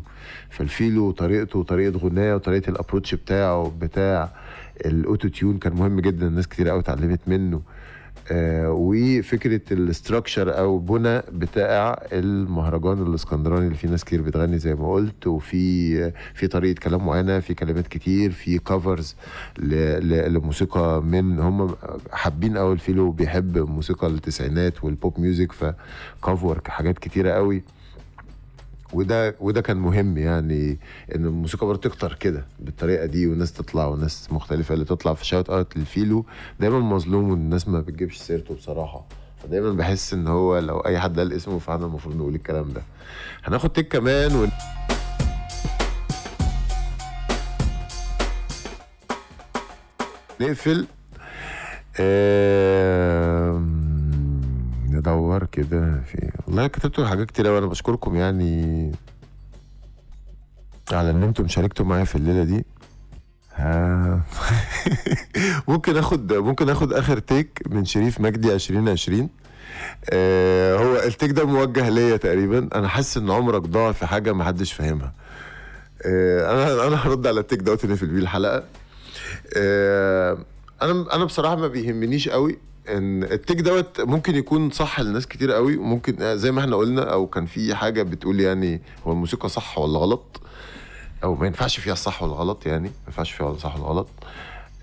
فالفيلو 0.50 1.10
طريقته 1.10 1.58
وطريقة 1.58 1.98
غناه 1.98 2.34
وطريقة 2.34 2.70
ال 2.70 2.75
approach 2.75 3.14
بتاعه 3.14 3.72
بتاع 3.80 4.32
ال 4.86 5.28
auto-tune 5.28 5.58
كان 5.58 5.72
مهم 5.72 6.00
جدا 6.00 6.26
الناس 6.26 6.48
كتير 6.48 6.68
قوي 6.68 6.80
اتعلمت 6.80 7.20
منه. 7.26 7.60
وفكرة 8.32 9.60
ال 9.72 9.81
structure 9.81 10.58
أو 10.58 10.78
بنى 10.78 11.22
بتاع 11.32 12.02
المهرجان 12.12 13.02
الإسكندراني 13.06 13.64
اللي 13.66 13.76
فيه 13.76 13.88
ناس 13.88 14.04
كتير 14.04 14.22
بتغني 14.22 14.58
زي 14.58 14.74
ما 14.74 14.92
قلت 14.92 15.26
وفي 15.26 16.12
في 16.34 16.46
طريقة 16.46 16.78
كلام 16.80 17.06
معينة 17.06 17.40
في 17.40 17.54
كلمات 17.54 17.86
كتير 17.86 18.30
في 18.30 18.58
covers 18.58 19.16
لموسيقى 19.58 21.02
من 21.02 21.38
هم 21.38 21.74
حابين 22.12 22.58
قوي 22.58 22.72
الفيلو 22.72 23.10
بيحب 23.10 23.58
موسيقى 23.58 24.06
التسعينات 24.06 24.84
وال 24.84 24.98
pop 24.98 25.20
music 25.20 25.52
ف 25.52 25.70
cover 25.70 26.60
حاجات 26.66 26.98
كتيرة 26.98 27.30
قوي 27.30 27.62
وده 28.94 29.36
وده 29.40 29.60
كان 29.60 29.76
مهم 29.76 30.18
يعني 30.18 30.78
إن 31.14 31.24
الموسيقى 31.24 31.66
برضه 31.66 31.80
تكتر 31.80 32.14
كده 32.14 32.44
بالطريقة 32.60 33.06
دي 33.06 33.26
والناس 33.26 33.52
تطلع 33.52 33.86
وناس 33.86 34.32
مختلفة 34.32 34.74
اللي 34.74 34.84
تطلع 34.84 35.14
في 35.14 35.26
shout 35.26 35.50
out 35.50 35.76
للفيلو 35.76 36.26
دايما 36.60 36.78
مظلوم 36.80 37.30
والناس 37.30 37.68
ما 37.68 37.80
بتجيبش 37.80 38.16
سيرته 38.18 38.54
بصراحة. 38.54 39.04
فدايما 39.42 39.72
بحس 39.72 40.14
إن 40.14 40.26
هو 40.26 40.58
لو 40.58 40.78
أي 40.78 40.98
حد 40.98 41.18
قال 41.18 41.32
اسمه 41.32 41.58
فاحنا 41.58 41.86
المفروض 41.86 42.16
نقول 42.16 42.34
الكلام 42.34 42.72
ده. 42.72 42.82
هناخد 43.44 43.70
take 43.72 43.88
كمان 43.88 44.36
و... 44.36 44.46
نقفل. 50.40 50.86
آه... 52.00 53.62
ندور 55.08 55.44
كده 55.44 56.00
في 56.06 56.30
والله 56.46 56.66
كتبتوا 56.66 57.06
حاجات 57.06 57.26
كتير 57.26 57.50
وأنا 57.50 57.66
بشكركم 57.66 58.16
يعني 58.16 58.92
على 60.92 61.10
إن 61.10 61.22
أنتم 61.22 61.48
شاركتوا 61.48 61.86
معايا 61.86 62.04
في 62.04 62.14
الليلة 62.14 62.44
دي. 62.44 62.64
ها. 63.54 64.20
ممكن 65.68 65.96
آخد 65.96 66.32
ممكن 66.32 66.68
آخد 66.68 66.92
آخر 66.92 67.18
تيك 67.18 67.62
من 67.70 67.84
شريف 67.84 68.20
مجدي 68.20 68.54
2020 68.54 69.28
آه 70.10 70.76
هو 70.76 70.96
التيك 70.96 71.30
ده 71.30 71.44
موجه 71.44 71.88
ليا 71.88 72.16
تقريبا. 72.16 72.68
أنا 72.74 72.88
حاسس 72.88 73.16
إن 73.16 73.30
عمرك 73.30 73.62
ضاع 73.62 73.92
في 73.92 74.06
حاجة 74.06 74.32
ما 74.32 74.44
حدش 74.44 74.72
فاهمها. 74.72 75.12
آه 76.06 76.52
أنا 76.52 76.86
أنا 76.86 76.96
هرد 76.96 77.26
على 77.26 77.40
التيك 77.40 77.60
دوت 77.60 77.84
اللي 77.84 77.96
في 77.96 78.02
الحلقة. 78.04 78.64
آه 79.56 80.38
أنا 80.82 81.14
أنا 81.14 81.24
بصراحة 81.24 81.56
ما 81.56 81.68
بيهمنيش 81.68 82.28
قوي 82.28 82.58
إن 82.88 83.22
التيك 83.22 83.60
دوت 83.60 84.00
ممكن 84.00 84.34
يكون 84.34 84.70
صح 84.70 85.00
لناس 85.00 85.26
كتير 85.26 85.52
قوي. 85.52 85.76
وممكن 85.76 86.36
زي 86.38 86.52
ما 86.52 86.60
إحنا 86.60 86.76
قلنا 86.76 87.12
أو 87.12 87.26
كان 87.26 87.46
في 87.46 87.74
حاجة 87.74 88.02
بتقول 88.02 88.40
يعني 88.40 88.80
هو 89.06 89.12
الموسيقى 89.12 89.48
صح 89.48 89.78
ولا 89.78 89.98
غلط؟ 89.98 90.40
أو 91.24 91.34
ما 91.34 91.46
ينفعش 91.46 91.80
فيها 91.80 91.92
الصح 91.92 92.22
ولا 92.22 92.32
غلط 92.32 92.66
يعني 92.66 92.88
ما 92.88 93.06
ينفعش 93.06 93.30
فيها 93.32 93.46
ولا 93.46 93.58
صح 93.58 93.76
ولا 93.76 93.84
غلط. 93.84 94.08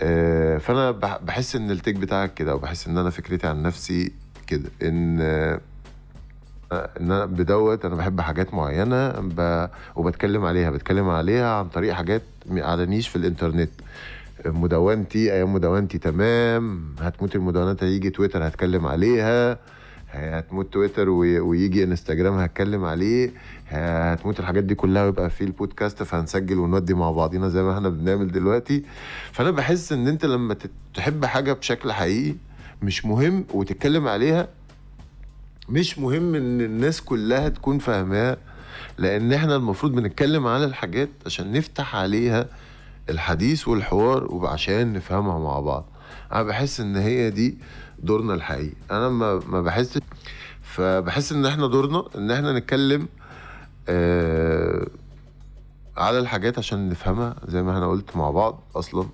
آه، 0.02 0.58
فأنا 0.58 0.92
بحس 1.18 1.56
إن 1.56 1.72
التيك 1.72 1.96
بتاعك 1.96 2.34
كده 2.34 2.56
وبحس 2.56 2.88
إن 2.88 2.98
أنا 2.98 3.10
فكرتي 3.10 3.48
عن 3.48 3.62
نفسي 3.64 4.12
كده. 4.48 4.70
إن 4.84 5.22
إن 6.72 7.12
أنا 7.12 7.26
بدوت 7.26 7.86
أنا 7.86 7.96
بحب 7.96 8.22
حاجات 8.22 8.54
معينة 8.54 9.10
ب... 9.10 9.68
وبتكلم 9.96 10.46
عليها 10.46 10.70
بتكلم 10.70 11.10
عليها 11.10 11.56
عن 11.56 11.70
طريق 11.70 11.94
حاجات 11.94 12.22
على 12.52 12.86
نيش 12.86 13.08
في 13.08 13.16
الإنترنت. 13.16 13.70
مدونتي 14.46 15.34
أيام 15.34 15.54
مدونتي 15.54 15.98
تمام. 15.98 16.96
هتموت 17.00 17.36
المدونات 17.36 17.84
هيجي 17.84 18.10
تويتر 18.10 18.48
هتكلم 18.48 18.86
عليها. 18.88 19.60
هتموت 20.10 20.74
تويتر 20.74 21.10
وي- 21.10 21.40
ويجي 21.40 21.84
انستجرام 21.84 22.34
هتكلم 22.34 22.86
عليه. 22.86 23.32
هتموت 23.68 24.40
الحاجات 24.40 24.64
دي 24.64 24.76
كلها 24.76 25.04
ويبقى 25.06 25.30
في 25.30 25.44
البودكاست 25.44 26.04
فهنسجل 26.04 26.60
ونودي 26.60 26.94
مع 26.94 27.12
بعضينا 27.12 27.50
زي 27.50 27.64
ما 27.64 27.74
إحنا 27.76 27.90
بنعمل 27.90 28.32
دلوقتي. 28.32 28.84
فأنا 29.32 29.52
بحس 29.52 29.92
إن 29.94 30.08
أنت 30.08 30.26
لما 30.26 30.56
تحب 30.94 31.26
حاجة 31.26 31.54
بشكل 31.54 31.92
حقيقي 31.92 32.36
مش 32.82 33.06
مهم 33.06 33.46
وتتكلم 33.54 34.08
عليها 34.08 34.48
مش 35.70 36.00
مهم 36.00 36.36
إن 36.36 36.62
الناس 36.62 37.02
كلها 37.02 37.50
تكون 37.50 37.80
فاهماها. 37.80 38.38
لأن 38.98 39.34
إحنا 39.34 39.56
المفروض 39.56 39.92
بنتكلم 39.96 40.48
على 40.48 40.66
الحاجات 40.66 41.10
عشان 41.26 41.52
نفتح 41.52 41.96
عليها 41.96 42.46
الحديث 43.10 43.68
والحوار 43.68 44.34
وعشان 44.34 44.94
نفهمها 44.94 45.40
مع 45.40 45.60
بعض. 45.60 45.86
أنا 46.34 46.44
بحس 46.44 46.80
إن 46.80 46.96
هي 46.96 47.30
دي 47.30 47.58
دورنا 48.00 48.34
الحقيقي. 48.34 48.76
أنا 48.92 49.10
ما 49.10 49.42
ما 49.48 49.62
بحس 49.62 50.00
فبحس 50.62 51.32
إن 51.32 51.46
إحنا 51.46 51.68
دورنا 51.68 52.04
إن 52.16 52.32
إحنا 52.32 52.60
نتكلم 52.60 53.08
آه 53.90 54.88
على 55.98 56.20
الحاجات 56.20 56.58
عشان 56.58 56.90
نفهمها 56.90 57.36
زي 57.48 57.62
ما 57.64 57.72
إحنا 57.72 57.88
قلت 57.88 58.18
مع 58.18 58.30
بعض 58.32 58.64
أصلا. 58.76 59.06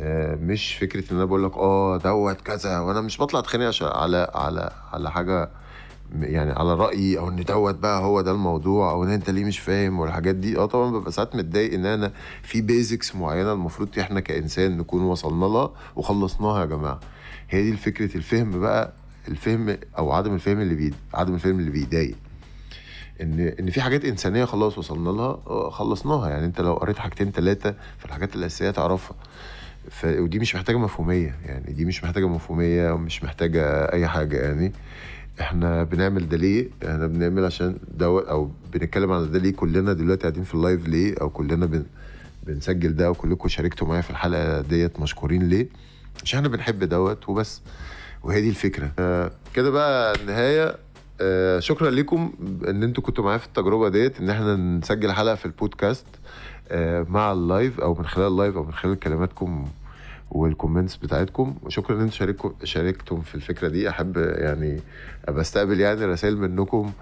آه، 0.00 0.34
مش 0.34 0.74
فكرة 0.74 1.12
إن 1.12 1.16
أنا 1.16 1.24
بقول 1.24 1.44
لك 1.44 1.56
آه 1.56 1.96
دوت 1.96 2.40
كذا 2.40 2.78
وأنا 2.78 3.00
مش 3.00 3.20
بطلع 3.20 3.40
أتخانق 3.40 3.82
على 3.82 4.30
على 4.34 4.70
على 4.92 5.10
حاجة 5.10 5.50
يعني 6.20 6.52
على 6.52 6.74
رأيي 6.74 7.18
أو 7.18 7.28
إن 7.28 7.36
دوت 7.44 7.74
بقى 7.74 8.00
هو 8.02 8.20
ده 8.20 8.30
الموضوع 8.30 8.90
أو 8.90 9.04
إن 9.04 9.10
أنت 9.10 9.30
ليه 9.30 9.44
مش 9.44 9.58
فاهم 9.58 9.98
والحاجات 10.00 10.34
دي 10.34 10.58
آه 10.58 10.66
طبعا 10.66 10.90
ببقى 10.90 11.12
ساعات 11.12 11.36
متضايق 11.36 11.74
إن 11.74 11.86
أنا 11.86 12.12
في 12.42 12.60
basics 12.60 13.16
معينة 13.16 13.52
المفروض 13.52 13.98
إحنا 13.98 14.20
كإنسان 14.20 14.78
نكون 14.78 15.02
وصلنا 15.02 15.44
لها 15.46 15.70
وخلصناها 15.96 16.60
يا 16.60 16.66
جماعة. 16.66 17.00
هي 17.50 17.70
دي 17.70 17.76
فكره 17.76 18.16
الفهم 18.16 18.60
بقى 18.60 18.92
الفهم 19.28 19.76
أو 19.98 20.12
عدم 20.12 20.34
الفهم 20.34 20.60
اللي 20.60 20.74
بي 20.74 20.94
عدم 21.14 21.34
الفهم 21.34 21.58
اللي 21.58 21.70
بيضايق. 21.70 22.16
إن 23.20 23.40
إن 23.60 23.70
في 23.70 23.80
حاجات 23.82 24.04
إنسانية 24.04 24.44
خلاص 24.44 24.78
وصلنا 24.78 25.10
لها 25.10 25.40
آه، 25.46 25.70
خلصناها. 25.70 26.30
يعني 26.30 26.44
أنت 26.46 26.60
لو 26.60 26.74
قريت 26.74 26.98
حاجتين 26.98 27.30
ثلاثة 27.32 27.74
في 27.98 28.04
الحاجات 28.04 28.34
الأساسية 28.36 28.70
تعرفها. 28.70 29.16
ف... 29.90 30.04
ودي 30.04 30.38
مش 30.38 30.54
محتاجة 30.54 30.76
مفهومية 30.78 31.34
يعني 31.46 31.72
دي 31.72 31.84
مش 31.84 32.04
محتاجة 32.04 32.28
مفهومية 32.28 32.92
ومش 32.92 33.24
محتاجة 33.24 33.92
أي 33.92 34.08
حاجة 34.08 34.36
يعني. 34.36 34.72
إحنا 35.40 35.82
بنعمل 35.84 36.28
ده 36.28 36.36
ليه؟ 36.36 36.68
إحنا 36.84 37.06
بنعمل 37.06 37.44
عشان 37.44 37.78
دوت 37.94 38.24
أو 38.26 38.50
بنتكلم 38.72 39.12
عن 39.12 39.30
ده 39.30 39.38
ليه 39.38 39.52
كلنا 39.52 39.92
دلوقتي 39.92 40.22
قاعدين 40.22 40.44
في 40.44 40.54
ال 40.54 40.61
live 40.61 40.88
ليه؟ 40.88 41.14
أو 41.20 41.30
كلنا 41.30 41.66
بن... 41.66 41.84
بنسجل 42.46 42.96
ده 42.96 43.10
وكلكم 43.10 43.48
شاركتوا 43.48 43.86
معايا 43.88 44.02
في 44.02 44.10
الحلقة 44.10 44.60
ديت 44.60 45.00
مشكورين 45.00 45.48
ليه؟ 45.48 45.68
عشان 46.22 46.38
إحنا 46.38 46.48
بنحب 46.56 46.84
دوت 46.84 47.28
وبس. 47.28 47.60
وهي 48.22 48.40
دي 48.40 48.48
الفكرة. 48.48 48.92
آه، 48.98 49.30
كده 49.54 49.70
بقى 49.70 50.14
النهاية. 50.20 50.76
آه، 51.20 51.58
شكرا 51.60 51.90
لكم 51.90 52.32
إن 52.68 52.82
أنتوا 52.82 53.02
كنتوا 53.02 53.24
معايا 53.24 53.38
في 53.38 53.46
التجربة 53.46 53.88
ديت 53.88 54.20
إن 54.20 54.30
إحنا 54.30 54.56
نسجل 54.56 55.12
حلقة 55.12 55.34
في 55.34 55.46
البودكاست 55.46 56.06
آه، 56.68 57.06
مع 57.08 57.32
ال 57.32 57.42
live 57.42 57.80
أو 57.80 57.94
من 57.94 58.06
خلال 58.06 58.26
اللايف 58.26 58.56
أو 58.56 58.64
من 58.64 58.72
خلال 58.72 58.98
كلماتكم 58.98 59.68
وال 60.30 60.43
comments 60.43 60.96
بتاعتكم. 60.96 61.54
وشكرا 61.62 61.96
إن 61.96 62.00
أنتوا 62.00 62.50
شاركتم 62.64 63.20
في 63.20 63.34
الفكرة 63.34 63.68
دي. 63.68 63.88
أحب 63.88 64.16
يعني 64.16 64.80
بستقبل 65.28 65.80
يعني 65.80 66.04
رسائل 66.04 66.36
منكم. 66.36 66.92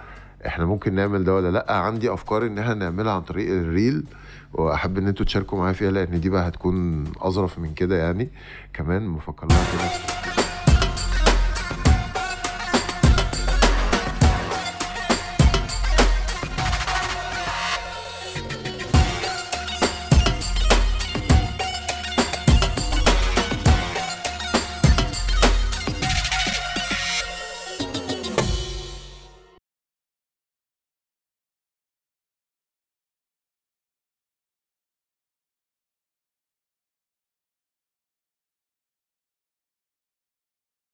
إحنا 0.47 0.65
ممكن 0.65 0.95
نعمل 0.95 1.25
ده 1.25 1.35
ولا 1.35 1.51
لأ. 1.51 1.73
عندي 1.73 2.13
أفكار 2.13 2.47
إن 2.47 2.59
إحنا 2.59 2.75
نعملها 2.75 3.13
عن 3.13 3.21
طريق 3.21 3.51
ال 3.53 3.62
reel. 3.62 4.05
وأحب 4.53 4.99
إن 4.99 5.07
أنتوا 5.09 5.27
تشاركوا 5.27 5.59
معايا 5.59 5.73
فيها 5.73 5.91
لأن 5.91 6.21
دي 6.21 6.31
بقى 6.31 6.49
هتكون 6.49 7.05
أظرف 7.21 7.59
من 7.59 7.75
كده 7.75 7.97
يعني. 7.97 8.29
كمان 8.73 9.07
مفكر 9.07 9.47
لها 9.47 9.65
كده. 9.73 10.46